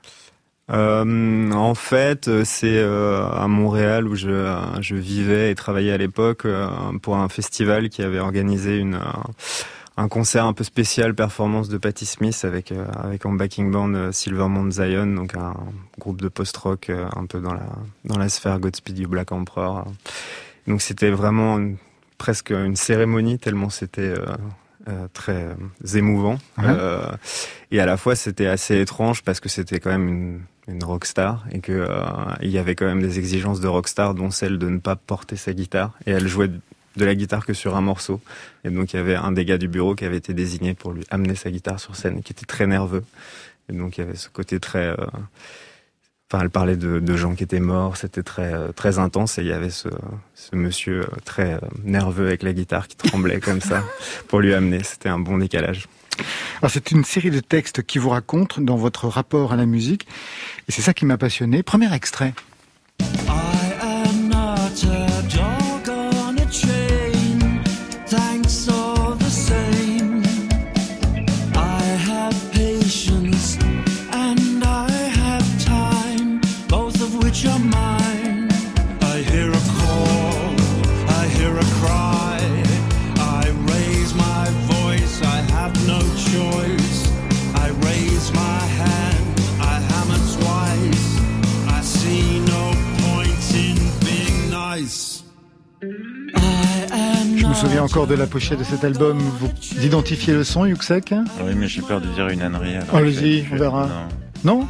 Euh, 0.69 1.51
en 1.51 1.75
fait, 1.75 2.43
c'est 2.43 2.77
euh, 2.77 3.27
à 3.29 3.47
Montréal 3.47 4.07
où 4.07 4.15
je, 4.15 4.95
vivais 4.95 5.51
et 5.51 5.55
travaillais 5.55 5.91
à 5.91 5.97
l'époque 5.97 6.45
euh, 6.45 6.67
pour 7.01 7.17
un 7.17 7.27
festival 7.29 7.89
qui 7.89 8.03
avait 8.03 8.19
organisé 8.19 8.85
un 9.97 10.07
concert 10.07 10.45
un 10.45 10.53
peu 10.53 10.63
spécial 10.63 11.13
performance 11.13 11.67
de 11.67 11.77
Patti 11.77 12.05
Smith 12.05 12.45
avec 12.45 13.25
en 13.25 13.33
backing 13.33 13.71
band 13.71 14.11
Silvermount 14.13 14.71
Zion 14.71 15.07
donc 15.07 15.35
un 15.35 15.53
groupe 15.99 16.21
de 16.21 16.29
post-rock 16.29 16.89
un 16.89 17.25
peu 17.25 17.41
dans 17.41 18.17
la 18.17 18.29
sphère 18.29 18.59
Godspeed 18.59 18.99
You 18.99 19.09
Black 19.09 19.31
Emperor. 19.31 19.85
Donc 20.67 20.81
c'était 20.81 21.11
vraiment 21.11 21.59
presque 22.17 22.51
une 22.51 22.77
cérémonie 22.77 23.39
tellement 23.39 23.69
c'était 23.69 24.13
euh, 24.87 25.07
très 25.13 25.55
émouvant. 25.93 26.39
Euh, 26.59 27.11
et 27.71 27.79
à 27.79 27.85
la 27.85 27.97
fois, 27.97 28.15
c'était 28.15 28.47
assez 28.47 28.79
étrange 28.79 29.23
parce 29.23 29.39
que 29.39 29.49
c'était 29.49 29.79
quand 29.79 29.91
même 29.91 30.07
une, 30.07 30.41
une 30.67 30.83
rockstar 30.83 31.45
et 31.51 31.59
que 31.59 31.71
euh, 31.71 32.03
il 32.41 32.49
y 32.49 32.57
avait 32.57 32.75
quand 32.75 32.85
même 32.85 33.01
des 33.01 33.19
exigences 33.19 33.59
de 33.59 33.67
rockstar, 33.67 34.15
dont 34.15 34.31
celle 34.31 34.57
de 34.57 34.69
ne 34.69 34.79
pas 34.79 34.95
porter 34.95 35.35
sa 35.35 35.53
guitare. 35.53 35.93
Et 36.05 36.11
elle 36.11 36.27
jouait 36.27 36.49
de 36.49 37.05
la 37.05 37.15
guitare 37.15 37.45
que 37.45 37.53
sur 37.53 37.75
un 37.75 37.81
morceau. 37.81 38.21
Et 38.63 38.69
donc 38.69 38.93
il 38.93 38.97
y 38.97 38.99
avait 38.99 39.15
un 39.15 39.31
des 39.31 39.45
gars 39.45 39.57
du 39.57 39.67
bureau 39.67 39.95
qui 39.95 40.05
avait 40.05 40.17
été 40.17 40.33
désigné 40.33 40.73
pour 40.73 40.93
lui 40.93 41.05
amener 41.09 41.35
sa 41.35 41.51
guitare 41.51 41.79
sur 41.79 41.95
scène, 41.95 42.23
qui 42.23 42.33
était 42.33 42.45
très 42.45 42.65
nerveux. 42.65 43.03
Et 43.69 43.73
donc 43.73 43.97
il 43.97 44.01
y 44.01 44.03
avait 44.03 44.15
ce 44.15 44.29
côté 44.29 44.59
très 44.59 44.95
Enfin, 46.31 46.45
elle 46.45 46.49
parlait 46.49 46.77
de, 46.77 47.17
gens 47.17 47.35
qui 47.35 47.43
étaient 47.43 47.59
morts, 47.59 47.97
c'était 47.97 48.23
très 48.23 48.53
euh, 48.53 48.71
très 48.71 48.99
intense 48.99 49.37
et 49.37 49.41
il 49.41 49.49
y 49.49 49.51
avait 49.51 49.69
ce, 49.69 49.89
monsieur 50.53 51.01
euh, 51.01 51.07
très 51.25 51.55
euh, 51.55 51.59
nerveux 51.83 52.27
avec 52.27 52.41
la 52.41 52.53
guitare 52.53 52.87
qui 52.87 52.95
tremblait 52.95 53.39
comme 53.41 53.59
ça 53.59 53.83
pour 54.29 54.39
lui 54.39 54.53
amener. 54.53 54.81
C'était 54.81 55.09
un 55.09 55.19
bon 55.19 55.39
décalage. 55.39 55.89
Alors 56.61 56.71
c'est 56.71 56.91
une 56.91 57.03
série 57.03 57.31
de 57.31 57.41
textes 57.41 57.83
qui 57.83 57.99
vous 57.99 58.11
racontent 58.11 58.61
dans 58.61 58.77
votre 58.77 59.09
rapport 59.09 59.51
à 59.51 59.57
la 59.57 59.65
musique 59.65 60.07
et 60.69 60.71
c'est 60.71 60.81
ça 60.81 60.93
qui 60.93 61.03
m'a 61.03 61.17
passionné. 61.17 61.63
Premier 61.63 61.93
extrait. 61.93 62.33
Souviens 97.61 97.83
encore 97.83 98.07
de 98.07 98.15
la 98.15 98.25
pochette 98.25 98.57
de 98.57 98.63
cet 98.63 98.83
album. 98.83 99.19
Vous 99.19 99.49
identifiez 99.85 100.33
le 100.33 100.43
son, 100.43 100.65
Yuxek? 100.65 101.13
Oui, 101.45 101.53
mais 101.55 101.67
j'ai 101.67 101.83
peur 101.83 102.01
de 102.01 102.07
dire 102.07 102.27
une 102.29 102.41
ânerie. 102.41 102.73
Allez-y, 102.91 103.45
on 103.51 103.55
verra. 103.55 103.87
Non, 104.43 104.65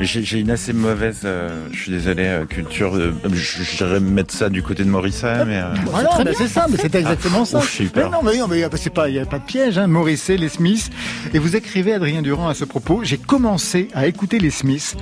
j'ai 0.00 0.38
une 0.38 0.50
assez 0.50 0.72
mauvaise, 0.72 1.22
euh, 1.24 1.66
je 1.72 1.80
suis 1.80 1.90
désolé, 1.90 2.24
euh, 2.26 2.44
culture. 2.44 2.94
Euh, 2.94 3.12
J'irais 3.32 4.00
mettre 4.00 4.34
ça 4.34 4.50
du 4.50 4.62
côté 4.62 4.84
de 4.84 4.90
Morrissey, 4.90 5.44
mais. 5.46 5.62
voilà, 5.86 6.10
c'est 6.36 6.46
ça, 6.46 6.66
mais 6.68 6.76
c'est 6.76 6.94
exactement 6.94 7.42
ah, 7.42 7.46
ça. 7.46 7.58
Ouf, 7.58 7.80
mais 7.96 8.02
non, 8.02 8.22
mais 8.22 8.36
non, 8.36 8.46
mais 8.48 8.62
c'est 8.76 8.90
pas, 8.90 9.08
il 9.08 9.14
n'y 9.14 9.18
a 9.18 9.26
pas 9.26 9.38
de 9.38 9.44
piège, 9.44 9.78
hein. 9.78 9.86
Morrissey, 9.86 10.36
les 10.36 10.50
Smiths. 10.50 10.90
Et 11.32 11.38
vous 11.38 11.56
écrivez, 11.56 11.94
Adrien 11.94 12.20
Durand, 12.22 12.48
à 12.48 12.54
ce 12.54 12.64
propos, 12.64 13.00
j'ai 13.02 13.18
commencé 13.18 13.88
à 13.94 14.06
écouter 14.06 14.38
les 14.38 14.50
Smiths 14.50 14.94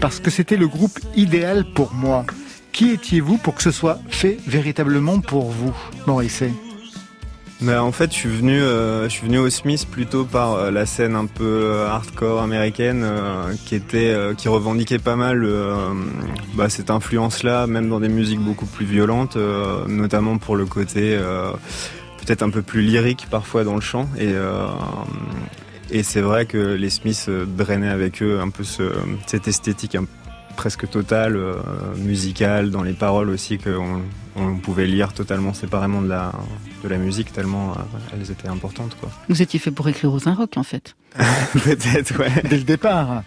parce 0.00 0.18
que 0.18 0.30
c'était 0.30 0.56
le 0.56 0.66
groupe 0.66 0.98
idéal 1.16 1.64
pour 1.64 1.94
moi. 1.94 2.26
Qui 2.72 2.90
étiez-vous 2.90 3.36
pour 3.36 3.54
que 3.54 3.62
ce 3.62 3.70
soit 3.70 3.98
fait 4.08 4.38
véritablement 4.46 5.20
pour 5.20 5.50
vous, 5.50 5.74
Maurice? 6.06 6.42
Mais 7.60 7.76
en 7.76 7.92
fait, 7.92 8.10
je 8.10 8.16
suis 8.16 8.28
venu, 8.28 8.60
euh, 8.60 9.04
je 9.04 9.10
suis 9.10 9.26
venu 9.26 9.38
au 9.38 9.48
Smith 9.48 9.86
plutôt 9.88 10.24
par 10.24 10.54
euh, 10.54 10.70
la 10.72 10.84
scène 10.84 11.14
un 11.14 11.26
peu 11.26 11.44
euh, 11.44 11.86
hardcore 11.86 12.42
américaine, 12.42 13.06
qui 13.66 13.76
était, 13.76 14.16
qui 14.36 14.48
revendiquait 14.48 14.98
pas 14.98 15.16
mal 15.16 15.46
bah, 16.54 16.68
cette 16.68 16.90
influence-là, 16.90 17.66
même 17.66 17.88
dans 17.88 18.00
des 18.00 18.08
musiques 18.08 18.40
beaucoup 18.40 18.66
plus 18.66 18.86
violentes, 18.86 19.36
notamment 19.86 20.38
pour 20.38 20.56
le 20.56 20.66
côté 20.66 21.18
peut-être 22.18 22.42
un 22.42 22.50
peu 22.50 22.62
plus 22.62 22.82
lyrique 22.82 23.26
parfois 23.30 23.64
dans 23.64 23.74
le 23.74 23.80
chant. 23.80 24.08
Et, 24.18 26.02
c'est 26.02 26.22
vrai 26.22 26.46
que 26.46 26.56
les 26.56 26.90
Smiths 26.90 27.28
drainaient 27.28 27.88
avec 27.88 28.22
eux 28.22 28.40
un 28.40 28.48
peu 28.48 28.64
ce, 28.64 28.84
cette 29.26 29.46
esthétique 29.46 29.94
un 29.94 30.06
presque 30.56 30.88
totale, 30.88 31.36
euh, 31.36 31.56
musicale, 31.96 32.70
dans 32.70 32.82
les 32.82 32.92
paroles 32.92 33.30
aussi, 33.30 33.58
qu'on 33.58 34.02
on 34.36 34.56
pouvait 34.56 34.86
lire 34.86 35.12
totalement 35.12 35.52
séparément 35.54 36.00
de 36.00 36.08
la, 36.08 36.32
de 36.82 36.88
la 36.88 36.98
musique, 36.98 37.32
tellement 37.32 37.72
euh, 37.72 37.82
elles 38.12 38.30
étaient 38.30 38.48
importantes. 38.48 38.96
Quoi. 39.00 39.10
Vous 39.28 39.42
étiez 39.42 39.58
fait 39.58 39.70
pour 39.70 39.88
écrire 39.88 40.12
aux 40.12 40.28
un 40.28 40.34
rock, 40.34 40.56
en 40.56 40.62
fait 40.62 40.94
Peut-être, 41.52 42.18
ouais. 42.18 42.42
Dès 42.48 42.56
le 42.56 42.64
départ. 42.64 43.22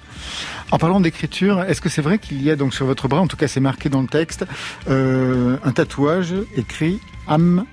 En 0.71 0.79
parlant 0.79 0.99
d'écriture, 0.99 1.63
est-ce 1.63 1.81
que 1.81 1.89
c'est 1.89 2.01
vrai 2.01 2.17
qu'il 2.17 2.41
y 2.41 2.49
a 2.49 2.55
donc 2.55 2.73
sur 2.73 2.85
votre 2.85 3.07
bras, 3.07 3.21
en 3.21 3.27
tout 3.27 3.37
cas 3.37 3.47
c'est 3.47 3.59
marqué 3.59 3.89
dans 3.89 4.01
le 4.01 4.07
texte, 4.07 4.45
euh, 4.89 5.57
un 5.63 5.71
tatouage 5.71 6.33
écrit 6.57 6.99
Am 7.27 7.65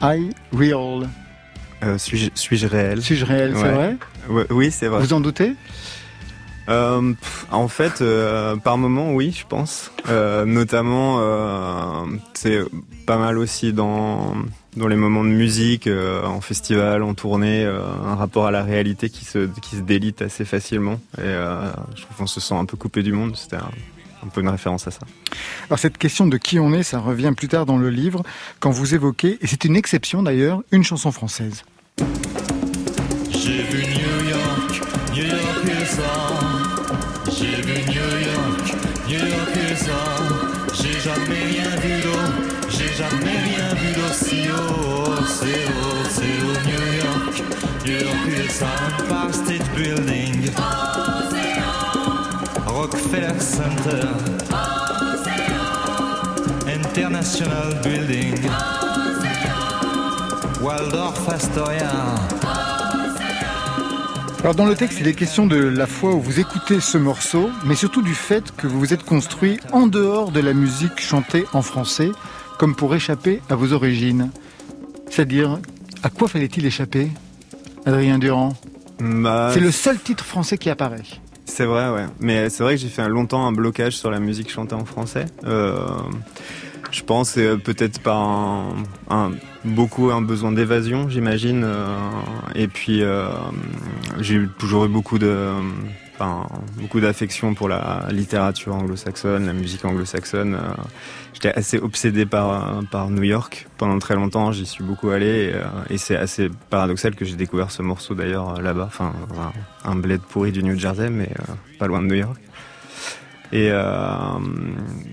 I 0.00 0.30
Real 0.52 1.08
Suis-je 1.98 2.30
suis 2.34 2.64
réel? 2.66 3.02
Suis-je 3.02 3.24
réel, 3.24 3.54
c'est 3.56 3.72
vrai? 3.72 3.96
Oui, 4.50 4.70
c'est 4.70 4.86
vrai. 4.86 5.00
Vous 5.00 5.12
en 5.12 5.20
doutez? 5.20 5.54
Euh, 6.68 7.12
en 7.50 7.68
fait, 7.68 8.00
euh, 8.00 8.56
par 8.56 8.78
moment, 8.78 9.12
oui, 9.12 9.34
je 9.36 9.46
pense. 9.46 9.90
Euh, 10.08 10.44
notamment, 10.44 11.18
euh, 11.20 12.04
c'est 12.34 12.60
pas 13.06 13.18
mal 13.18 13.38
aussi 13.38 13.72
dans 13.72 14.34
dans 14.76 14.88
les 14.88 14.96
moments 14.96 15.22
de 15.22 15.28
musique, 15.28 15.86
euh, 15.86 16.24
en 16.24 16.40
festival, 16.40 17.02
en 17.02 17.12
tournée, 17.12 17.64
un 17.64 18.14
rapport 18.14 18.46
à 18.46 18.50
la 18.50 18.62
réalité 18.62 19.10
qui 19.10 19.24
se 19.24 19.48
qui 19.60 19.76
se 19.76 19.82
délite 19.82 20.22
assez 20.22 20.44
facilement. 20.44 21.00
Et 21.18 21.34
je 21.96 22.02
trouve 22.02 22.16
qu'on 22.16 22.26
se 22.26 22.40
sent 22.40 22.54
un 22.54 22.64
peu 22.64 22.76
coupé 22.76 23.02
du 23.02 23.12
monde. 23.12 23.36
C'était 23.36 23.56
un, 23.56 23.70
un 24.24 24.28
peu 24.28 24.40
une 24.40 24.48
référence 24.48 24.86
à 24.86 24.90
ça. 24.90 25.00
Alors 25.68 25.78
cette 25.78 25.98
question 25.98 26.26
de 26.26 26.36
qui 26.36 26.58
on 26.58 26.72
est, 26.72 26.82
ça 26.82 27.00
revient 27.00 27.32
plus 27.36 27.48
tard 27.48 27.66
dans 27.66 27.76
le 27.76 27.90
livre 27.90 28.22
quand 28.60 28.70
vous 28.70 28.94
évoquez, 28.94 29.38
et 29.40 29.46
c'est 29.46 29.64
une 29.64 29.76
exception 29.76 30.22
d'ailleurs, 30.22 30.62
une 30.70 30.84
chanson 30.84 31.12
française. 31.12 31.64
J'ai 33.30 33.62
vu 33.64 33.82
New 33.82 34.28
York, 34.30 34.82
New 35.14 35.24
York 35.24 35.42
j'ai 35.64 36.31
Alors 64.40 64.54
dans 64.54 64.66
le 64.66 64.74
texte, 64.74 64.98
il 65.00 65.06
est 65.06 65.14
question 65.14 65.46
de 65.46 65.56
la 65.56 65.86
fois 65.86 66.14
où 66.14 66.20
vous 66.20 66.40
écoutez 66.40 66.80
ce 66.80 66.98
morceau, 66.98 67.50
mais 67.64 67.76
surtout 67.76 68.02
du 68.02 68.14
fait 68.14 68.54
que 68.56 68.66
vous 68.66 68.78
vous 68.80 68.92
êtes 68.92 69.04
construit 69.04 69.58
en 69.72 69.86
dehors 69.86 70.32
de 70.32 70.40
la 70.40 70.52
musique 70.52 71.00
chantée 71.00 71.44
en 71.52 71.62
français, 71.62 72.10
comme 72.58 72.74
pour 72.74 72.94
échapper 72.94 73.40
à 73.48 73.54
vos 73.54 73.72
origines. 73.72 74.30
C'est-à-dire, 75.08 75.60
à 76.02 76.10
quoi 76.10 76.26
fallait-il 76.26 76.66
échapper, 76.66 77.10
Adrien 77.86 78.18
Durand 78.18 78.54
Bah, 79.00 79.50
C'est 79.54 79.60
le 79.60 79.70
seul 79.70 79.98
titre 79.98 80.24
français 80.24 80.58
qui 80.58 80.70
apparaît. 80.70 81.02
C'est 81.44 81.64
vrai, 81.66 81.90
ouais. 81.90 82.06
Mais 82.20 82.48
c'est 82.50 82.62
vrai 82.62 82.76
que 82.76 82.80
j'ai 82.80 82.88
fait 82.88 83.06
longtemps 83.08 83.46
un 83.46 83.52
blocage 83.52 83.96
sur 83.96 84.10
la 84.10 84.20
musique 84.20 84.50
chantée 84.50 84.74
en 84.74 84.84
français. 84.84 85.26
Euh, 85.44 85.86
je 86.90 87.02
pense 87.02 87.32
peut-être 87.34 88.00
par 88.00 88.16
un, 88.18 88.74
un- 89.10 89.32
beaucoup 89.64 90.10
un 90.10 90.20
besoin 90.22 90.52
d'évasion, 90.52 91.08
j'imagine. 91.08 91.62
euh, 91.64 91.96
et 92.54 92.68
puis 92.68 93.02
euh, 93.02 93.26
j'ai 94.20 94.46
toujours 94.58 94.84
eu 94.84 94.88
beaucoup 94.88 95.18
de, 95.18 95.48
beaucoup 96.76 97.00
d'affection 97.00 97.54
pour 97.54 97.68
la 97.68 98.06
littérature 98.10 98.74
anglo-saxonne, 98.74 99.46
la 99.46 99.52
musique 99.52 99.84
anglo-saxonne. 99.84 100.54
euh, 100.54 100.82
J'étais 101.32 101.52
assez 101.52 101.78
obsédé 101.78 102.26
par 102.26 103.10
New 103.10 103.22
York 103.22 103.66
pendant 103.78 103.98
très 103.98 104.14
longtemps. 104.14 104.52
J'y 104.52 104.66
suis 104.66 104.84
beaucoup 104.84 105.10
allé 105.10 105.26
et, 105.26 105.54
euh, 105.54 105.64
et 105.90 105.98
c'est 105.98 106.16
assez 106.16 106.50
paradoxal 106.70 107.14
que 107.14 107.24
j'ai 107.24 107.36
découvert 107.36 107.70
ce 107.70 107.82
morceau 107.82 108.14
d'ailleurs 108.14 108.58
euh, 108.58 108.62
là-bas. 108.62 108.84
Enfin, 108.86 109.12
un, 109.84 109.96
bled 109.96 110.20
pourri 110.20 110.52
du 110.52 110.62
New 110.62 110.78
Jersey, 110.78 111.10
mais 111.10 111.30
pas 111.78 111.86
loin 111.86 112.02
de 112.02 112.06
New 112.06 112.14
York. 112.14 112.40
Et 113.52 113.70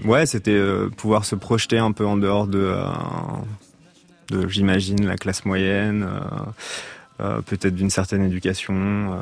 ouais, 0.05 0.25
c'était 0.25 0.61
pouvoir 0.95 1.25
se 1.25 1.35
projeter 1.35 1.77
un 1.77 1.91
peu 1.91 2.05
en 2.05 2.15
dehors 2.15 2.47
de, 2.47 2.73
de 4.29 4.47
j'imagine, 4.47 5.05
la 5.05 5.17
classe 5.17 5.43
moyenne, 5.43 6.07
euh, 7.19 7.41
peut-être 7.41 7.75
d'une 7.75 7.89
certaine 7.89 8.23
éducation. 8.23 8.73
euh. 9.13 9.17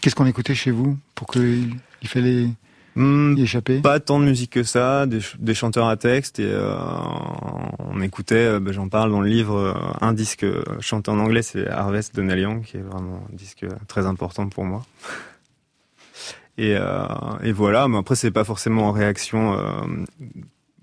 Qu'est-ce 0.00 0.14
qu'on 0.14 0.26
écoutait 0.26 0.54
chez 0.54 0.70
vous 0.70 0.96
pour 1.14 1.26
qu'il 1.28 1.74
il 2.02 2.08
fallait 2.08 2.48
Hmm, 2.96 3.34
y 3.36 3.42
échapper? 3.42 3.80
pas 3.80 4.00
tant 4.00 4.18
de 4.18 4.24
musique 4.24 4.50
que 4.50 4.64
ça, 4.64 5.06
des, 5.06 5.20
ch- 5.20 5.36
des 5.38 5.54
chanteurs 5.54 5.86
à 5.86 5.96
texte 5.96 6.40
et 6.40 6.44
euh, 6.50 6.74
on 7.78 8.00
écoutait, 8.00 8.34
euh, 8.34 8.60
ben, 8.60 8.72
j'en 8.72 8.88
parle 8.88 9.12
dans 9.12 9.20
le 9.20 9.28
livre, 9.28 9.56
euh, 9.56 9.74
un 10.00 10.12
disque 10.12 10.44
chanté 10.80 11.08
en 11.12 11.20
anglais, 11.20 11.42
c'est 11.42 11.68
Harvest 11.68 12.16
de 12.16 12.22
Young, 12.36 12.64
qui 12.64 12.78
est 12.78 12.82
vraiment 12.82 13.24
un 13.32 13.36
disque 13.36 13.64
très 13.86 14.06
important 14.06 14.48
pour 14.48 14.64
moi. 14.64 14.84
Et, 16.58 16.74
euh, 16.76 17.06
et 17.42 17.52
voilà, 17.52 17.88
mais 17.88 17.96
après 17.96 18.16
c'est 18.16 18.30
pas 18.32 18.44
forcément 18.44 18.88
en 18.88 18.92
réaction 18.92 19.54
euh, 19.56 20.04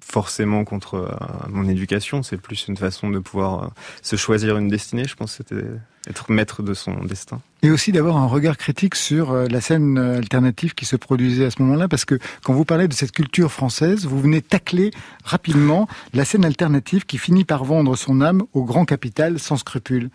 forcément 0.02 0.64
contre 0.64 1.16
mon 1.50 1.68
éducation, 1.68 2.24
c'est 2.24 2.38
plus 2.38 2.68
une 2.68 2.78
façon 2.78 3.10
de 3.12 3.20
pouvoir 3.20 3.72
se 4.02 4.16
choisir 4.16 4.58
une 4.58 4.70
destinée. 4.70 5.04
Je 5.08 5.16
pense 5.16 5.38
que 5.38 5.44
c'était 5.48 5.68
être 6.10 6.32
maître 6.32 6.64
de 6.64 6.74
son 6.74 6.94
destin. 7.04 7.42
Et 7.64 7.72
aussi 7.72 7.92
d'avoir 7.92 8.18
un 8.18 8.28
regard 8.28 8.56
critique 8.58 8.96
sur 8.96 9.32
euh, 9.32 9.48
la 9.50 9.62
scène 9.62 9.98
euh, 9.98 10.18
alternative 10.18 10.74
qui 10.76 10.86
se 10.86 10.96
produisait 10.96 11.46
à 11.46 11.52
ce 11.52 11.62
moment-là, 11.62 11.88
parce 11.88 12.06
que 12.06 12.18
quand 12.44 12.54
vous 12.54 12.66
parlez 12.66 12.88
de 12.88 12.94
cette 12.94 13.12
culture 13.12 13.52
française, 13.52 14.06
vous 14.06 14.20
venez 14.22 14.42
tacler 14.42 14.92
rapidement 15.24 15.88
la 16.14 16.24
scène 16.26 16.46
alternative 16.46 17.06
qui 17.06 17.18
finit 17.18 17.46
par 17.46 17.64
vendre 17.64 17.96
son 17.96 18.22
âme 18.22 18.44
au 18.54 18.64
grand 18.64 18.86
capital 18.86 19.40
sans 19.40 19.58
scrupule. 19.58 20.10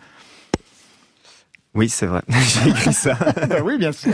Oui, 1.75 1.89
c'est 1.89 2.05
vrai. 2.05 2.21
J'ai 2.29 2.69
écrit 2.69 2.93
ça. 2.93 3.17
oui, 3.63 3.77
bien 3.77 3.91
sûr. 3.91 4.13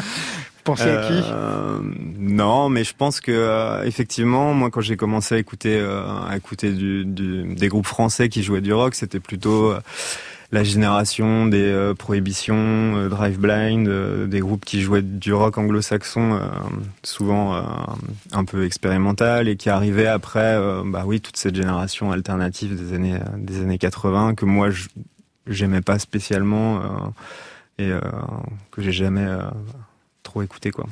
Pensez 0.64 0.84
à 0.90 1.08
qui? 1.08 1.14
Euh, 1.32 1.80
Non, 2.18 2.70
mais 2.70 2.84
je 2.84 2.94
pense 2.96 3.22
que 3.22 3.32
euh, 3.32 3.84
effectivement, 3.86 4.54
moi, 4.54 4.70
quand 4.70 4.82
j'ai 4.82 4.98
commencé 4.98 5.36
à 5.36 5.38
écouter, 5.38 5.78
euh, 5.80 6.04
à 6.28 6.36
écouter 6.38 6.72
du, 6.74 7.06
du- 7.06 7.56
des 7.56 7.68
groupes 7.70 7.88
français 7.88 8.30
qui 8.30 8.44
jouaient 8.44 8.62
du 8.62 8.74
rock, 8.74 8.94
c'était 8.96 9.20
plutôt 9.20 9.72
euh, 9.72 9.80
la 10.52 10.64
génération 10.64 11.46
des 11.46 11.72
euh, 11.72 11.94
Prohibitions, 11.94 12.56
euh, 12.56 13.10
Drive 13.10 13.40
Blind, 13.40 13.88
euh, 13.88 14.26
des 14.26 14.40
groupes 14.40 14.66
qui 14.66 14.82
jouaient 14.82 15.04
du 15.04 15.32
rock 15.34 15.58
anglo-saxon, 15.58 16.34
euh, 16.34 16.48
souvent 17.04 17.56
euh, 17.56 17.62
un 18.32 18.46
peu 18.46 18.66
expérimental, 18.66 19.48
et 19.48 19.58
qui 19.58 19.70
arrivaient 19.70 20.08
après, 20.08 20.58
bah 20.86 21.04
oui, 21.06 21.22
toute 21.22 21.38
cette 21.38 21.56
génération 21.56 22.12
alternative 22.12 22.76
des 22.76 22.96
années 22.96 23.20
des 23.38 23.62
années 23.62 23.78
80 23.78 24.36
que 24.36 24.46
moi 24.46 24.70
j'aimais 25.48 25.82
pas 25.82 26.00
spécialement 26.00 27.14
et 27.78 27.92
que 28.72 28.82
j'ai 28.82 28.92
jamais 28.92 29.28
trop 30.30 30.72
quoi. 30.72 30.86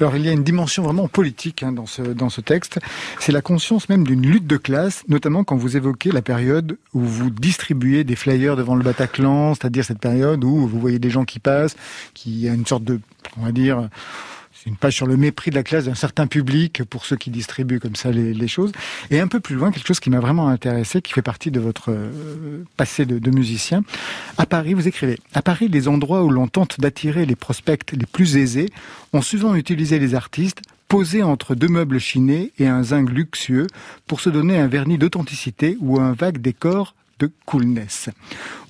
Alors 0.00 0.16
il 0.16 0.24
y 0.24 0.28
a 0.28 0.32
une 0.32 0.42
dimension 0.42 0.82
vraiment 0.82 1.06
politique 1.08 1.62
hein, 1.62 1.72
dans 1.72 1.86
ce 1.86 2.02
dans 2.02 2.30
ce 2.30 2.40
texte. 2.40 2.78
C'est 3.20 3.32
la 3.32 3.42
conscience 3.42 3.88
même 3.88 4.04
d'une 4.04 4.26
lutte 4.26 4.46
de 4.46 4.56
classe, 4.56 5.04
notamment 5.08 5.44
quand 5.44 5.56
vous 5.56 5.76
évoquez 5.76 6.10
la 6.10 6.22
période 6.22 6.78
où 6.94 7.00
vous 7.00 7.30
distribuez 7.30 8.04
des 8.04 8.16
flyers 8.16 8.56
devant 8.56 8.74
le 8.74 8.82
Bataclan, 8.82 9.54
c'est-à-dire 9.54 9.84
cette 9.84 9.98
période 10.00 10.42
où 10.44 10.66
vous 10.66 10.80
voyez 10.80 10.98
des 10.98 11.10
gens 11.10 11.24
qui 11.24 11.38
passent, 11.38 11.76
qui 12.14 12.48
a 12.48 12.54
une 12.54 12.66
sorte 12.66 12.84
de, 12.84 13.00
on 13.38 13.44
va 13.44 13.52
dire, 13.52 13.88
une 14.66 14.76
page 14.76 14.94
sur 14.94 15.06
le 15.06 15.16
mépris 15.16 15.50
de 15.50 15.56
la 15.56 15.62
classe 15.62 15.84
d'un 15.86 15.94
certain 15.94 16.26
public 16.26 16.84
pour 16.84 17.04
ceux 17.04 17.16
qui 17.16 17.30
distribuent 17.30 17.80
comme 17.80 17.96
ça 17.96 18.10
les, 18.10 18.32
les 18.34 18.48
choses. 18.48 18.72
Et 19.10 19.20
un 19.20 19.28
peu 19.28 19.40
plus 19.40 19.56
loin, 19.56 19.70
quelque 19.70 19.86
chose 19.86 20.00
qui 20.00 20.10
m'a 20.10 20.20
vraiment 20.20 20.48
intéressé, 20.48 21.02
qui 21.02 21.12
fait 21.12 21.22
partie 21.22 21.50
de 21.50 21.60
votre 21.60 21.90
euh, 21.90 22.64
passé 22.76 23.06
de, 23.06 23.18
de 23.18 23.30
musicien. 23.30 23.82
À 24.38 24.46
Paris, 24.46 24.74
vous 24.74 24.88
écrivez 24.88 25.18
À 25.34 25.42
Paris, 25.42 25.68
les 25.68 25.88
endroits 25.88 26.22
où 26.24 26.30
l'on 26.30 26.48
tente 26.48 26.80
d'attirer 26.80 27.26
les 27.26 27.36
prospects 27.36 27.92
les 27.92 28.06
plus 28.06 28.36
aisés 28.36 28.68
ont 29.12 29.22
souvent 29.22 29.54
utilisé 29.54 29.98
les 29.98 30.14
artistes 30.14 30.62
posés 30.88 31.22
entre 31.22 31.54
deux 31.54 31.68
meubles 31.68 31.98
chinés 31.98 32.52
et 32.58 32.66
un 32.66 32.82
zinc 32.82 33.08
luxueux 33.08 33.66
pour 34.06 34.20
se 34.20 34.28
donner 34.28 34.58
un 34.58 34.68
vernis 34.68 34.98
d'authenticité 34.98 35.78
ou 35.80 35.98
un 35.98 36.12
vague 36.12 36.38
décor 36.38 36.94
de 37.18 37.30
coolness. 37.46 38.10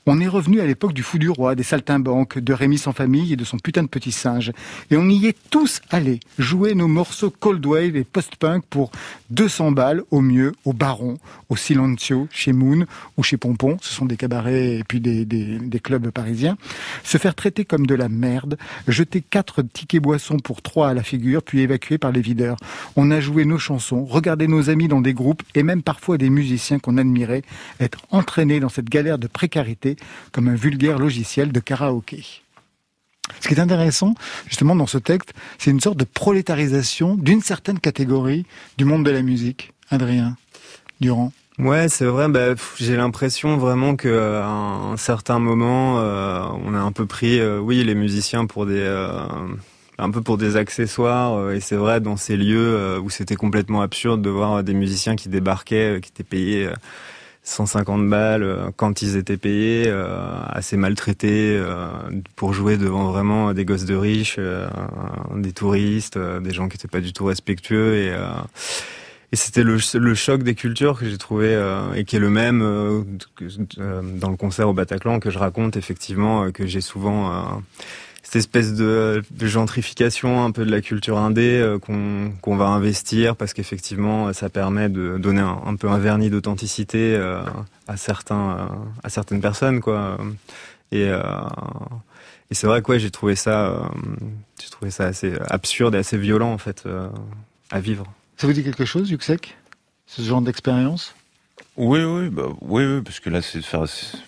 On 0.05 0.21
est 0.21 0.27
revenu 0.27 0.61
à 0.61 0.67
l'époque 0.67 0.95
du 0.95 1.05
fou 1.05 1.19
du 1.19 1.31
roi, 1.31 1.55
des 1.55 1.63
saltimbanques, 1.63 2.37
de 2.37 2.53
Rémi 2.53 2.77
sans 2.77 2.93
famille 2.93 3.33
et 3.33 3.37
de 3.37 3.45
son 3.45 3.59
putain 3.59 3.85
de 3.85 3.89
petit 3.89 4.11
singe. 4.11 4.51
Et 4.91 4.97
on 4.97 5.09
y 5.09 5.27
est 5.27 5.37
tous 5.49 5.81
allés 5.91 6.19
jouer 6.39 6.75
nos 6.75 6.89
morceaux 6.89 7.31
cold 7.31 7.65
wave 7.65 7.95
et 7.95 8.03
post-punk 8.03 8.65
pour 8.69 8.91
200 9.31 9.71
balles 9.71 10.03
au 10.11 10.21
mieux 10.21 10.55
au 10.65 10.73
Baron, 10.73 11.19
au 11.51 11.57
Silencio, 11.57 12.27
chez 12.33 12.53
Moon 12.53 12.85
ou 13.17 13.23
chez 13.23 13.37
Pompon. 13.37 13.77
Ce 13.81 13.95
sont 13.95 14.05
des 14.05 14.17
cabarets 14.17 14.79
et 14.79 14.85
puis 14.85 14.99
des, 14.99 15.81
clubs 15.81 16.11
parisiens. 16.11 16.57
Se 17.05 17.17
faire 17.19 17.37
traiter 17.37 17.65
comme 17.65 17.87
de 17.87 17.95
la 17.95 18.09
merde, 18.09 18.59
jeter 18.89 19.21
quatre 19.21 19.63
tickets 19.63 20.03
boissons 20.03 20.39
pour 20.39 20.63
trois 20.63 20.89
à 20.89 20.95
la 20.95 21.05
figure, 21.05 21.45
puis 21.45 21.61
évacuer 21.61 21.99
par 21.99 22.11
les 22.11 22.23
videurs. 22.23 22.57
On 22.97 23.13
a 23.13 23.21
joué 23.21 23.45
nos 23.45 23.59
chansons, 23.59 24.05
regardé 24.05 24.49
nos 24.49 24.69
amis 24.69 24.89
dans 24.89 25.01
des 25.01 25.15
groupes 25.15 25.45
et 25.55 25.63
même 25.63 25.83
parfois 25.83 26.19
des 26.19 26.29
musiciens 26.29 26.81
qu'on 26.81 26.99
admirait 26.99 27.43
être 27.79 28.05
entraînés 28.11 28.59
dans 28.59 28.69
cette 28.69 28.89
galère 28.89 29.19
de 29.19 29.29
précarité 29.29 29.92
comme 30.33 30.49
un 30.49 30.55
vulgaire 30.55 30.99
logiciel 30.99 31.53
de 31.53 31.61
karaoké. 31.61 32.25
Ce 33.41 33.49
qui 33.49 33.55
est 33.55 33.61
intéressant, 33.61 34.15
justement, 34.49 34.75
dans 34.77 34.87
ce 34.87 34.99
texte, 34.99 35.33
c'est 35.59 35.71
une 35.71 35.81
sorte 35.81 35.97
de 35.97 36.05
prolétarisation 36.05 37.15
d'une 37.15 37.41
certaine 37.41 37.79
catégorie 37.79 38.45
du 38.79 38.85
monde 38.85 39.05
de 39.05 39.11
la 39.11 39.23
musique. 39.23 39.73
Adrien 39.91 40.37
Durand. 41.01 41.33
Ouais, 41.59 41.89
c'est 41.89 42.07
vrai. 42.07 42.29
Bah, 42.29 42.55
j'ai 42.79 42.97
l'impression 42.97 43.59
vraiment 43.59 43.95
que 43.95 44.09
euh, 44.09 44.43
à 44.43 44.47
un 44.47 44.97
certain 44.97 45.39
moment, 45.39 46.01
euh, 46.01 46.43
on 46.65 46.75
a 46.75 46.79
un 46.79 46.93
peu 46.93 47.07
pris, 47.07 47.39
euh, 47.39 47.59
oui, 47.59 47.85
les 47.85 47.95
musiciens 47.95 48.47
pour 48.47 48.67
des, 48.67 48.81
euh, 48.81 49.09
un 49.99 50.11
peu 50.11 50.23
pour 50.23 50.39
des 50.39 50.57
accessoires. 50.57 51.35
euh, 51.35 51.55
et 51.55 51.61
c'est 51.61 51.77
vrai 51.77 52.01
dans 52.01 52.17
ces 52.17 52.37
lieux 52.37 52.75
euh, 52.75 52.99
où 52.99 53.11
c'était 53.11 53.37
complètement 53.37 53.83
absurde 53.83 54.23
de 54.23 54.31
voir 54.31 54.65
des 54.65 54.75
musiciens 54.75 55.15
qui 55.15 55.29
débarquaient, 55.29 55.97
euh, 55.97 56.01
qui 56.01 56.11
étaient 56.11 56.25
payés. 56.25 56.71
Euh, 57.43 57.49
150 57.53 58.09
balles 58.09 58.43
euh, 58.43 58.71
quand 58.77 59.03
ils 59.03 59.17
étaient 59.17 59.37
payés, 59.37 59.85
euh, 59.87 60.07
assez 60.49 60.77
maltraités 60.77 61.57
euh, 61.57 61.89
pour 62.37 62.53
jouer 62.55 62.77
devant 62.77 63.11
vraiment 63.11 63.53
des 63.53 63.65
gosses 63.65 63.85
de 63.85 63.97
riches, 63.97 64.37
euh, 64.39 64.69
des 65.35 65.53
touristes, 65.53 66.17
euh, 66.17 66.41
des 66.41 66.53
gens 66.53 66.69
qui 66.69 66.77
étaient 66.77 66.89
pas 66.89 67.01
du 67.01 67.13
tout 67.13 67.25
respectueux. 67.25 67.97
Et 67.97 68.11
euh, 68.11 68.29
et 69.35 69.37
c'était 69.37 69.63
le, 69.63 69.79
le 69.95 70.15
choc 70.15 70.43
des 70.43 70.55
cultures 70.55 70.99
que 70.99 71.09
j'ai 71.09 71.17
trouvé 71.17 71.55
euh, 71.55 71.95
et 71.95 72.05
qui 72.05 72.17
est 72.17 72.19
le 72.19 72.29
même 72.29 72.61
euh, 72.61 73.03
dans 74.19 74.29
le 74.29 74.37
concert 74.37 74.69
au 74.69 74.75
Bataclan 74.75 75.21
que 75.21 75.31
je 75.31 75.39
raconte 75.39 75.79
effectivement 75.79 76.53
que 76.53 76.67
j'ai 76.67 76.83
souvent 76.83 77.63
cette 78.23 78.37
espèce 78.37 78.75
de, 78.75 79.23
de 79.31 79.47
gentrification 79.47 80.45
un 80.45 80.51
peu 80.53 80.65
de 80.65 80.71
la 80.71 80.81
culture 80.81 81.19
indé 81.19 81.59
euh, 81.61 81.79
qu'on 81.79 82.57
va 82.57 82.67
investir 82.67 83.35
parce 83.37 83.53
qu'effectivement 83.53 84.33
ça 84.33 84.49
permet 84.49 84.89
de 84.89 85.19
donner 85.19 85.41
un, 85.41 85.61
un 85.67 85.77
peu 85.77 85.89
un 85.89 85.99
vernis 85.99 86.31
d'authenticité 86.31 87.15
euh, 87.17 87.43
à 87.89 87.97
certains 87.97 88.51
euh, 88.59 88.65
à 89.03 89.09
certaines 89.09 89.41
personnes 89.41 89.81
quoi. 89.81 90.19
Et 90.93 91.09
euh, 91.09 91.23
et 92.51 92.55
c'est 92.55 92.67
vrai 92.67 92.83
que 92.83 92.93
ouais, 92.93 92.99
j'ai 93.01 93.11
trouvé 93.11 93.35
ça 93.35 93.67
euh, 93.71 93.81
j'ai 94.63 94.69
trouvé 94.71 94.91
ça 94.91 95.05
assez 95.07 95.33
absurde 95.49 95.95
et 95.95 95.99
assez 95.99 96.19
violent 96.19 96.53
en 96.53 96.59
fait 96.59 96.85
euh, 96.87 97.09
à 97.71 97.81
vivre. 97.81 98.07
Ça 98.37 98.47
vous 98.47 98.53
dit 98.53 98.63
quelque 98.65 98.85
chose, 98.85 99.11
Yuxek? 99.11 99.57
Ce 100.07 100.21
genre 100.23 100.43
d'expérience? 100.43 101.15
Oui, 101.77 102.03
oui, 102.05 102.29
bah, 102.29 102.49
oui, 102.61 102.85
oui, 102.85 103.01
parce 103.03 103.21
que 103.21 103.31
là, 103.31 103.41
c'est 103.41 103.63
faire. 103.63 103.89
c'est- 103.89 104.19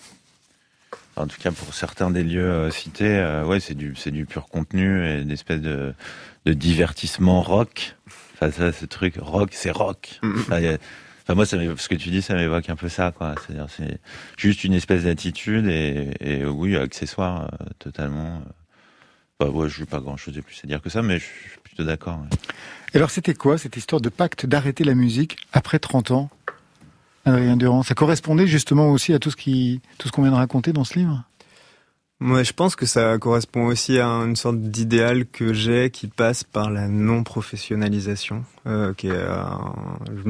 En 1.17 1.27
tout 1.27 1.37
cas, 1.39 1.51
pour 1.51 1.73
certains 1.73 2.11
des 2.11 2.23
lieux 2.23 2.43
euh, 2.49 2.71
cités, 2.71 3.07
euh, 3.17 3.45
ouais, 3.45 3.59
c'est 3.59 3.73
du, 3.75 3.95
c'est 3.95 4.11
du 4.11 4.25
pur 4.25 4.47
contenu 4.47 5.05
et 5.07 5.21
une 5.21 5.31
espèce 5.31 5.61
de, 5.61 5.93
de 6.45 6.53
divertissement 6.53 7.41
rock. 7.41 7.95
Enfin, 8.33 8.51
ça, 8.51 8.73
ce 8.73 8.85
truc 8.85 9.15
rock, 9.19 9.49
c'est 9.53 9.71
rock. 9.71 10.19
Enfin, 10.23 10.59
y 10.59 10.67
a- 10.67 10.77
enfin, 11.23 11.35
moi, 11.35 11.45
ça 11.45 11.57
ce 11.77 11.87
que 11.87 11.95
tu 11.95 12.09
dis, 12.09 12.21
ça 12.21 12.35
m'évoque 12.35 12.69
un 12.69 12.75
peu 12.75 12.89
ça, 12.89 13.13
quoi. 13.15 13.33
C'est-à-dire, 13.47 13.67
c'est 13.69 13.99
juste 14.37 14.65
une 14.65 14.73
espèce 14.73 15.03
d'attitude 15.03 15.67
et, 15.67 16.09
et 16.19 16.45
oui, 16.45 16.75
accessoire 16.75 17.43
euh, 17.61 17.65
totalement. 17.79 18.41
Bah 19.39 19.47
ouais, 19.49 19.67
je 19.69 19.79
n'ai 19.81 19.85
pas 19.85 19.99
grand-chose 19.99 20.33
de 20.33 20.41
plus 20.41 20.59
à 20.63 20.67
dire 20.67 20.81
que 20.81 20.89
ça, 20.89 21.01
mais 21.01 21.19
je 21.19 21.23
suis 21.25 21.59
plutôt 21.63 21.83
d'accord. 21.83 22.19
Et 22.93 22.97
alors, 22.97 23.09
c'était 23.09 23.33
quoi 23.33 23.57
cette 23.57 23.75
histoire 23.77 24.01
de 24.01 24.09
pacte 24.09 24.45
d'arrêter 24.45 24.83
la 24.83 24.95
musique 24.95 25.37
après 25.53 25.79
30 25.79 26.11
ans? 26.11 26.29
Adrien 27.25 27.57
Durand, 27.57 27.83
ça 27.83 27.95
correspondait 27.95 28.47
justement 28.47 28.91
aussi 28.91 29.13
à 29.13 29.19
tout 29.19 29.31
ce 29.31 29.35
qui, 29.35 29.81
tout 29.97 30.07
ce 30.07 30.11
qu'on 30.11 30.21
vient 30.21 30.31
de 30.31 30.37
raconter 30.37 30.73
dans 30.73 30.83
ce 30.83 30.99
livre? 30.99 31.23
Moi, 32.21 32.43
je 32.43 32.53
pense 32.53 32.77
que 32.77 32.85
ça 32.85 33.17
correspond 33.17 33.65
aussi 33.65 33.99
à 33.99 34.07
une 34.07 34.37
sorte 34.37 34.57
d'idéal 34.57 35.25
que 35.25 35.53
j'ai 35.53 35.89
qui 35.89 36.07
passe 36.07 36.45
par 36.45 36.69
la 36.69 36.87
non-professionnalisation. 36.87 38.45
Euh, 38.67 38.93
euh, 39.03 39.43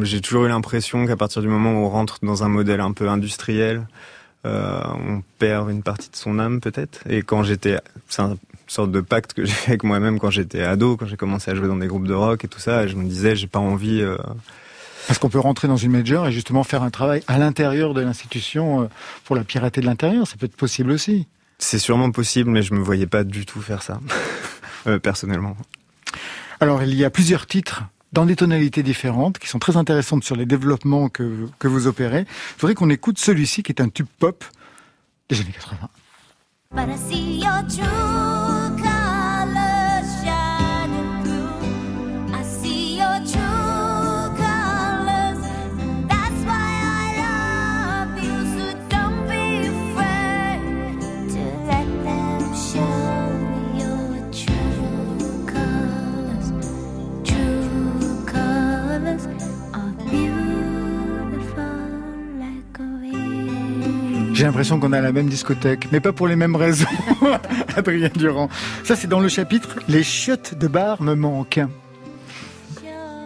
j'ai 0.01 0.19
toujours 0.19 0.45
eu 0.45 0.47
l'impression 0.47 1.05
qu'à 1.05 1.15
partir 1.15 1.43
du 1.43 1.47
moment 1.47 1.73
où 1.73 1.85
on 1.85 1.89
rentre 1.89 2.17
dans 2.23 2.43
un 2.43 2.47
modèle 2.47 2.81
un 2.81 2.91
peu 2.91 3.07
industriel, 3.07 3.87
euh, 4.45 4.81
on 4.93 5.21
perd 5.37 5.69
une 5.69 5.83
partie 5.83 6.09
de 6.09 6.15
son 6.15 6.39
âme 6.39 6.59
peut-être. 6.59 7.01
Et 7.07 7.21
quand 7.21 7.43
j'étais, 7.43 7.77
c'est 8.07 8.23
une 8.23 8.37
sorte 8.65 8.91
de 8.91 9.01
pacte 9.01 9.33
que 9.33 9.45
j'ai 9.45 9.53
fait 9.53 9.71
avec 9.71 9.83
moi-même 9.83 10.17
quand 10.17 10.31
j'étais 10.31 10.63
ado, 10.63 10.97
quand 10.97 11.05
j'ai 11.05 11.17
commencé 11.17 11.51
à 11.51 11.55
jouer 11.55 11.67
dans 11.67 11.77
des 11.77 11.87
groupes 11.87 12.07
de 12.07 12.15
rock 12.15 12.45
et 12.45 12.47
tout 12.47 12.59
ça. 12.59 12.87
Je 12.87 12.95
me 12.95 13.03
disais, 13.03 13.35
j'ai 13.35 13.47
pas 13.47 13.59
envie. 13.59 14.03
Parce 15.07 15.19
qu'on 15.19 15.29
peut 15.29 15.39
rentrer 15.39 15.67
dans 15.67 15.77
une 15.77 15.91
major 15.91 16.27
et 16.27 16.31
justement 16.31 16.63
faire 16.63 16.83
un 16.83 16.89
travail 16.89 17.23
à 17.27 17.37
l'intérieur 17.37 17.93
de 17.93 18.01
l'institution 18.01 18.83
euh, 18.83 18.85
pour 19.23 19.35
la 19.35 19.43
pirater 19.43 19.81
de 19.81 19.85
l'intérieur. 19.85 20.27
Ça 20.27 20.35
peut 20.37 20.45
être 20.45 20.55
possible 20.55 20.91
aussi. 20.91 21.27
C'est 21.59 21.79
sûrement 21.79 22.11
possible, 22.11 22.49
mais 22.49 22.61
je 22.61 22.73
me 22.73 22.79
voyais 22.79 23.07
pas 23.07 23.23
du 23.23 23.45
tout 23.45 23.61
faire 23.61 23.81
ça, 23.81 23.99
euh, 24.87 24.99
personnellement. 24.99 25.55
Alors, 26.59 26.83
il 26.83 26.93
y 26.95 27.05
a 27.05 27.09
plusieurs 27.09 27.45
titres 27.45 27.83
dans 28.13 28.25
des 28.25 28.35
tonalités 28.35 28.83
différentes 28.83 29.39
qui 29.39 29.47
sont 29.47 29.59
très 29.59 29.77
intéressantes 29.77 30.23
sur 30.23 30.35
les 30.35 30.45
développements 30.45 31.09
que, 31.09 31.47
que 31.59 31.67
vous 31.67 31.87
opérez. 31.87 32.25
Je 32.55 32.61
voudrais 32.61 32.75
qu'on 32.75 32.89
écoute 32.89 33.19
celui-ci 33.19 33.61
qui 33.61 33.71
est 33.71 33.81
un 33.81 33.89
tube 33.89 34.07
pop 34.19 34.43
des 35.29 35.41
années 35.41 35.53
80. 35.53 35.89
J'ai 64.35 64.43
l'impression 64.43 64.81
qu'on 64.81 64.91
a 64.91 64.99
la 64.99 65.13
même 65.13 65.29
discothèque, 65.29 65.87
mais 65.93 66.01
pas 66.01 66.11
pour 66.11 66.27
les 66.27 66.35
mêmes 66.35 66.57
raisons. 66.57 66.85
Adrien 67.77 68.09
Durand. 68.13 68.49
Ça, 68.83 68.97
c'est 68.97 69.07
dans 69.07 69.21
le 69.21 69.29
chapitre 69.29 69.79
Les 69.87 70.03
chiottes 70.03 70.55
de 70.55 70.67
bar 70.67 71.01
me 71.01 71.15
manquent. 71.15 71.61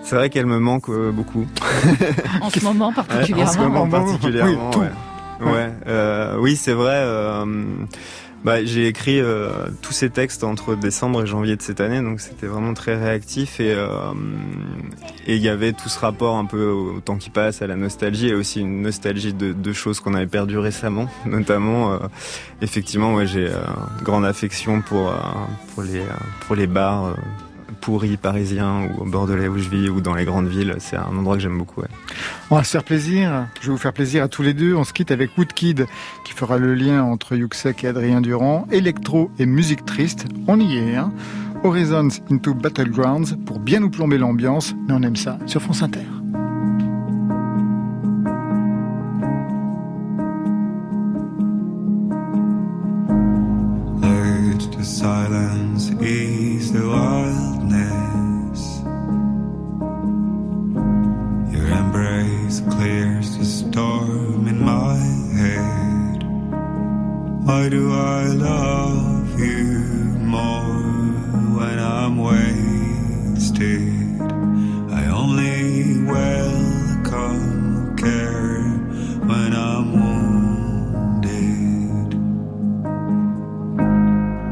C'est 0.03 0.15
vrai 0.15 0.29
qu'elles 0.29 0.45
me 0.45 0.59
manquent 0.59 0.89
euh, 0.89 1.11
beaucoup. 1.11 1.47
en 2.41 2.49
ce 2.51 2.63
moment 2.63 2.93
particulièrement. 2.93 3.43
en 3.43 3.53
ce 3.53 3.59
moment 3.59 3.87
particulièrement, 3.87 4.71
oui, 4.77 5.47
ouais. 5.47 5.69
Euh, 5.87 6.37
oui, 6.39 6.55
c'est 6.55 6.73
vrai. 6.73 6.97
Euh, 6.97 7.45
bah, 8.43 8.63
j'ai 8.63 8.87
écrit 8.87 9.19
euh, 9.19 9.49
tous 9.81 9.91
ces 9.91 10.09
textes 10.09 10.43
entre 10.43 10.75
décembre 10.75 11.23
et 11.23 11.27
janvier 11.27 11.55
de 11.55 11.61
cette 11.61 11.81
année, 11.81 12.01
donc 12.01 12.21
c'était 12.21 12.47
vraiment 12.47 12.73
très 12.73 12.95
réactif 12.95 13.59
et 13.59 13.73
euh, 13.73 14.13
et 15.27 15.35
il 15.35 15.41
y 15.41 15.49
avait 15.49 15.73
tout 15.73 15.89
ce 15.89 15.99
rapport 15.99 16.37
un 16.37 16.45
peu 16.45 16.69
au 16.69 17.01
temps 17.01 17.17
qui 17.17 17.29
passe, 17.29 17.61
à 17.61 17.67
la 17.67 17.75
nostalgie 17.75 18.29
et 18.29 18.33
aussi 18.33 18.61
une 18.61 18.81
nostalgie 18.81 19.33
de, 19.33 19.51
de 19.51 19.73
choses 19.73 19.99
qu'on 19.99 20.13
avait 20.13 20.27
perdues 20.27 20.57
récemment, 20.57 21.09
notamment 21.25 21.93
euh, 21.93 21.97
effectivement 22.61 23.13
ouais 23.13 23.27
j'ai 23.27 23.49
grande 24.03 24.25
affection 24.25 24.81
pour 24.81 25.13
pour 25.73 25.83
les 25.83 26.01
pour 26.47 26.55
les 26.55 26.67
bars 26.67 27.15
pourri 27.81 28.17
parisien 28.17 28.89
ou 28.97 29.03
au 29.03 29.05
Bordelais 29.05 29.47
où 29.47 29.57
je 29.57 29.69
vis 29.69 29.89
ou 29.89 30.01
dans 30.01 30.15
les 30.15 30.25
grandes 30.25 30.47
villes. 30.47 30.75
C'est 30.79 30.97
un 30.97 31.17
endroit 31.17 31.35
que 31.35 31.41
j'aime 31.41 31.57
beaucoup. 31.57 31.81
On 32.49 32.55
va 32.55 32.63
se 32.63 32.71
faire 32.71 32.83
plaisir. 32.83 33.47
Je 33.61 33.67
vais 33.67 33.71
vous 33.71 33.77
faire 33.77 33.93
plaisir 33.93 34.23
à 34.23 34.27
tous 34.27 34.41
les 34.41 34.53
deux. 34.53 34.75
On 34.75 34.83
se 34.83 34.93
quitte 34.93 35.11
avec 35.11 35.37
Woodkid 35.37 35.85
qui 36.25 36.33
fera 36.33 36.57
le 36.57 36.73
lien 36.73 37.03
entre 37.03 37.35
Yuxek 37.35 37.83
et 37.83 37.87
Adrien 37.87 38.21
Durand. 38.21 38.67
Électro 38.71 39.31
et 39.39 39.45
musique 39.45 39.85
triste. 39.85 40.25
On 40.47 40.59
y 40.59 40.77
est. 40.77 40.95
Hein 40.95 41.13
Horizons 41.63 42.21
into 42.31 42.53
Battlegrounds 42.53 43.35
pour 43.45 43.59
bien 43.59 43.81
nous 43.81 43.89
plomber 43.89 44.17
l'ambiance. 44.17 44.73
Mais 44.87 44.93
on 44.93 45.03
aime 45.03 45.15
ça 45.15 45.37
sur 45.45 45.61
France 45.61 45.83
Inter. 45.83 46.05
clears 62.71 63.37
the 63.37 63.45
storm 63.45 64.47
in 64.47 64.59
my 64.63 64.95
head. 65.37 66.23
Why 67.45 67.69
do 67.69 67.91
I 67.93 68.25
love 68.25 69.39
you 69.39 69.79
more 70.19 70.73
when 71.57 71.79
I'm 71.79 72.17
wasted? 72.17 73.89
I 74.91 75.07
only 75.07 76.03
welcome 76.03 77.95
care 77.97 78.61
when 79.29 79.53
I'm 79.53 79.93
wounded. 80.01 81.29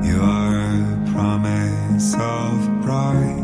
You 0.07 0.21
are 0.21 0.55
a 0.57 1.11
promise 1.13 2.13
of 2.15 2.83
pride. 2.83 3.36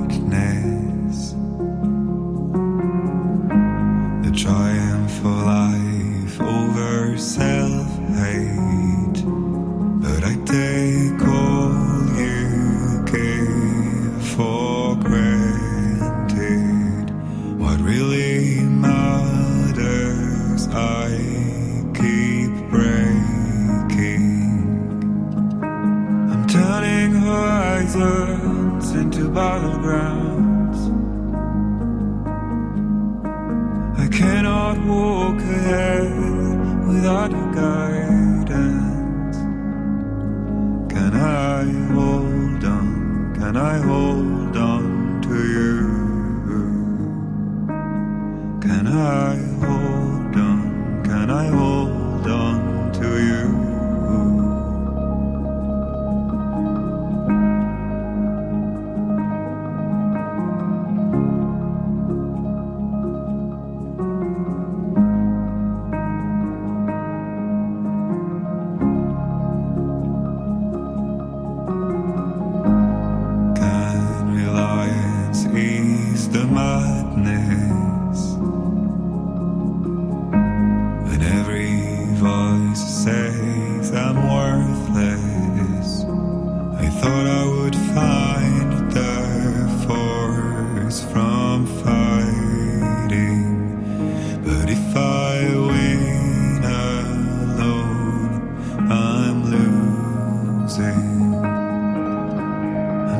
I'm 100.79 101.35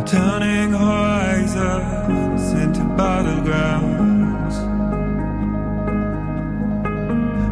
turning 0.06 0.72
horizons 0.72 2.52
into 2.54 2.80
battlegrounds. 2.98 4.56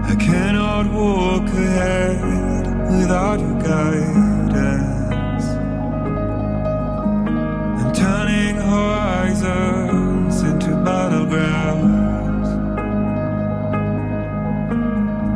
I 0.09 0.15
cannot 0.15 0.91
walk 0.91 1.43
ahead 1.43 2.65
without 2.89 3.39
your 3.41 3.61
guidance. 3.61 5.45
I'm 7.79 7.93
turning 7.93 8.55
horizons 8.55 10.41
into 10.41 10.69
battlegrounds. 10.69 12.49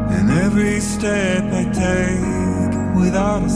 And 0.10 0.32
every 0.32 0.80
step 0.80 1.44
I 1.54 1.66
take 1.72 2.96
without 2.96 3.44
a 3.44 3.50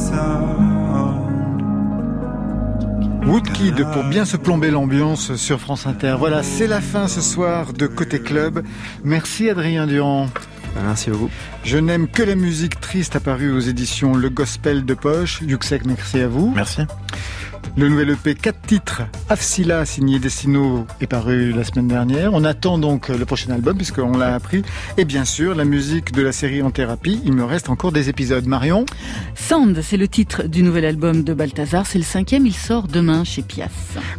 Woodkid 3.29 3.85
pour 3.93 4.03
bien 4.05 4.25
se 4.25 4.37
plomber 4.37 4.71
l'ambiance 4.71 5.35
sur 5.35 5.59
France 5.59 5.85
Inter. 5.85 6.15
Voilà, 6.17 6.41
c'est 6.41 6.65
la 6.65 6.81
fin 6.81 7.07
ce 7.07 7.21
soir 7.21 7.73
de 7.73 7.85
Côté 7.85 8.19
Club. 8.19 8.63
Merci 9.03 9.51
Adrien 9.51 9.85
Durand. 9.85 10.29
Ben, 10.73 10.81
merci 10.83 11.11
à 11.11 11.13
vous. 11.13 11.29
Je 11.63 11.77
n'aime 11.77 12.07
que 12.07 12.23
la 12.23 12.33
musique 12.33 12.79
triste 12.79 13.15
apparue 13.15 13.51
aux 13.51 13.59
éditions 13.59 14.15
Le 14.15 14.29
Gospel 14.29 14.83
de 14.83 14.95
Poche. 14.95 15.41
Yuxek, 15.41 15.85
merci 15.85 16.21
à 16.21 16.27
vous. 16.27 16.51
Merci. 16.55 16.81
Le 17.77 17.87
nouvel 17.87 18.09
EP 18.09 18.35
4 18.35 18.61
titres, 18.65 19.01
Afsila, 19.29 19.85
signé 19.85 20.19
Destino, 20.19 20.85
est 20.99 21.07
paru 21.07 21.51
la 21.53 21.63
semaine 21.63 21.87
dernière. 21.87 22.33
On 22.33 22.43
attend 22.43 22.77
donc 22.77 23.07
le 23.07 23.23
prochain 23.25 23.51
album, 23.51 23.77
puisqu'on 23.77 24.17
l'a 24.17 24.33
appris. 24.33 24.63
Et 24.97 25.05
bien 25.05 25.23
sûr, 25.23 25.55
la 25.55 25.65
musique 25.65 26.11
de 26.11 26.21
la 26.21 26.31
série 26.31 26.61
En 26.61 26.71
Thérapie. 26.71 27.21
Il 27.25 27.33
me 27.33 27.45
reste 27.45 27.69
encore 27.69 27.91
des 27.91 28.09
épisodes. 28.09 28.45
Marion 28.45 28.85
Sand, 29.35 29.79
c'est 29.81 29.97
le 29.97 30.07
titre 30.07 30.43
du 30.43 30.63
nouvel 30.63 30.83
album 30.85 31.23
de 31.23 31.33
Balthazar. 31.33 31.85
C'est 31.85 31.99
le 31.99 32.03
cinquième, 32.03 32.45
il 32.45 32.53
sort 32.53 32.87
demain 32.87 33.23
chez 33.23 33.43
Pias. 33.43 33.69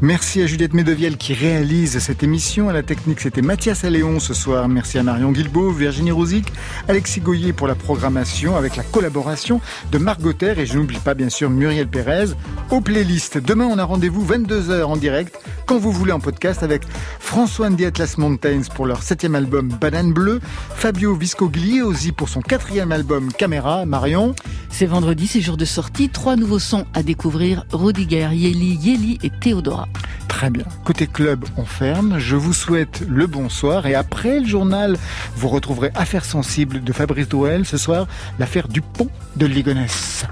Merci 0.01 0.42
à 0.42 0.46
Juliette 0.46 0.72
Medeviel 0.72 1.16
qui 1.16 1.34
réalise 1.34 1.98
cette 1.98 2.22
émission. 2.22 2.68
À 2.68 2.72
la 2.72 2.82
technique, 2.82 3.20
c'était 3.20 3.42
Mathias 3.42 3.84
Alléon 3.84 4.20
ce 4.20 4.32
soir. 4.32 4.68
Merci 4.68 4.98
à 4.98 5.03
Marion 5.03 5.32
Guilbeault, 5.32 5.72
Virginie 5.72 6.12
Rouzic, 6.12 6.46
Alexis 6.88 7.20
Goyer 7.20 7.53
pour 7.53 7.66
la 7.66 7.74
programmation, 7.74 8.57
avec 8.57 8.76
la 8.76 8.84
collaboration 8.84 9.61
de 9.92 9.98
Marc 9.98 10.20
Gauthier. 10.20 10.55
Et 10.57 10.66
je 10.66 10.78
n'oublie 10.78 10.98
pas, 10.98 11.14
bien 11.14 11.28
sûr, 11.28 11.51
Muriel 11.51 11.88
Pérez 11.88 12.26
aux 12.70 12.80
playlists. 12.80 13.39
Demain, 13.47 13.66
on 13.66 13.78
a 13.78 13.84
rendez-vous 13.84 14.24
22h 14.26 14.82
en 14.84 14.97
direct, 14.97 15.38
quand 15.66 15.78
vous 15.78 15.93
voulez 15.93 16.12
en 16.12 16.20
podcast, 16.20 16.62
avec 16.62 16.82
François 17.18 17.68
and 17.68 17.76
the 17.76 17.82
Atlas 17.82 18.18
Mountains 18.18 18.62
pour 18.74 18.86
leur 18.86 19.03
septième 19.03 19.34
album 19.34 19.68
Banane 19.80 20.12
Bleue, 20.12 20.41
Fabio 20.74 21.14
Viscogliosi 21.14 22.12
pour 22.12 22.28
son 22.28 22.41
quatrième 22.43 22.93
album 22.93 23.32
Caméra, 23.32 23.86
Marion. 23.86 24.34
C'est 24.68 24.86
vendredi, 24.86 25.26
c'est 25.26 25.41
jour 25.41 25.57
de 25.57 25.64
sortie. 25.64 26.09
Trois 26.09 26.36
nouveaux 26.36 26.59
sons 26.59 26.86
à 26.95 27.03
découvrir, 27.03 27.64
Rodiger, 27.72 28.28
Yeli, 28.32 28.74
Yeli 28.74 29.18
et 29.22 29.30
Théodora. 29.30 29.88
Très 30.28 30.51
bien. 30.51 30.64
Côté 30.84 31.07
club, 31.07 31.45
on 31.57 31.64
ferme. 31.64 32.18
Je 32.18 32.36
vous 32.36 32.53
souhaite 32.53 33.03
le 33.09 33.26
bonsoir. 33.26 33.86
Et 33.86 33.95
après 33.95 34.41
le 34.41 34.47
journal, 34.47 34.97
vous 35.36 35.49
retrouverez 35.49 35.91
Affaires 35.95 36.24
sensibles 36.24 36.82
de 36.82 36.93
Fabrice 36.93 37.28
Douel. 37.28 37.66
Ce 37.66 37.78
soir, 37.78 38.07
l'affaire 38.38 38.68
du 38.68 38.80
pont 38.80 39.09
de 39.36 39.47
Ligonnès. 39.47 40.26